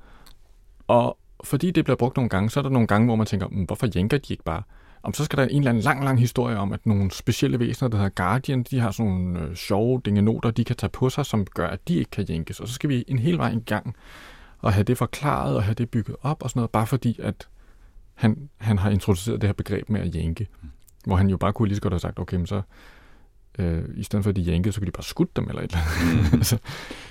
Og 0.88 1.18
fordi 1.44 1.70
det 1.70 1.84
bliver 1.84 1.96
brugt 1.96 2.16
nogle 2.16 2.28
gange, 2.28 2.50
så 2.50 2.60
er 2.60 2.62
der 2.62 2.70
nogle 2.70 2.86
gange, 2.86 3.06
hvor 3.06 3.16
man 3.16 3.26
tænker, 3.26 3.46
hvorfor 3.66 3.88
jænker 3.94 4.18
de 4.18 4.32
ikke 4.32 4.44
bare? 4.44 4.62
Om 5.02 5.14
så 5.14 5.24
skal 5.24 5.36
der 5.36 5.44
en 5.44 5.58
eller 5.58 5.70
anden 5.70 5.82
lang, 5.82 6.04
lang 6.04 6.20
historie 6.20 6.56
om, 6.56 6.72
at 6.72 6.86
nogle 6.86 7.10
specielle 7.10 7.58
væsener, 7.58 7.88
der 7.88 7.96
hedder 7.96 8.10
Guardian, 8.10 8.62
de 8.62 8.80
har 8.80 8.90
sådan 8.90 9.12
nogle 9.12 9.40
øh, 9.40 9.54
sjove 9.54 10.00
dingenoter, 10.04 10.50
de 10.50 10.64
kan 10.64 10.76
tage 10.76 10.90
på 10.90 11.10
sig, 11.10 11.26
som 11.26 11.44
gør, 11.44 11.68
at 11.68 11.88
de 11.88 11.96
ikke 11.96 12.10
kan 12.10 12.24
jænkes. 12.24 12.60
Og 12.60 12.68
så 12.68 12.74
skal 12.74 12.90
vi 12.90 13.04
en 13.08 13.18
hel 13.18 13.38
vej 13.38 13.50
i 13.50 13.60
gang 13.66 13.96
og 14.58 14.72
have 14.72 14.84
det 14.84 14.98
forklaret 14.98 15.56
og 15.56 15.62
have 15.62 15.74
det 15.74 15.90
bygget 15.90 16.16
op 16.22 16.42
og 16.42 16.50
sådan 16.50 16.58
noget, 16.58 16.70
bare 16.70 16.86
fordi, 16.86 17.20
at 17.22 17.48
han, 18.14 18.48
han 18.56 18.78
har 18.78 18.90
introduceret 18.90 19.40
det 19.40 19.48
her 19.48 19.54
begreb 19.54 19.88
med 19.88 20.00
at 20.00 20.14
jænke. 20.14 20.46
Hvor 21.06 21.16
han 21.16 21.30
jo 21.30 21.36
bare 21.36 21.52
kunne 21.52 21.68
lige 21.68 21.76
så 21.76 21.82
godt 21.82 21.92
have 21.92 22.00
sagt, 22.00 22.18
okay, 22.18 22.36
men 22.36 22.46
så 22.46 22.62
øh, 23.58 23.84
i 23.96 24.02
stedet 24.02 24.24
for 24.24 24.30
at 24.30 24.36
de 24.36 24.40
jænkede, 24.40 24.72
så 24.72 24.80
kunne 24.80 24.86
de 24.86 24.92
bare 24.92 25.04
skudt 25.04 25.36
dem 25.36 25.48
eller 25.48 25.62
et 25.62 25.70
eller 25.72 26.18
andet. 26.18 26.32
Mm. 26.32 26.42
så, 26.50 26.58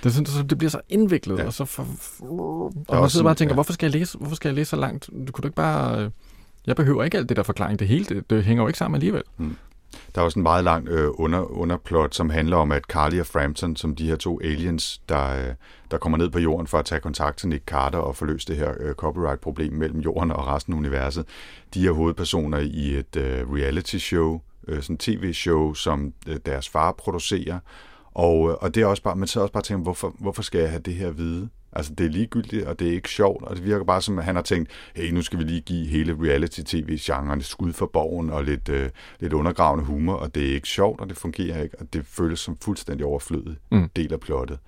det, 0.02 0.12
sådan, 0.12 0.26
så 0.26 0.42
det 0.42 0.58
bliver 0.58 0.70
så 0.70 0.80
indviklet, 0.88 1.38
ja. 1.38 1.46
og 1.46 1.52
så 1.52 1.64
for, 1.64 1.82
og 2.88 3.00
man 3.00 3.10
sidder 3.10 3.24
bare 3.24 3.32
og 3.32 3.36
tænker, 3.36 3.52
ja. 3.52 3.54
hvorfor 3.54 3.72
skal 3.72 3.86
jeg 3.86 3.92
læse, 3.92 4.18
hvorfor 4.18 4.36
skal 4.36 4.48
jeg 4.48 4.54
læse 4.54 4.70
så 4.70 4.76
langt? 4.76 5.10
Du 5.26 5.32
kunne 5.32 5.42
du 5.42 5.46
ikke 5.48 5.56
bare... 5.56 6.04
Øh, 6.04 6.10
jeg 6.68 6.76
behøver 6.76 7.04
ikke 7.04 7.18
alt 7.18 7.28
det 7.28 7.36
der 7.36 7.42
forklaring. 7.42 7.78
Det 7.78 7.88
hele, 7.88 8.04
det, 8.04 8.30
det 8.30 8.44
hænger 8.44 8.62
jo 8.62 8.66
ikke 8.66 8.78
sammen 8.78 8.94
alligevel. 8.96 9.22
Mm. 9.36 9.56
Der 10.14 10.20
er 10.20 10.24
også 10.24 10.38
en 10.38 10.42
meget 10.42 10.64
lang 10.64 10.88
øh, 10.88 11.10
under, 11.14 11.58
underplot, 11.58 12.14
som 12.14 12.30
handler 12.30 12.56
om, 12.56 12.72
at 12.72 12.82
Carly 12.82 13.20
og 13.20 13.26
Frampton, 13.26 13.76
som 13.76 13.96
de 13.96 14.06
her 14.06 14.16
to 14.16 14.40
aliens, 14.40 15.00
der, 15.08 15.48
øh, 15.48 15.54
der 15.90 15.98
kommer 15.98 16.18
ned 16.18 16.30
på 16.30 16.38
jorden 16.38 16.66
for 16.66 16.78
at 16.78 16.84
tage 16.84 17.00
kontakt 17.00 17.38
til 17.38 17.48
Nick 17.48 17.64
Carter 17.64 17.98
og 17.98 18.16
forløse 18.16 18.46
det 18.46 18.56
her 18.56 18.74
øh, 18.80 18.94
copyright-problem 18.94 19.72
mellem 19.72 20.00
jorden 20.00 20.30
og 20.30 20.46
resten 20.46 20.72
af 20.72 20.78
universet, 20.78 21.24
de 21.74 21.86
er 21.86 21.92
hovedpersoner 21.92 22.58
i 22.58 22.94
et 22.98 23.16
øh, 23.16 23.52
reality-show, 23.52 24.40
øh, 24.68 24.82
sådan 24.82 24.98
tv-show, 24.98 25.74
som 25.74 26.12
øh, 26.28 26.36
deres 26.46 26.68
far 26.68 26.92
producerer. 26.92 27.58
Og, 28.14 28.50
øh, 28.50 28.56
og 28.60 28.74
det 28.74 28.82
er 28.82 28.86
også 28.86 29.02
bare, 29.02 29.16
man 29.16 29.28
sidder 29.28 29.44
også 29.44 29.52
bare 29.52 29.60
og 29.60 29.64
tænker, 29.64 29.82
hvorfor, 29.82 30.14
hvorfor 30.18 30.42
skal 30.42 30.60
jeg 30.60 30.70
have 30.70 30.82
det 30.82 30.94
her 30.94 31.10
vide? 31.10 31.48
Altså, 31.78 31.94
det 31.94 32.06
er 32.06 32.10
ligegyldigt, 32.10 32.66
og 32.66 32.78
det 32.78 32.88
er 32.88 32.92
ikke 32.92 33.10
sjovt, 33.10 33.44
og 33.44 33.56
det 33.56 33.64
virker 33.64 33.84
bare 33.84 34.02
som, 34.02 34.18
at 34.18 34.24
han 34.24 34.34
har 34.34 34.42
tænkt, 34.42 34.70
hey, 34.94 35.10
nu 35.10 35.22
skal 35.22 35.38
vi 35.38 35.44
lige 35.44 35.60
give 35.60 35.86
hele 35.86 36.16
reality-tv-genren 36.20 37.40
skud 37.40 37.72
for 37.72 37.86
borgen 37.86 38.30
og 38.30 38.44
lidt, 38.44 38.68
øh, 38.68 38.90
lidt 39.20 39.32
undergravende 39.32 39.84
humor, 39.84 40.14
og 40.14 40.34
det 40.34 40.48
er 40.50 40.54
ikke 40.54 40.68
sjovt, 40.68 41.00
og 41.00 41.08
det 41.08 41.16
fungerer 41.16 41.62
ikke, 41.62 41.80
og 41.80 41.92
det 41.92 42.06
føles 42.06 42.40
som 42.40 42.56
fuldstændig 42.62 43.06
overflødet 43.06 43.56
mm. 43.70 43.88
del 43.96 44.12
af 44.12 44.20
plottet. 44.20 44.58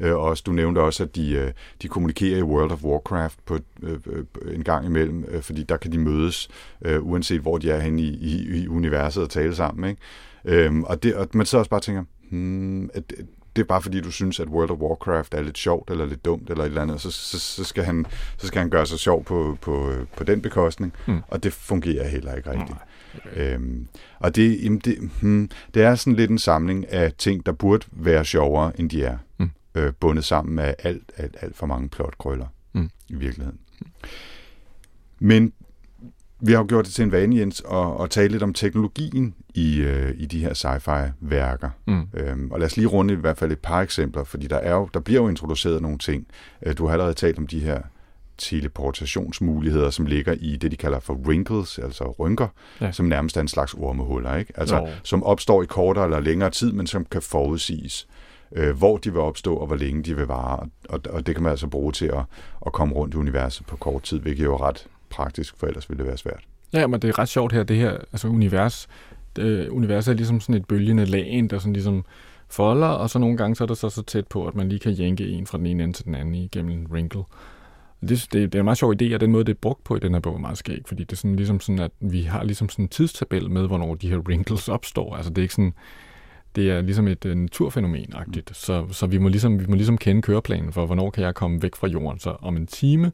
Øh, 0.00 0.14
og 0.14 0.20
også, 0.20 0.42
du 0.46 0.52
nævnte 0.52 0.78
også, 0.78 1.02
at 1.02 1.16
de, 1.16 1.32
øh, 1.32 1.52
de 1.82 1.88
kommunikerer 1.88 2.38
i 2.38 2.42
World 2.42 2.70
of 2.70 2.84
Warcraft 2.84 3.38
på, 3.46 3.58
øh, 3.82 3.98
øh, 4.06 4.54
en 4.54 4.64
gang 4.64 4.86
imellem, 4.86 5.24
øh, 5.28 5.42
fordi 5.42 5.62
der 5.62 5.76
kan 5.76 5.92
de 5.92 5.98
mødes, 5.98 6.48
øh, 6.84 7.06
uanset 7.06 7.40
hvor 7.40 7.58
de 7.58 7.70
er 7.70 7.80
henne 7.80 8.02
i, 8.02 8.08
i, 8.08 8.62
i 8.62 8.68
universet 8.68 9.22
og 9.22 9.30
tale 9.30 9.54
sammen. 9.54 9.90
Ikke? 9.90 10.66
Øh, 10.66 10.80
og, 10.80 11.02
det, 11.02 11.14
og 11.14 11.28
man 11.34 11.46
sidder 11.46 11.60
også 11.60 11.70
bare 11.70 11.80
tænker, 11.80 12.04
hmm, 12.30 12.90
at, 12.94 13.12
det 13.58 13.64
er 13.64 13.68
bare 13.68 13.82
fordi, 13.82 14.00
du 14.00 14.10
synes, 14.10 14.40
at 14.40 14.48
World 14.48 14.70
of 14.70 14.78
Warcraft 14.78 15.34
er 15.34 15.42
lidt 15.42 15.58
sjovt, 15.58 15.90
eller 15.90 16.06
lidt 16.06 16.24
dumt, 16.24 16.50
eller 16.50 16.64
et 16.64 16.68
eller 16.68 16.82
andet, 16.82 17.00
så, 17.00 17.10
så, 17.10 17.38
så, 17.38 17.64
skal, 17.64 17.84
han, 17.84 18.06
så 18.36 18.46
skal 18.46 18.58
han 18.58 18.70
gøre 18.70 18.86
sig 18.86 18.98
sjov 18.98 19.24
på, 19.24 19.58
på, 19.60 19.92
på 20.16 20.24
den 20.24 20.42
bekostning, 20.42 20.92
mm. 21.06 21.20
og 21.28 21.42
det 21.42 21.52
fungerer 21.52 22.08
heller 22.08 22.34
ikke 22.34 22.50
rigtigt. 22.50 22.78
Okay. 23.14 23.54
Øhm, 23.54 23.88
og 24.18 24.36
det, 24.36 24.64
jamen 24.64 24.78
det, 24.78 25.10
hmm, 25.20 25.50
det 25.74 25.82
er 25.82 25.94
sådan 25.94 26.16
lidt 26.16 26.30
en 26.30 26.38
samling 26.38 26.92
af 26.92 27.12
ting, 27.12 27.46
der 27.46 27.52
burde 27.52 27.86
være 27.92 28.24
sjovere, 28.24 28.80
end 28.80 28.90
de 28.90 29.04
er, 29.04 29.18
mm. 29.38 29.50
øh, 29.74 29.92
bundet 30.00 30.24
sammen 30.24 30.54
med 30.54 30.74
alt, 30.78 31.12
alt, 31.16 31.36
alt 31.40 31.56
for 31.56 31.66
mange 31.66 31.88
plotkrøller 31.88 32.46
mm. 32.72 32.90
i 33.08 33.14
virkeligheden. 33.14 33.58
Men 35.18 35.52
vi 36.40 36.52
har 36.52 36.58
jo 36.58 36.66
gjort 36.68 36.84
det 36.84 36.94
til 36.94 37.02
en 37.02 37.12
vane, 37.12 37.36
Jens, 37.36 37.62
at, 37.70 38.02
at 38.02 38.10
tale 38.10 38.28
lidt 38.28 38.42
om 38.42 38.54
teknologien 38.54 39.34
i, 39.54 39.80
øh, 39.80 40.14
i 40.16 40.26
de 40.26 40.40
her 40.40 40.54
sci-fi-værker. 40.54 41.70
Mm. 41.86 42.08
Øhm, 42.14 42.50
og 42.50 42.58
lad 42.58 42.66
os 42.66 42.76
lige 42.76 42.86
runde 42.86 43.14
i 43.14 43.16
hvert 43.16 43.38
fald 43.38 43.52
et 43.52 43.58
par 43.58 43.80
eksempler, 43.80 44.24
fordi 44.24 44.46
der, 44.46 44.56
er 44.56 44.74
jo, 44.74 44.88
der 44.94 45.00
bliver 45.00 45.22
jo 45.22 45.28
introduceret 45.28 45.82
nogle 45.82 45.98
ting. 45.98 46.26
Øh, 46.62 46.78
du 46.78 46.86
har 46.86 46.92
allerede 46.92 47.14
talt 47.14 47.38
om 47.38 47.46
de 47.46 47.60
her 47.60 47.80
teleportationsmuligheder, 48.38 49.90
som 49.90 50.06
ligger 50.06 50.32
i 50.40 50.56
det, 50.56 50.70
de 50.70 50.76
kalder 50.76 51.00
for 51.00 51.14
wrinkles, 51.14 51.78
altså 51.78 52.04
rynker, 52.04 52.48
ja. 52.80 52.92
som 52.92 53.06
nærmest 53.06 53.36
er 53.36 53.40
en 53.40 53.48
slags 53.48 53.74
ormehuller, 53.74 54.36
ikke? 54.36 54.52
Altså, 54.56 54.76
jo. 54.76 54.86
som 55.02 55.22
opstår 55.22 55.62
i 55.62 55.66
kortere 55.66 56.04
eller 56.04 56.20
længere 56.20 56.50
tid, 56.50 56.72
men 56.72 56.86
som 56.86 57.04
kan 57.04 57.22
forudsiges, 57.22 58.08
øh, 58.52 58.76
hvor 58.76 58.96
de 58.96 59.12
vil 59.12 59.20
opstå, 59.20 59.54
og 59.54 59.66
hvor 59.66 59.76
længe 59.76 60.02
de 60.02 60.16
vil 60.16 60.26
vare. 60.26 60.68
Og, 60.88 61.00
og 61.10 61.26
det 61.26 61.34
kan 61.34 61.42
man 61.42 61.50
altså 61.50 61.66
bruge 61.66 61.92
til 61.92 62.06
at, 62.06 62.22
at 62.66 62.72
komme 62.72 62.94
rundt 62.94 63.14
i 63.14 63.16
universet 63.16 63.66
på 63.66 63.76
kort 63.76 64.02
tid, 64.02 64.20
hvilket 64.20 64.44
jo 64.44 64.54
er 64.54 64.62
ret 64.62 64.86
praktisk, 65.10 65.56
for 65.56 65.66
ellers 65.66 65.90
ville 65.90 65.98
det 65.98 66.06
være 66.06 66.18
svært. 66.18 66.40
Ja, 66.72 66.86
men 66.86 67.02
det 67.02 67.08
er 67.08 67.18
ret 67.18 67.28
sjovt 67.28 67.52
her, 67.52 67.62
det 67.62 67.76
her 67.76 67.90
altså 67.90 68.28
univers. 68.28 68.88
Det, 69.36 69.68
universet 69.68 70.12
er 70.12 70.16
ligesom 70.16 70.40
sådan 70.40 70.54
et 70.54 70.66
bølgende 70.66 71.04
lag, 71.04 71.46
der 71.50 71.58
sådan 71.58 71.72
ligesom 71.72 72.04
folder, 72.48 72.86
og 72.86 73.10
så 73.10 73.18
nogle 73.18 73.36
gange 73.36 73.56
så 73.56 73.64
er 73.64 73.68
det 73.68 73.78
så 73.78 73.90
så 73.90 74.02
tæt 74.02 74.26
på, 74.26 74.46
at 74.46 74.54
man 74.54 74.68
lige 74.68 74.78
kan 74.78 74.92
jænke 74.92 75.28
en 75.28 75.46
fra 75.46 75.58
den 75.58 75.66
ene 75.66 75.82
ende 75.82 75.94
til 75.94 76.04
den 76.04 76.14
anden 76.14 76.34
igennem 76.34 76.70
en 76.70 76.86
wrinkle. 76.90 77.22
Det, 78.00 78.08
det, 78.08 78.32
det 78.32 78.54
er 78.54 78.58
en 78.58 78.64
meget 78.64 78.78
sjov 78.78 78.92
idé, 78.92 79.14
og 79.14 79.20
den 79.20 79.32
måde, 79.32 79.44
det 79.44 79.52
er 79.52 79.58
brugt 79.60 79.84
på 79.84 79.96
i 79.96 79.98
den 79.98 80.12
her 80.12 80.20
bog, 80.20 80.34
er 80.34 80.38
meget 80.38 80.58
skæg, 80.58 80.82
fordi 80.86 81.04
det 81.04 81.12
er 81.12 81.16
sådan 81.16 81.36
ligesom 81.36 81.60
sådan, 81.60 81.78
at 81.78 81.90
vi 82.00 82.22
har 82.22 82.44
ligesom 82.44 82.68
sådan 82.68 82.84
en 82.84 82.88
tidstabel 82.88 83.50
med, 83.50 83.66
hvornår 83.66 83.94
de 83.94 84.08
her 84.08 84.18
wrinkles 84.18 84.68
opstår. 84.68 85.16
Altså 85.16 85.30
det 85.30 85.38
er 85.38 85.42
ikke 85.42 85.54
sådan, 85.54 85.74
det 86.56 86.70
er 86.70 86.80
ligesom 86.80 87.08
et 87.08 87.24
uh, 87.24 87.32
naturfænomen-agtigt, 87.32 88.50
mm. 88.50 88.54
så, 88.54 88.86
så 88.90 89.06
vi, 89.06 89.18
må 89.18 89.28
ligesom, 89.28 89.60
vi 89.60 89.66
må 89.68 89.74
ligesom 89.74 89.98
kende 89.98 90.22
køreplanen 90.22 90.72
for, 90.72 90.86
hvornår 90.86 91.10
kan 91.10 91.24
jeg 91.24 91.34
komme 91.34 91.62
væk 91.62 91.76
fra 91.76 91.86
jorden. 91.86 92.20
Så 92.20 92.30
om 92.30 92.56
en 92.56 92.66
time, 92.66 93.12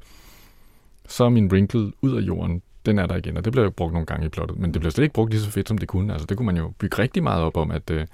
så 1.09 1.25
er 1.25 1.29
min 1.29 1.53
wrinkle 1.53 1.93
ud 2.03 2.17
af 2.17 2.21
jorden, 2.21 2.63
den 2.87 2.99
er 2.99 3.07
der 3.07 3.17
igen, 3.17 3.37
og 3.37 3.45
det 3.45 3.53
bliver 3.53 3.65
jo 3.65 3.71
brugt 3.71 3.93
nogle 3.93 4.07
gange 4.07 4.27
i 4.27 4.29
plottet, 4.29 4.59
men 4.59 4.75
det 4.75 4.81
bliver 4.81 4.91
slet 4.91 5.05
ikke 5.05 5.15
brugt 5.15 5.31
lige 5.31 5.43
så 5.43 5.51
fedt, 5.51 5.69
som 5.69 5.79
det 5.79 5.89
kunne. 5.89 6.13
Altså, 6.13 6.27
det 6.27 6.37
kunne 6.37 6.47
man 6.47 6.57
jo 6.57 6.73
bygge 6.79 6.99
rigtig 6.99 7.23
meget 7.23 7.43
op 7.43 7.57
om, 7.57 7.71
at 7.71 7.91
øh, 7.91 8.07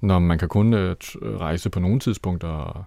når 0.00 0.18
man 0.18 0.38
kan 0.38 0.48
kun 0.48 0.74
øh, 0.74 0.96
rejse 1.22 1.70
på 1.70 1.80
nogle 1.80 2.00
tidspunkter, 2.00 2.48
og 2.48 2.84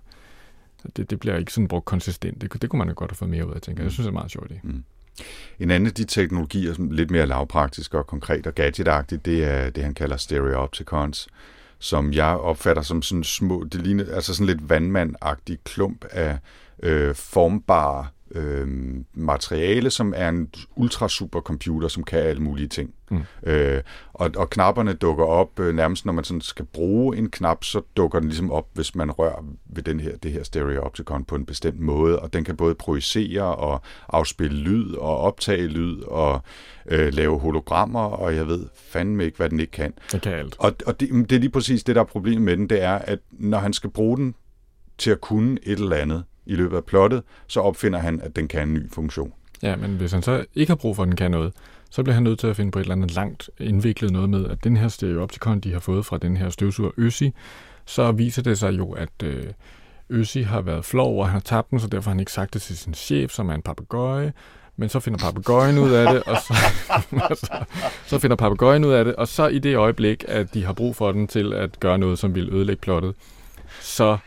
det, 0.97 1.09
det 1.09 1.19
bliver 1.19 1.37
ikke 1.37 1.53
sådan 1.53 1.67
brugt 1.67 1.85
konsistent. 1.85 2.41
Det, 2.41 2.61
det 2.61 2.69
kunne 2.69 2.77
man 2.77 2.87
jo 2.87 2.93
godt 2.97 3.11
have 3.11 3.15
fået 3.15 3.31
mere 3.31 3.47
ud 3.47 3.53
af, 3.53 3.61
tænker 3.61 3.83
jeg. 3.83 3.85
Jeg 3.85 3.91
synes, 3.91 4.05
det 4.05 4.11
er 4.11 4.13
meget 4.13 4.31
sjovt. 4.31 4.63
Mm. 4.63 4.83
En 5.59 5.71
anden 5.71 5.87
af 5.87 5.93
de 5.93 6.05
teknologier, 6.05 6.73
som 6.73 6.87
er 6.87 6.93
lidt 6.93 7.11
mere 7.11 7.25
lavpraktisk 7.25 7.93
og 7.93 8.07
konkret 8.07 8.47
og 8.47 8.55
gadgetagtigt, 8.55 9.25
det 9.25 9.43
er 9.43 9.69
det, 9.69 9.83
han 9.83 9.93
kalder 9.93 10.17
stereopticons, 10.17 11.27
som 11.79 12.13
jeg 12.13 12.35
opfatter 12.37 12.81
som 12.81 13.01
sådan 13.01 13.23
små, 13.23 13.63
det 13.63 13.81
ligner 13.81 14.15
altså 14.15 14.33
sådan 14.33 14.47
lidt 14.47 14.69
vandmandagtig 14.69 15.57
klump 15.63 16.05
af 16.11 16.37
øh, 16.83 17.15
formbare 17.15 18.07
øh, 18.35 18.67
materiale, 19.13 19.89
som 19.89 20.13
er 20.15 20.29
en 20.29 20.49
ultrasupercomputer, 20.75 21.87
som 21.87 22.03
kan 22.03 22.19
alle 22.19 22.41
mulige 22.41 22.67
ting. 22.67 22.93
Mm. 23.11 23.23
Øh, 23.43 23.81
og, 24.13 24.31
og 24.37 24.49
knapperne 24.49 24.93
dukker 24.93 25.25
op 25.25 25.59
øh, 25.59 25.75
nærmest, 25.75 26.05
når 26.05 26.13
man 26.13 26.23
sådan 26.23 26.41
skal 26.41 26.65
bruge 26.65 27.17
en 27.17 27.29
knap, 27.29 27.63
så 27.63 27.81
dukker 27.97 28.19
den 28.19 28.27
ligesom 28.27 28.51
op, 28.51 28.67
hvis 28.73 28.95
man 28.95 29.11
rører 29.11 29.45
ved 29.65 29.83
den 29.83 29.99
her, 29.99 30.17
det 30.17 30.31
her 30.31 30.43
stereopticon 30.43 31.25
på 31.25 31.35
en 31.35 31.45
bestemt 31.45 31.79
måde, 31.79 32.19
og 32.19 32.33
den 32.33 32.43
kan 32.43 32.57
både 32.57 32.75
projicere 32.75 33.55
og 33.55 33.81
afspille 34.09 34.57
lyd 34.57 34.93
og 34.93 35.17
optage 35.17 35.67
lyd 35.67 36.01
og 36.01 36.41
øh, 36.85 37.13
lave 37.13 37.39
hologrammer, 37.39 38.03
og 38.03 38.35
jeg 38.35 38.47
ved 38.47 38.65
fandme 38.75 39.25
ikke, 39.25 39.37
hvad 39.37 39.49
den 39.49 39.59
ikke 39.59 39.71
kan. 39.71 39.93
Det 40.11 40.21
kan 40.21 40.33
alt. 40.33 40.55
Og, 40.59 40.75
og 40.85 40.99
det, 40.99 41.09
det 41.29 41.35
er 41.35 41.39
lige 41.39 41.49
præcis 41.49 41.83
det, 41.83 41.95
der 41.95 42.01
er 42.01 42.05
problemet 42.05 42.41
med 42.41 42.57
den, 42.57 42.69
det 42.69 42.81
er, 42.83 42.95
at 42.95 43.19
når 43.31 43.57
han 43.57 43.73
skal 43.73 43.89
bruge 43.89 44.17
den 44.17 44.35
til 44.97 45.11
at 45.11 45.21
kunne 45.21 45.57
et 45.63 45.79
eller 45.79 45.95
andet, 45.95 46.23
i 46.45 46.55
løbet 46.55 46.77
af 46.77 46.85
plottet, 46.85 47.23
så 47.47 47.59
opfinder 47.59 47.99
han, 47.99 48.21
at 48.21 48.35
den 48.35 48.47
kan 48.47 48.67
en 48.67 48.73
ny 48.73 48.91
funktion. 48.91 49.33
Ja, 49.63 49.75
men 49.75 49.91
hvis 49.91 50.11
han 50.11 50.21
så 50.21 50.45
ikke 50.55 50.69
har 50.69 50.75
brug 50.75 50.95
for, 50.95 51.03
at 51.03 51.07
den 51.07 51.15
kan 51.15 51.31
noget, 51.31 51.53
så 51.89 52.03
bliver 52.03 52.13
han 52.13 52.23
nødt 52.23 52.39
til 52.39 52.47
at 52.47 52.55
finde 52.55 52.71
på 52.71 52.79
et 52.79 52.83
eller 52.83 52.95
andet 52.95 53.15
langt 53.15 53.49
indviklet 53.59 54.11
noget 54.11 54.29
med, 54.29 54.45
at 54.49 54.63
den 54.63 54.77
her 54.77 54.87
stereopticon, 54.87 55.59
de 55.59 55.73
har 55.73 55.79
fået 55.79 56.05
fra 56.05 56.17
den 56.17 56.37
her 56.37 56.49
støvsuger 56.49 56.91
Øsi, 56.97 57.33
så 57.85 58.11
viser 58.11 58.41
det 58.41 58.59
sig 58.59 58.77
jo, 58.77 58.91
at 58.91 59.09
øh, 59.23 59.43
Øssi 60.09 60.41
har 60.41 60.61
været 60.61 60.85
flov, 60.85 61.19
og 61.19 61.25
han 61.25 61.33
har 61.33 61.39
tabt 61.39 61.71
den, 61.71 61.79
så 61.79 61.87
derfor 61.87 62.09
har 62.09 62.13
han 62.13 62.19
ikke 62.19 62.31
sagt 62.31 62.53
det 62.53 62.61
til 62.61 62.77
sin 62.77 62.93
chef, 62.93 63.31
som 63.31 63.49
er 63.49 63.53
en 63.53 63.61
papegøje. 63.61 64.33
Men 64.77 64.89
så 64.89 64.99
finder 64.99 65.19
papegøjen 65.19 65.77
ud 65.77 65.91
af 65.91 66.13
det, 66.13 66.23
og 66.23 66.37
så, 66.37 66.53
så, 67.45 67.65
så 68.05 68.19
finder 68.19 68.35
papegøjen 68.35 68.85
ud 68.85 68.91
af 68.91 69.05
det, 69.05 69.15
og 69.15 69.27
så 69.27 69.47
i 69.47 69.59
det 69.59 69.75
øjeblik, 69.75 70.25
at 70.27 70.53
de 70.53 70.65
har 70.65 70.73
brug 70.73 70.95
for 70.95 71.11
den 71.11 71.27
til 71.27 71.53
at 71.53 71.79
gøre 71.79 71.97
noget, 71.97 72.19
som 72.19 72.35
vil 72.35 72.53
ødelægge 72.53 72.81
plottet, 72.81 73.15
så 73.81 74.17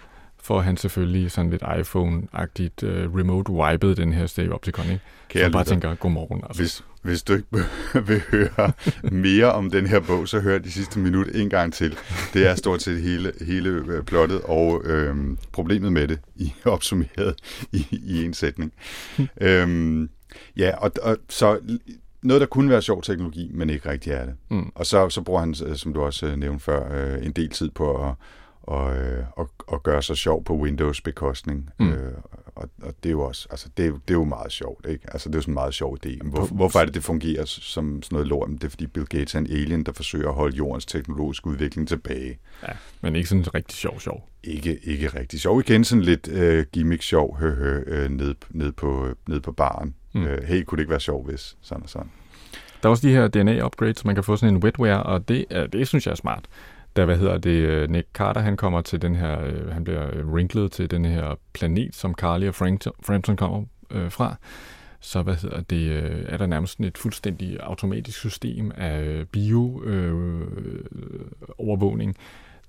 får 0.44 0.61
han 0.61 0.76
selvfølgelig 0.76 1.30
sådan 1.30 1.50
lidt 1.50 1.62
iPhone-agtigt 1.62 2.87
uh, 2.87 3.18
remote 3.18 3.52
wipet 3.52 3.96
den 3.96 4.12
her 4.12 4.26
Stay 4.26 4.48
Opticon, 4.48 4.85
ikke? 4.85 5.00
Kære 5.28 5.44
Så 5.44 5.52
bare 5.52 5.62
lytter, 5.62 5.72
tænker, 5.72 5.94
godmorgen. 5.94 6.40
Altså. 6.44 6.62
Hvis, 6.62 6.85
hvis 7.02 7.22
du 7.22 7.33
ikke 7.33 7.46
vil 8.09 8.22
høre 8.30 8.72
mere 9.02 9.52
om 9.52 9.70
den 9.70 9.87
her 9.87 10.00
bog, 10.00 10.28
så 10.28 10.40
hør 10.40 10.59
de 10.59 10.72
sidste 10.72 10.98
minut 10.98 11.26
en 11.35 11.50
gang 11.50 11.72
til. 11.72 11.96
Det 12.35 12.46
er 12.46 12.54
stort 12.54 12.83
set 12.83 13.02
hele, 13.02 13.33
hele 13.46 13.70
øh, 13.70 14.02
plottet 14.02 14.40
og 14.42 14.83
øhm, 14.85 15.38
problemet 15.52 15.92
med 15.92 16.09
det 16.09 16.18
i 16.37 16.52
opsummeret 16.64 17.35
i, 17.72 17.87
i 17.90 18.24
en 18.24 18.35
sætning. 18.35 18.72
øhm, 19.40 20.11
ja, 20.57 20.76
og, 20.76 20.92
og 21.02 21.16
så 21.28 21.61
noget, 22.22 22.40
der 22.40 22.46
kunne 22.46 22.70
være 22.70 22.83
sjov 22.83 23.02
teknologi, 23.02 23.50
men 23.54 23.70
ikke 23.70 23.90
rigtig 23.90 24.12
er 24.12 24.24
det. 24.24 24.35
Mm. 24.48 24.72
Og 24.74 24.87
så, 24.87 25.09
så 25.09 25.22
bruger 25.22 25.40
han, 25.40 25.54
øh, 25.66 25.76
som 25.76 25.94
du 25.94 26.02
også 26.02 26.26
øh, 26.26 26.37
nævnte 26.37 26.64
før, 26.64 27.14
øh, 27.14 27.26
en 27.26 27.33
del 27.33 27.48
tid 27.48 27.70
på 27.70 28.09
at, 28.09 28.14
og, 28.66 28.96
øh, 28.96 29.24
og, 29.33 29.50
og 29.66 29.83
gøre 29.83 30.03
sig 30.03 30.16
sjov 30.16 30.44
på 30.44 30.57
Windows 30.57 31.00
bekostning. 31.00 31.70
Mm. 31.79 31.92
Øh, 31.92 32.12
og, 32.57 32.68
og 32.83 32.94
det 33.03 33.09
er 33.09 33.11
jo 33.11 33.20
også, 33.20 33.46
altså 33.50 33.68
det 33.77 33.87
er, 33.87 33.90
det 33.90 34.11
er 34.11 34.14
jo 34.14 34.24
meget 34.24 34.53
sjovt, 34.53 34.87
ikke? 34.88 35.05
Altså 35.12 35.29
det 35.29 35.35
er 35.35 35.38
jo 35.38 35.42
sådan 35.42 35.53
en 35.53 35.55
meget 35.55 35.74
sjov 35.74 35.98
idé. 36.05 36.29
Hvor, 36.29 36.46
hvorfor 36.46 36.79
er 36.79 36.85
det, 36.85 36.94
det 36.94 37.05
fungerer 37.05 37.44
som 37.44 38.03
sådan 38.03 38.16
noget 38.16 38.29
lort? 38.29 38.48
Men 38.48 38.59
Det 38.59 38.64
er 38.64 38.68
fordi 38.68 38.87
Bill 38.87 39.07
Gates 39.07 39.35
er 39.35 39.38
en 39.38 39.50
alien, 39.50 39.83
der 39.83 39.92
forsøger 39.92 40.29
at 40.29 40.35
holde 40.35 40.57
jordens 40.57 40.87
teknologiske 40.87 41.46
udvikling 41.46 41.88
tilbage. 41.88 42.38
Ja, 42.62 42.72
men 43.00 43.16
ikke 43.16 43.29
sådan 43.29 43.55
rigtig 43.55 43.77
sjov 43.77 44.00
sjov. 44.00 44.29
Ikke, 44.44 44.79
ikke 44.83 45.09
rigtig 45.09 45.40
sjov. 45.40 45.61
Igen 45.61 45.85
sådan 45.85 46.03
lidt 46.03 46.29
øh, 46.29 46.66
gimmick-sjov, 46.72 47.37
hø, 47.38 47.55
hø, 47.55 47.83
øh, 47.87 48.11
ned, 48.11 48.35
ned, 48.50 48.72
på, 48.72 49.09
ned 49.29 49.40
på 49.40 49.53
baren. 49.53 49.94
Mm. 50.12 50.24
Øh, 50.24 50.44
hey, 50.44 50.62
kunne 50.62 50.77
det 50.77 50.83
ikke 50.83 50.90
være 50.90 51.00
sjov, 51.00 51.24
hvis 51.24 51.57
sådan 51.61 51.83
og 51.83 51.88
sådan? 51.88 52.11
Der 52.83 52.88
er 52.88 52.90
også 52.90 53.09
de 53.09 53.12
her 53.12 53.29
DNA-upgrades, 53.29 54.05
man 54.05 54.14
kan 54.14 54.24
få 54.24 54.37
sådan 54.37 54.55
en 54.55 54.62
wetware, 54.62 55.03
og 55.03 55.29
det, 55.29 55.44
det 55.72 55.88
synes 55.88 56.07
jeg 56.07 56.12
er 56.12 56.16
smart. 56.16 56.44
Da, 56.96 57.04
hvad 57.04 57.18
hedder 57.18 57.38
det, 57.38 57.50
øh, 57.50 57.90
Nick 57.90 58.09
Carter, 58.12 58.40
han 58.40 58.57
kommer 58.57 58.80
til 58.80 59.02
den 59.02 59.14
her, 59.14 59.40
øh, 59.40 59.72
han 59.72 59.85
bliver 59.85 60.11
øh, 60.12 60.28
wrinklet 60.28 60.72
til 60.72 60.90
den 60.90 61.04
her 61.04 61.38
planet, 61.52 61.94
som 61.94 62.14
Carly 62.14 62.48
og 62.48 62.54
Frampton, 62.54 62.92
Frampton 63.02 63.37
kommer 63.37 63.64
øh, 63.90 64.11
fra, 64.11 64.37
så 65.00 65.22
hvad 65.22 65.35
hedder 65.35 65.61
det, 65.61 65.96
er 66.33 66.37
der 66.37 66.46
nærmest 66.46 66.80
et 66.80 66.98
fuldstændig 66.98 67.59
automatisk 67.61 68.18
system 68.18 68.72
af 68.76 69.02
øh, 69.02 69.26
bio-overvågning, 69.26 72.16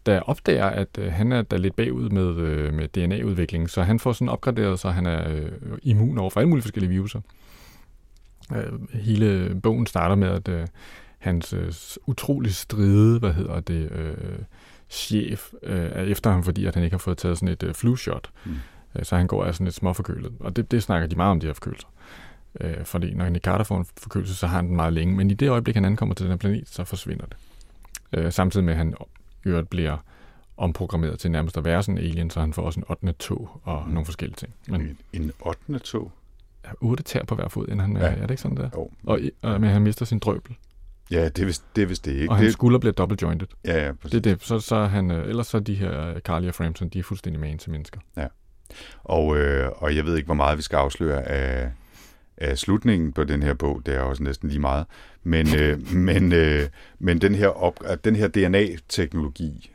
der 0.06 0.20
opdager, 0.20 0.66
at 0.66 0.88
øh, 1.00 1.12
han 1.12 1.32
er 1.32 1.42
da 1.42 1.58
lidt 1.58 1.76
bagud 1.76 2.10
med, 2.10 2.36
øh, 2.36 2.74
med 2.74 2.88
DNA-udviklingen, 2.88 3.68
så 3.68 3.84
han 3.84 4.00
får 4.00 4.14
sådan 4.14 4.30
opgraderet, 4.30 4.80
så 4.80 4.90
han 4.90 5.06
er 5.06 5.34
øh, 5.34 5.52
immun 5.84 6.18
over 6.18 6.30
for 6.30 6.40
alle 6.40 6.50
mulige 6.50 6.64
forskellige 6.64 6.90
viruser. 6.90 7.22
Øh, 8.56 8.94
hele 8.94 9.56
bogen 9.64 9.88
starter 9.88 10.16
med, 10.16 10.28
at 10.28 10.48
øh, 10.48 10.68
hans 11.26 11.54
øh, 11.54 11.74
utrolig 12.06 12.56
stride, 12.56 13.20
hvad 13.20 13.34
hedder 13.34 13.60
det, 13.60 13.92
øh, 13.92 14.38
chef 14.90 15.54
øh, 15.64 15.90
er 15.94 16.04
efter 16.04 16.32
ham, 16.32 16.44
fordi 16.44 16.66
at 16.66 16.76
han 16.76 16.84
ikke 16.84 16.94
har 16.94 16.98
fået 17.00 17.18
taget 17.18 17.38
sådan 17.38 17.48
et 17.54 17.64
øh, 17.64 17.74
flu-shot. 17.74 18.30
Mm. 18.46 18.56
Øh, 18.96 19.06
så 19.06 19.16
han 19.18 19.28
går 19.28 19.46
af 19.46 19.54
sådan 19.54 19.66
lidt 19.66 19.76
småforkølet. 19.76 20.34
Og 20.40 20.56
det, 20.56 20.72
det 20.72 20.84
snakker 20.84 21.08
de 21.08 21.16
meget 21.16 21.32
om, 21.32 21.40
de 21.40 21.46
her 21.48 21.54
forkølelser. 21.54 21.88
Øh, 22.62 22.86
fordi 22.86 23.14
når 23.14 23.30
Nick 23.30 23.46
Carter 23.46 23.64
får 23.66 23.78
en 23.78 23.86
forkølelse, 23.98 24.36
så 24.36 24.48
har 24.48 24.56
han 24.56 24.68
den 24.68 24.76
meget 24.76 24.94
længe. 24.94 25.16
Men 25.16 25.32
i 25.32 25.34
det 25.34 25.50
øjeblik, 25.50 25.76
han 25.76 25.86
ankommer 25.86 26.16
til 26.16 26.24
den 26.26 26.32
her 26.32 26.38
planet, 26.38 26.70
så 26.70 26.84
forsvinder 26.84 27.26
det. 27.26 27.38
Øh, 28.14 28.32
samtidig 28.34 28.64
med, 28.66 28.74
at 28.74 28.78
han 28.78 28.94
øvrigt 29.46 29.70
bliver 29.70 29.98
omprogrammeret 30.58 31.20
til 31.20 31.32
nærmest 31.32 31.58
at 31.58 31.66
være 31.66 31.84
sådan 31.84 31.98
en 31.98 32.04
alien, 32.04 32.30
så 32.30 32.40
han 32.40 32.54
får 32.54 32.62
også 32.62 32.80
en 32.80 32.86
8. 32.90 33.12
tog 33.20 33.62
og 33.64 33.84
Mm. 33.88 33.94
nogle 33.94 34.06
forskellige 34.06 34.36
ting. 34.38 34.54
Men 34.68 34.82
En, 34.82 34.98
en 35.22 35.32
8. 35.40 35.80
tog? 35.80 36.12
otte 36.82 37.04
tær 37.04 37.24
på 37.24 37.36
hver 37.36 37.48
fod, 37.48 37.66
inden 37.68 37.80
han 37.80 37.98
er, 37.98 38.06
Ja. 38.06 38.12
er 38.16 38.22
det 38.22 38.30
ikke 38.32 38.42
sådan 38.42 38.58
der? 38.58 38.70
Jo. 38.76 38.90
Og, 39.04 39.20
og 39.42 39.62
men 39.62 39.70
han 39.70 39.82
mister 39.82 40.06
sin 40.06 40.20
drøbel, 40.20 40.56
Ja, 41.12 41.26
det 41.26 41.40
er 41.40 41.46
vist 41.46 41.64
det, 41.76 41.82
er 41.82 41.86
vist 41.86 42.06
det 42.06 42.12
ikke. 42.12 42.30
og 42.30 42.36
hans 42.36 42.46
det, 42.46 42.54
skulder 42.54 42.80
bliver 42.80 42.94
double 42.94 43.18
jointed. 43.22 43.48
ja, 43.66 43.86
ja, 43.86 43.92
præcis. 43.92 44.22
Det 44.22 44.32
er 44.32 44.36
det. 44.36 44.44
Så, 44.44 44.60
så 44.60 44.76
er 44.76 44.88
han, 44.88 45.12
øh, 45.12 45.30
ellers 45.30 45.48
så 45.48 45.58
er 45.58 45.62
de 45.62 45.74
her 45.76 46.10
øh, 46.10 46.20
Carly 46.20 46.48
og 46.48 46.56
Frampton, 46.56 46.90
de 46.90 47.00
er 47.00 47.04
fuldstændig 47.04 47.40
man 47.40 47.58
til 47.58 47.72
mennesker. 47.72 48.00
Og, 49.04 49.38
øh, 49.38 49.70
og 49.76 49.96
jeg 49.96 50.06
ved 50.06 50.16
ikke, 50.16 50.26
hvor 50.26 50.36
meget 50.36 50.58
vi 50.58 50.62
skal 50.62 50.78
afsløre 50.78 51.24
af, 51.24 51.72
af 52.38 52.58
slutningen 52.58 53.14
på 53.14 53.24
den 53.24 53.44
her 53.44 53.54
bog. 53.54 53.82
Det 53.86 53.96
er 53.96 54.00
også 54.00 54.24
næsten 54.24 54.50
lige 54.50 54.60
meget. 54.60 54.86
Men, 55.24 55.48
øh, 55.56 55.92
men, 56.10 56.32
øh, 56.32 56.68
men 57.00 57.22
den 57.22 57.36
her, 57.36 57.48
op, 57.48 57.80
at 57.86 58.06
den 58.06 58.16
her 58.16 58.28
DNA-teknologi 58.28 59.72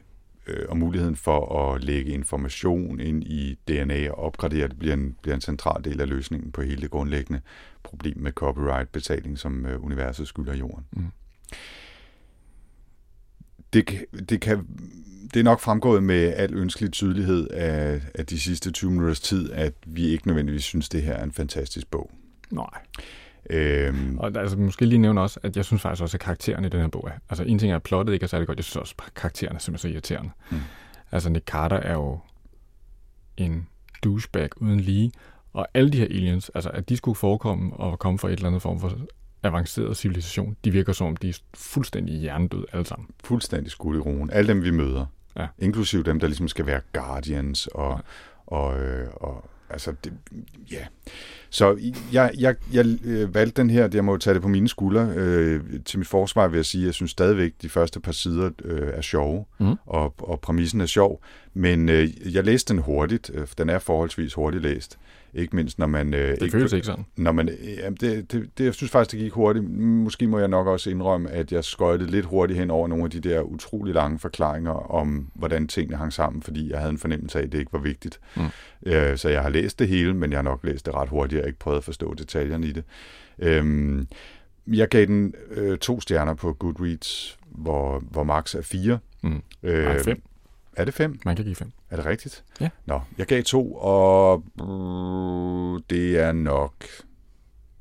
øh, 0.46 0.66
og 0.68 0.76
muligheden 0.76 1.16
for 1.16 1.72
at 1.74 1.84
lægge 1.84 2.10
information 2.10 3.00
ind 3.00 3.24
i 3.24 3.58
DNA 3.68 4.10
og 4.10 4.18
opgradere 4.18 4.68
det, 4.68 4.78
bliver 4.78 4.94
en, 4.94 5.16
bliver 5.22 5.34
en 5.34 5.40
central 5.40 5.84
del 5.84 6.00
af 6.00 6.08
løsningen 6.08 6.52
på 6.52 6.62
hele 6.62 6.82
det 6.82 6.90
grundlæggende 6.90 7.40
problem 7.82 8.18
med 8.18 8.32
copyright-betaling, 8.32 9.38
som 9.38 9.66
øh, 9.66 9.84
universet 9.84 10.28
skylder 10.28 10.54
jorden. 10.54 10.84
Mm. 10.92 11.04
Det, 13.72 14.04
det, 14.28 14.40
kan, 14.40 14.66
det 15.34 15.40
er 15.40 15.44
nok 15.44 15.60
fremgået 15.60 16.02
med 16.02 16.34
al 16.36 16.54
ønskelig 16.54 16.92
tydelighed 16.92 17.48
af, 17.48 18.00
af 18.14 18.26
de 18.26 18.40
sidste 18.40 18.70
20 18.70 18.90
minutters 18.90 19.20
tid, 19.20 19.52
at 19.52 19.74
vi 19.86 20.06
ikke 20.06 20.26
nødvendigvis 20.26 20.64
synes, 20.64 20.88
det 20.88 21.02
her 21.02 21.12
er 21.12 21.24
en 21.24 21.32
fantastisk 21.32 21.90
bog. 21.90 22.10
Nej. 22.50 22.70
Øhm, 23.50 24.18
Og 24.18 24.32
altså, 24.36 24.56
måske 24.56 24.86
lige 24.86 24.98
nævne 24.98 25.20
også, 25.20 25.40
at 25.42 25.56
jeg 25.56 25.64
synes 25.64 25.82
faktisk 25.82 26.02
også, 26.02 26.16
at 26.16 26.20
karaktererne 26.20 26.66
i 26.66 26.70
den 26.70 26.80
her 26.80 26.88
bog 26.88 27.08
er... 27.08 27.18
Altså, 27.30 27.44
en 27.44 27.58
ting 27.58 27.72
er, 27.72 27.76
at 27.76 27.82
plottet 27.82 28.12
ikke 28.12 28.24
er 28.24 28.28
særlig 28.28 28.46
godt. 28.46 28.58
Jeg 28.58 28.64
synes 28.64 28.76
også, 28.76 28.94
at 29.06 29.14
karaktererne 29.14 29.56
er 29.56 29.60
simpelthen 29.60 29.90
så 29.90 29.92
irriterende. 29.94 30.30
Mm. 30.50 30.58
Altså, 31.12 31.30
Nick 31.30 31.44
Carter 31.44 31.76
er 31.76 31.92
jo 31.92 32.18
en 33.36 33.68
douchebag 34.04 34.62
uden 34.62 34.80
lige. 34.80 35.12
Og 35.52 35.68
alle 35.74 35.90
de 35.90 35.98
her 35.98 36.04
aliens, 36.04 36.50
altså, 36.54 36.70
at 36.70 36.88
de 36.88 36.96
skulle 36.96 37.16
forekomme 37.16 37.72
og 37.72 37.98
komme 37.98 38.18
fra 38.18 38.28
et 38.28 38.32
eller 38.32 38.46
andet 38.46 38.62
form 38.62 38.80
for 38.80 38.98
avanceret 39.42 39.96
civilisation, 39.96 40.56
de 40.64 40.70
virker 40.70 40.92
som 40.92 41.06
om, 41.06 41.16
de 41.16 41.28
er 41.28 41.38
fuldstændig 41.54 42.14
hjernedøde 42.20 42.66
alle 42.72 42.86
sammen. 42.86 43.08
fuldstændig 43.24 43.70
skudt 43.72 43.96
i 43.96 44.00
roen. 44.00 44.30
Alle 44.30 44.48
dem, 44.48 44.62
vi 44.64 44.70
møder. 44.70 45.06
Ja. 45.36 45.46
Inklusiv 45.58 46.04
dem, 46.04 46.20
der 46.20 46.26
ligesom 46.26 46.48
skal 46.48 46.66
være 46.66 46.80
guardians 46.92 47.66
og, 47.66 47.90
Ja. 47.90 48.56
og, 48.56 48.80
øh, 48.80 49.08
og 49.14 49.50
altså, 49.70 49.92
det, 50.04 50.12
ja. 50.72 50.86
Så 51.50 51.78
jeg, 52.12 52.30
jeg, 52.38 52.54
jeg 52.72 52.86
øh, 53.04 53.34
valgte 53.34 53.62
den 53.62 53.70
her, 53.70 53.88
jeg 53.94 54.04
må 54.04 54.16
tage 54.16 54.34
det 54.34 54.42
på 54.42 54.48
mine 54.48 54.68
skuldre. 54.68 55.12
Øh, 55.16 55.60
til 55.84 55.98
mit 55.98 56.08
forsvar 56.08 56.48
vil 56.48 56.56
jeg 56.58 56.64
sige, 56.66 56.82
at 56.82 56.86
jeg 56.86 56.94
synes 56.94 57.10
stadigvæk, 57.10 57.52
de 57.62 57.68
første 57.68 58.00
par 58.00 58.12
sider 58.12 58.50
øh, 58.64 58.88
er 58.94 59.00
sjove, 59.00 59.44
Mhm. 59.58 59.74
og, 59.86 60.14
og 60.18 60.40
præmissen 60.40 60.80
er 60.80 60.86
sjov. 60.86 61.22
Men 61.54 61.88
øh, 61.88 62.34
jeg 62.34 62.44
læste 62.44 62.72
den 62.74 62.82
hurtigt, 62.82 63.30
øh, 63.34 63.46
den 63.58 63.68
er 63.70 63.78
forholdsvis 63.78 64.34
hurtigt 64.34 64.62
læst. 64.62 64.98
Ikke 65.34 65.56
mindst, 65.56 65.78
når 65.78 65.86
man... 65.86 66.14
Øh, 66.14 66.36
Det 66.40 66.52
føles 66.52 66.72
ikke 66.72 66.86
sådan. 66.86 67.04
Når 67.16 67.32
man, 67.32 67.50
jamen 67.78 67.96
det, 68.00 68.32
det, 68.32 68.58
det, 68.58 68.64
jeg 68.64 68.74
synes 68.74 68.90
faktisk, 68.90 69.12
det 69.12 69.20
gik 69.20 69.32
hurtigt. 69.32 69.70
Måske 69.80 70.26
må 70.26 70.38
jeg 70.38 70.48
nok 70.48 70.66
også 70.66 70.90
indrømme, 70.90 71.30
at 71.30 71.52
jeg 71.52 71.64
skøjtede 71.64 72.10
lidt 72.10 72.26
hurtigt 72.26 72.58
hen 72.58 72.70
over 72.70 72.88
nogle 72.88 73.04
af 73.04 73.10
de 73.10 73.20
der 73.20 73.40
utrolig 73.40 73.94
lange 73.94 74.18
forklaringer 74.18 74.90
om, 74.90 75.30
hvordan 75.34 75.68
tingene 75.68 75.96
hang 75.96 76.12
sammen, 76.12 76.42
fordi 76.42 76.70
jeg 76.70 76.78
havde 76.78 76.90
en 76.90 76.98
fornemmelse 76.98 77.38
af, 77.38 77.42
at 77.42 77.52
det 77.52 77.58
ikke 77.58 77.72
var 77.72 77.78
vigtigt. 77.78 78.20
Mm. 78.36 78.42
Øh, 78.86 79.16
så 79.18 79.28
jeg 79.28 79.42
har 79.42 79.48
læst 79.48 79.78
det 79.78 79.88
hele, 79.88 80.14
men 80.14 80.30
jeg 80.30 80.38
har 80.38 80.42
nok 80.42 80.64
læst 80.64 80.86
det 80.86 80.94
ret 80.94 81.08
hurtigt. 81.08 81.32
Jeg 81.36 81.42
har 81.42 81.46
ikke 81.46 81.58
prøvet 81.58 81.78
at 81.78 81.84
forstå 81.84 82.14
detaljerne 82.14 82.66
i 82.66 82.72
det. 82.72 82.84
Øhm, 83.38 84.08
jeg 84.66 84.88
gav 84.88 85.06
den 85.06 85.34
øh, 85.50 85.78
to 85.78 86.00
stjerner 86.00 86.34
på 86.34 86.52
Goodreads, 86.52 87.38
hvor, 87.50 88.02
hvor 88.10 88.24
max 88.24 88.54
er 88.54 88.62
fire. 88.62 88.98
Mm. 89.22 89.42
Øh, 89.62 90.00
fem. 90.00 90.22
Er 90.76 90.84
det 90.84 90.94
fem? 90.94 91.20
Man 91.24 91.36
kan 91.36 91.44
give 91.44 91.54
fem. 91.56 91.70
Er 91.90 91.96
det 91.96 92.04
rigtigt? 92.06 92.44
Ja. 92.60 92.68
Nå, 92.86 93.00
jeg 93.18 93.26
gav 93.26 93.42
to, 93.42 93.74
og 93.74 94.44
det 95.90 96.18
er 96.18 96.32
nok 96.32 96.74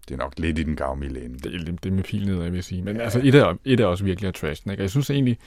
det 0.08 0.14
er 0.16 0.18
nok 0.18 0.34
lidt 0.40 0.60
i 0.60 0.64
den 0.64 0.76
gavmilde 0.76 1.26
ende. 1.26 1.40
Det, 1.40 1.56
er- 1.70 1.76
det 1.84 1.94
med 1.94 2.04
pil 2.04 2.26
nedad, 2.28 2.44
vil 2.44 2.54
jeg 2.54 2.64
sige. 2.64 2.82
Men 2.82 2.96
ja. 2.96 3.02
altså, 3.04 3.22
et 3.24 3.36
er, 3.36 3.56
et 3.66 3.80
er 3.80 3.86
også 3.86 4.04
virkelig 4.04 4.28
at 4.28 4.34
trash 4.36 4.62
ikke? 4.68 4.80
Og 4.80 4.82
jeg 4.82 4.90
synes 4.90 5.10
egentlig, 5.10 5.38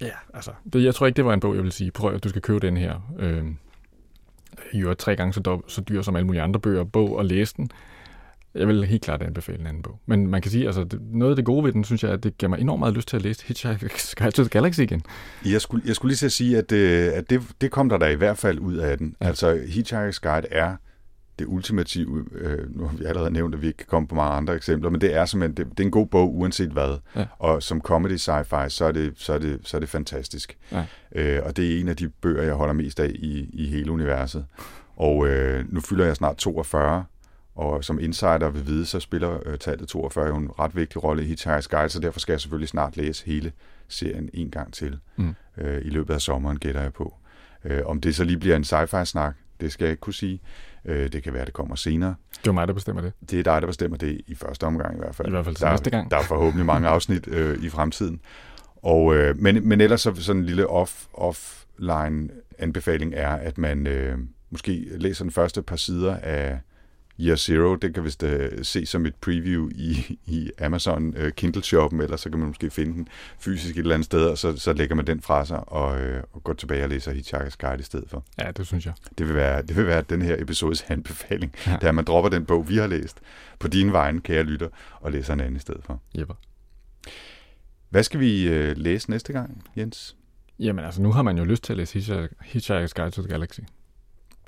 ja, 0.00 0.10
altså, 0.34 0.50
det, 0.72 0.84
jeg 0.84 0.94
tror 0.94 1.06
ikke, 1.06 1.16
det 1.16 1.24
var 1.24 1.34
en 1.34 1.40
bog, 1.40 1.54
jeg 1.54 1.62
vil 1.62 1.72
sige, 1.72 1.90
prøv 1.90 2.14
at 2.14 2.24
du 2.24 2.28
skal 2.28 2.42
købe 2.42 2.66
den 2.66 2.76
her. 2.76 3.12
Øh, 3.18 3.44
I 4.72 4.80
øvrigt 4.80 5.00
tre 5.00 5.16
gange 5.16 5.32
så, 5.32 5.40
dob- 5.48 5.68
så 5.68 5.80
dyr 5.80 6.02
som 6.02 6.16
alle 6.16 6.26
mulige 6.26 6.42
andre 6.42 6.60
bøger, 6.60 6.84
bog 6.84 7.16
og 7.16 7.24
læse 7.24 7.54
den. 7.56 7.70
Jeg 8.54 8.68
vil 8.68 8.84
helt 8.84 9.02
klart 9.02 9.22
anbefale 9.22 9.60
en 9.60 9.66
anden 9.66 9.82
bog. 9.82 10.00
Men 10.06 10.26
man 10.26 10.42
kan 10.42 10.50
sige, 10.50 10.66
altså, 10.66 10.84
det, 10.84 11.00
noget 11.12 11.32
af 11.32 11.36
det 11.36 11.44
gode 11.44 11.64
ved 11.64 11.72
den, 11.72 11.84
synes 11.84 12.04
jeg, 12.04 12.12
at 12.12 12.22
det 12.22 12.38
giver 12.38 12.50
mig 12.50 12.60
enormt 12.60 12.80
meget 12.80 12.94
lyst 12.94 13.08
til 13.08 13.16
at 13.16 13.22
læse 13.22 13.44
Hitchhiker's 13.48 14.14
Guide 14.16 14.30
to 14.30 14.42
the 14.42 14.48
Galaxy 14.48 14.80
igen. 14.80 15.02
Jeg 15.44 15.60
skulle, 15.60 15.82
jeg 15.86 15.94
skulle 15.94 16.10
lige 16.10 16.16
til 16.16 16.26
at 16.26 16.32
sige, 16.32 16.58
at, 16.58 16.72
øh, 16.72 17.10
at 17.14 17.30
det, 17.30 17.42
det 17.60 17.70
kom 17.70 17.88
der 17.88 17.98
da 17.98 18.06
i 18.06 18.14
hvert 18.14 18.38
fald 18.38 18.58
ud 18.58 18.76
af 18.76 18.98
den. 18.98 19.16
Ja. 19.20 19.26
Altså, 19.26 19.54
Hitchhiker's 19.54 20.18
Guide 20.30 20.46
er 20.50 20.76
det 21.40 21.46
ultimative, 21.48 22.24
øh, 22.32 22.76
nu 22.76 22.86
har 22.86 22.96
vi 22.96 23.04
allerede 23.04 23.30
nævnt, 23.30 23.54
at 23.54 23.62
vi 23.62 23.66
ikke 23.66 23.76
kan 23.76 23.86
komme 23.86 24.08
på 24.08 24.14
mange 24.14 24.32
andre 24.32 24.54
eksempler, 24.54 24.90
men 24.90 25.00
det 25.00 25.14
er 25.14 25.24
simpelthen, 25.24 25.56
det, 25.56 25.78
det 25.78 25.80
er 25.80 25.86
en 25.86 25.90
god 25.90 26.06
bog, 26.06 26.36
uanset 26.36 26.70
hvad. 26.70 26.98
Ja. 27.16 27.24
Og 27.38 27.62
som 27.62 27.80
comedy 27.80 28.16
sci-fi, 28.16 28.68
så 28.68 28.84
er 28.84 28.92
det, 28.92 29.12
så 29.16 29.32
er 29.32 29.38
det, 29.38 29.60
så 29.64 29.76
er 29.76 29.78
det 29.78 29.88
fantastisk. 29.88 30.58
Ja. 30.72 30.84
Øh, 31.14 31.42
og 31.44 31.56
det 31.56 31.76
er 31.76 31.80
en 31.80 31.88
af 31.88 31.96
de 31.96 32.08
bøger, 32.08 32.42
jeg 32.42 32.54
holder 32.54 32.74
mest 32.74 33.00
af 33.00 33.10
i, 33.14 33.50
i 33.52 33.66
hele 33.66 33.92
universet. 33.92 34.44
Og 34.96 35.28
øh, 35.28 35.72
nu 35.72 35.80
fylder 35.80 36.04
jeg 36.04 36.16
snart 36.16 36.36
42, 36.36 37.04
og 37.60 37.84
som 37.84 37.98
insider 38.00 38.50
vil 38.50 38.66
vide, 38.66 38.86
så 38.86 39.00
spiller 39.00 39.38
øh, 39.46 39.58
tallet 39.58 39.88
42 39.88 40.26
jo 40.26 40.36
en 40.36 40.50
ret 40.58 40.76
vigtig 40.76 41.04
rolle 41.04 41.24
i 41.24 41.34
Hitchhiker's 41.34 41.68
Guide, 41.68 41.88
så 41.88 42.00
derfor 42.00 42.20
skal 42.20 42.32
jeg 42.32 42.40
selvfølgelig 42.40 42.68
snart 42.68 42.96
læse 42.96 43.26
hele 43.26 43.52
serien 43.88 44.30
en 44.34 44.50
gang 44.50 44.72
til. 44.72 44.98
Mm. 45.16 45.34
øh, 45.58 45.84
i 45.84 45.90
løbet 45.90 46.14
af 46.14 46.20
sommeren, 46.20 46.58
gætter 46.58 46.82
jeg 46.82 46.92
på. 46.92 47.14
Øh, 47.64 47.82
om 47.86 48.00
det 48.00 48.16
så 48.16 48.24
lige 48.24 48.38
bliver 48.38 48.56
en 48.56 48.64
sci-fi-snak, 48.64 49.34
det 49.60 49.72
skal 49.72 49.84
jeg 49.84 49.90
ikke 49.90 50.00
kunne 50.00 50.14
sige. 50.14 50.40
Øh, 50.84 51.12
det 51.12 51.22
kan 51.22 51.32
være, 51.32 51.44
det 51.44 51.52
kommer 51.52 51.76
senere. 51.76 52.14
Det 52.42 52.48
er 52.48 52.52
mig, 52.52 52.68
der 52.68 52.74
bestemmer 52.74 53.02
det. 53.02 53.12
Det 53.30 53.38
er 53.38 53.42
dig, 53.42 53.62
der 53.62 53.66
bestemmer 53.66 53.96
det 53.96 54.20
i 54.26 54.34
første 54.34 54.64
omgang 54.64 54.94
i 54.94 54.98
hvert 54.98 55.14
fald. 55.14 55.28
I 55.28 55.30
hvert 55.30 55.44
fald 55.44 55.56
til 55.56 55.64
der, 55.64 55.70
næste 55.70 55.90
gang. 55.90 56.10
Der 56.10 56.16
er 56.16 56.22
forhåbentlig 56.22 56.66
mange 56.66 56.88
afsnit 56.88 57.28
øh, 57.28 57.62
i 57.62 57.68
fremtiden. 57.68 58.20
Og, 58.82 59.16
øh, 59.16 59.38
men, 59.38 59.68
men 59.68 59.80
ellers 59.80 60.00
så 60.00 60.14
sådan 60.14 60.40
en 60.40 60.46
lille 60.46 60.66
off, 60.66 61.04
offline 61.14 62.28
anbefaling 62.58 63.14
er, 63.14 63.30
at 63.30 63.58
man 63.58 63.86
øh, 63.86 64.18
måske 64.50 64.86
læser 64.96 65.24
den 65.24 65.32
første 65.32 65.62
par 65.62 65.76
sider 65.76 66.16
af 66.16 66.58
Year 67.26 67.36
Zero. 67.36 67.74
Det 67.74 67.94
kan 67.94 68.04
vist 68.04 68.22
uh, 68.22 68.30
se 68.62 68.86
som 68.86 69.06
et 69.06 69.14
preview 69.14 69.68
i, 69.74 70.18
i 70.26 70.50
Amazon 70.60 71.06
uh, 71.16 71.28
Kindle-shoppen, 71.28 72.00
eller 72.00 72.16
så 72.16 72.30
kan 72.30 72.38
man 72.38 72.48
måske 72.48 72.70
finde 72.70 72.92
den 72.94 73.08
fysisk 73.38 73.74
et 73.74 73.78
eller 73.80 73.94
andet 73.94 74.04
sted, 74.04 74.24
og 74.26 74.38
så, 74.38 74.56
så 74.56 74.72
lægger 74.72 74.94
man 74.94 75.06
den 75.06 75.20
fra 75.20 75.44
sig 75.44 75.68
og, 75.68 75.92
uh, 76.00 76.20
og 76.32 76.44
går 76.44 76.52
tilbage 76.52 76.82
og 76.84 76.88
læser 76.88 77.12
Hitchhiker's 77.12 77.56
Guide 77.58 77.80
i 77.80 77.82
stedet 77.82 78.10
for. 78.10 78.24
Ja, 78.40 78.50
det 78.50 78.66
synes 78.66 78.86
jeg. 78.86 78.94
Det 79.18 79.26
vil 79.28 79.34
være, 79.34 79.62
det 79.62 79.76
vil 79.76 79.86
være 79.86 80.02
den 80.02 80.22
her 80.22 80.36
episodes 80.38 80.84
anbefaling, 80.88 81.54
Ja. 81.66 81.76
da 81.76 81.92
man 81.92 82.04
dropper 82.04 82.30
den 82.30 82.44
bog, 82.44 82.68
vi 82.68 82.76
har 82.76 82.86
læst, 82.86 83.18
på 83.58 83.68
din 83.68 83.92
vegne, 83.92 84.20
kære 84.20 84.42
lytter, 84.42 84.68
og 85.00 85.12
læser 85.12 85.32
en 85.32 85.40
anden 85.40 85.56
i 85.56 85.60
stedet 85.60 85.84
for. 85.84 86.02
Jepper. 86.18 86.34
Hvad 87.90 88.02
skal 88.02 88.20
vi 88.20 88.48
uh, 88.48 88.76
læse 88.76 89.10
næste 89.10 89.32
gang, 89.32 89.64
Jens? 89.76 90.16
Jamen 90.58 90.84
altså, 90.84 91.02
nu 91.02 91.12
har 91.12 91.22
man 91.22 91.38
jo 91.38 91.44
lyst 91.44 91.64
til 91.64 91.72
at 91.72 91.76
læse 91.76 91.98
Hitchhiker- 91.98 92.44
Hitchhiker's 92.44 92.92
Guide 92.96 93.10
to 93.10 93.22
the 93.22 93.28
Galaxy. 93.30 93.60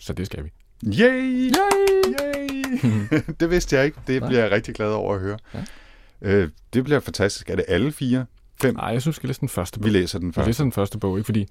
Så 0.00 0.12
det 0.12 0.26
skal 0.26 0.44
vi. 0.44 0.50
Yay! 0.86 1.50
Yay! 1.50 2.14
Yay! 2.20 3.20
det 3.40 3.50
vidste 3.50 3.76
jeg 3.76 3.84
ikke. 3.84 3.98
Det 4.06 4.20
Nej. 4.20 4.28
bliver 4.28 4.42
jeg 4.42 4.50
rigtig 4.52 4.74
glad 4.74 4.90
over 4.90 5.14
at 5.14 5.20
høre. 5.20 5.38
Ja. 5.54 5.64
Øh, 6.22 6.48
det 6.72 6.84
bliver 6.84 7.00
fantastisk. 7.00 7.50
Er 7.50 7.56
det 7.56 7.64
alle 7.68 7.92
fire? 7.92 8.26
Fem? 8.62 8.74
Nej, 8.74 8.86
jeg 8.86 9.02
synes, 9.02 9.14
vi 9.14 9.16
skal 9.16 9.26
læse 9.28 9.40
den 9.40 9.48
første 9.48 9.78
bog. 9.80 9.84
Vi 9.86 9.90
læser 9.90 10.18
den 10.18 10.28
Vi 10.28 10.32
først. 10.32 10.46
læser 10.46 10.64
den 10.64 10.72
første 10.72 10.98
bog, 10.98 11.18
ikke 11.18 11.26
fordi... 11.26 11.48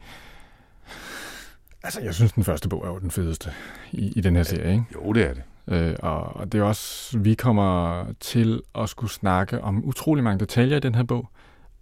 Altså, 1.83 2.01
jeg 2.01 2.13
synes, 2.15 2.31
den 2.31 2.43
første 2.43 2.69
bog 2.69 2.83
er 2.85 2.87
jo 2.89 2.99
den 2.99 3.11
fedeste 3.11 3.51
i, 3.91 4.11
i 4.15 4.21
den 4.21 4.35
her 4.35 4.43
serie, 4.43 4.71
ikke? 4.71 4.83
Jo, 4.95 5.13
det 5.13 5.23
er 5.29 5.33
det. 5.33 5.43
Øh, 5.67 5.95
og, 5.99 6.51
det 6.51 6.59
er 6.59 6.63
også, 6.63 7.17
vi 7.19 7.33
kommer 7.33 8.05
til 8.19 8.61
at 8.75 8.89
skulle 8.89 9.11
snakke 9.11 9.61
om 9.61 9.85
utrolig 9.85 10.23
mange 10.23 10.39
detaljer 10.39 10.77
i 10.77 10.79
den 10.79 10.95
her 10.95 11.03
bog, 11.03 11.29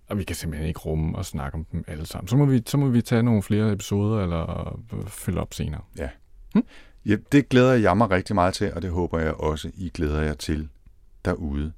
og 0.09 0.17
vi 0.17 0.23
kan 0.23 0.35
simpelthen 0.35 0.67
ikke 0.67 0.79
rumme 0.79 1.17
og 1.17 1.25
snakke 1.25 1.55
om 1.57 1.65
dem 1.71 1.83
alle 1.87 2.05
sammen. 2.05 2.27
Så 2.27 2.37
må 2.37 2.45
vi, 2.45 2.61
så 2.65 2.77
må 2.77 2.87
vi 2.87 3.01
tage 3.01 3.23
nogle 3.23 3.43
flere 3.43 3.71
episoder 3.71 4.23
eller 4.23 4.79
øh, 4.93 5.07
følge 5.07 5.39
op 5.41 5.53
senere. 5.53 5.81
Ja, 7.09 7.15
det 7.31 7.49
glæder 7.49 7.73
jeg 7.73 7.97
mig 7.97 8.09
rigtig 8.09 8.35
meget 8.35 8.53
til, 8.53 8.73
og 8.73 8.81
det 8.81 8.91
håber 8.91 9.19
jeg 9.19 9.33
også, 9.33 9.71
I 9.75 9.89
glæder 9.89 10.21
jer 10.21 10.33
til 10.33 10.69
derude. 11.25 11.71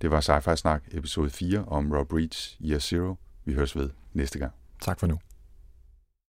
Det 0.00 0.10
var 0.10 0.20
Sci-Fi 0.20 0.56
Snak 0.56 0.82
episode 0.90 1.30
4 1.30 1.64
om 1.66 1.92
Rob 1.92 2.12
Reeds 2.12 2.58
Year 2.64 2.78
Zero. 2.78 3.14
Vi 3.44 3.54
høres 3.54 3.76
ved 3.76 3.90
næste 4.12 4.38
gang. 4.38 4.52
Tak 4.80 5.00
for 5.00 5.06
nu. 5.06 5.18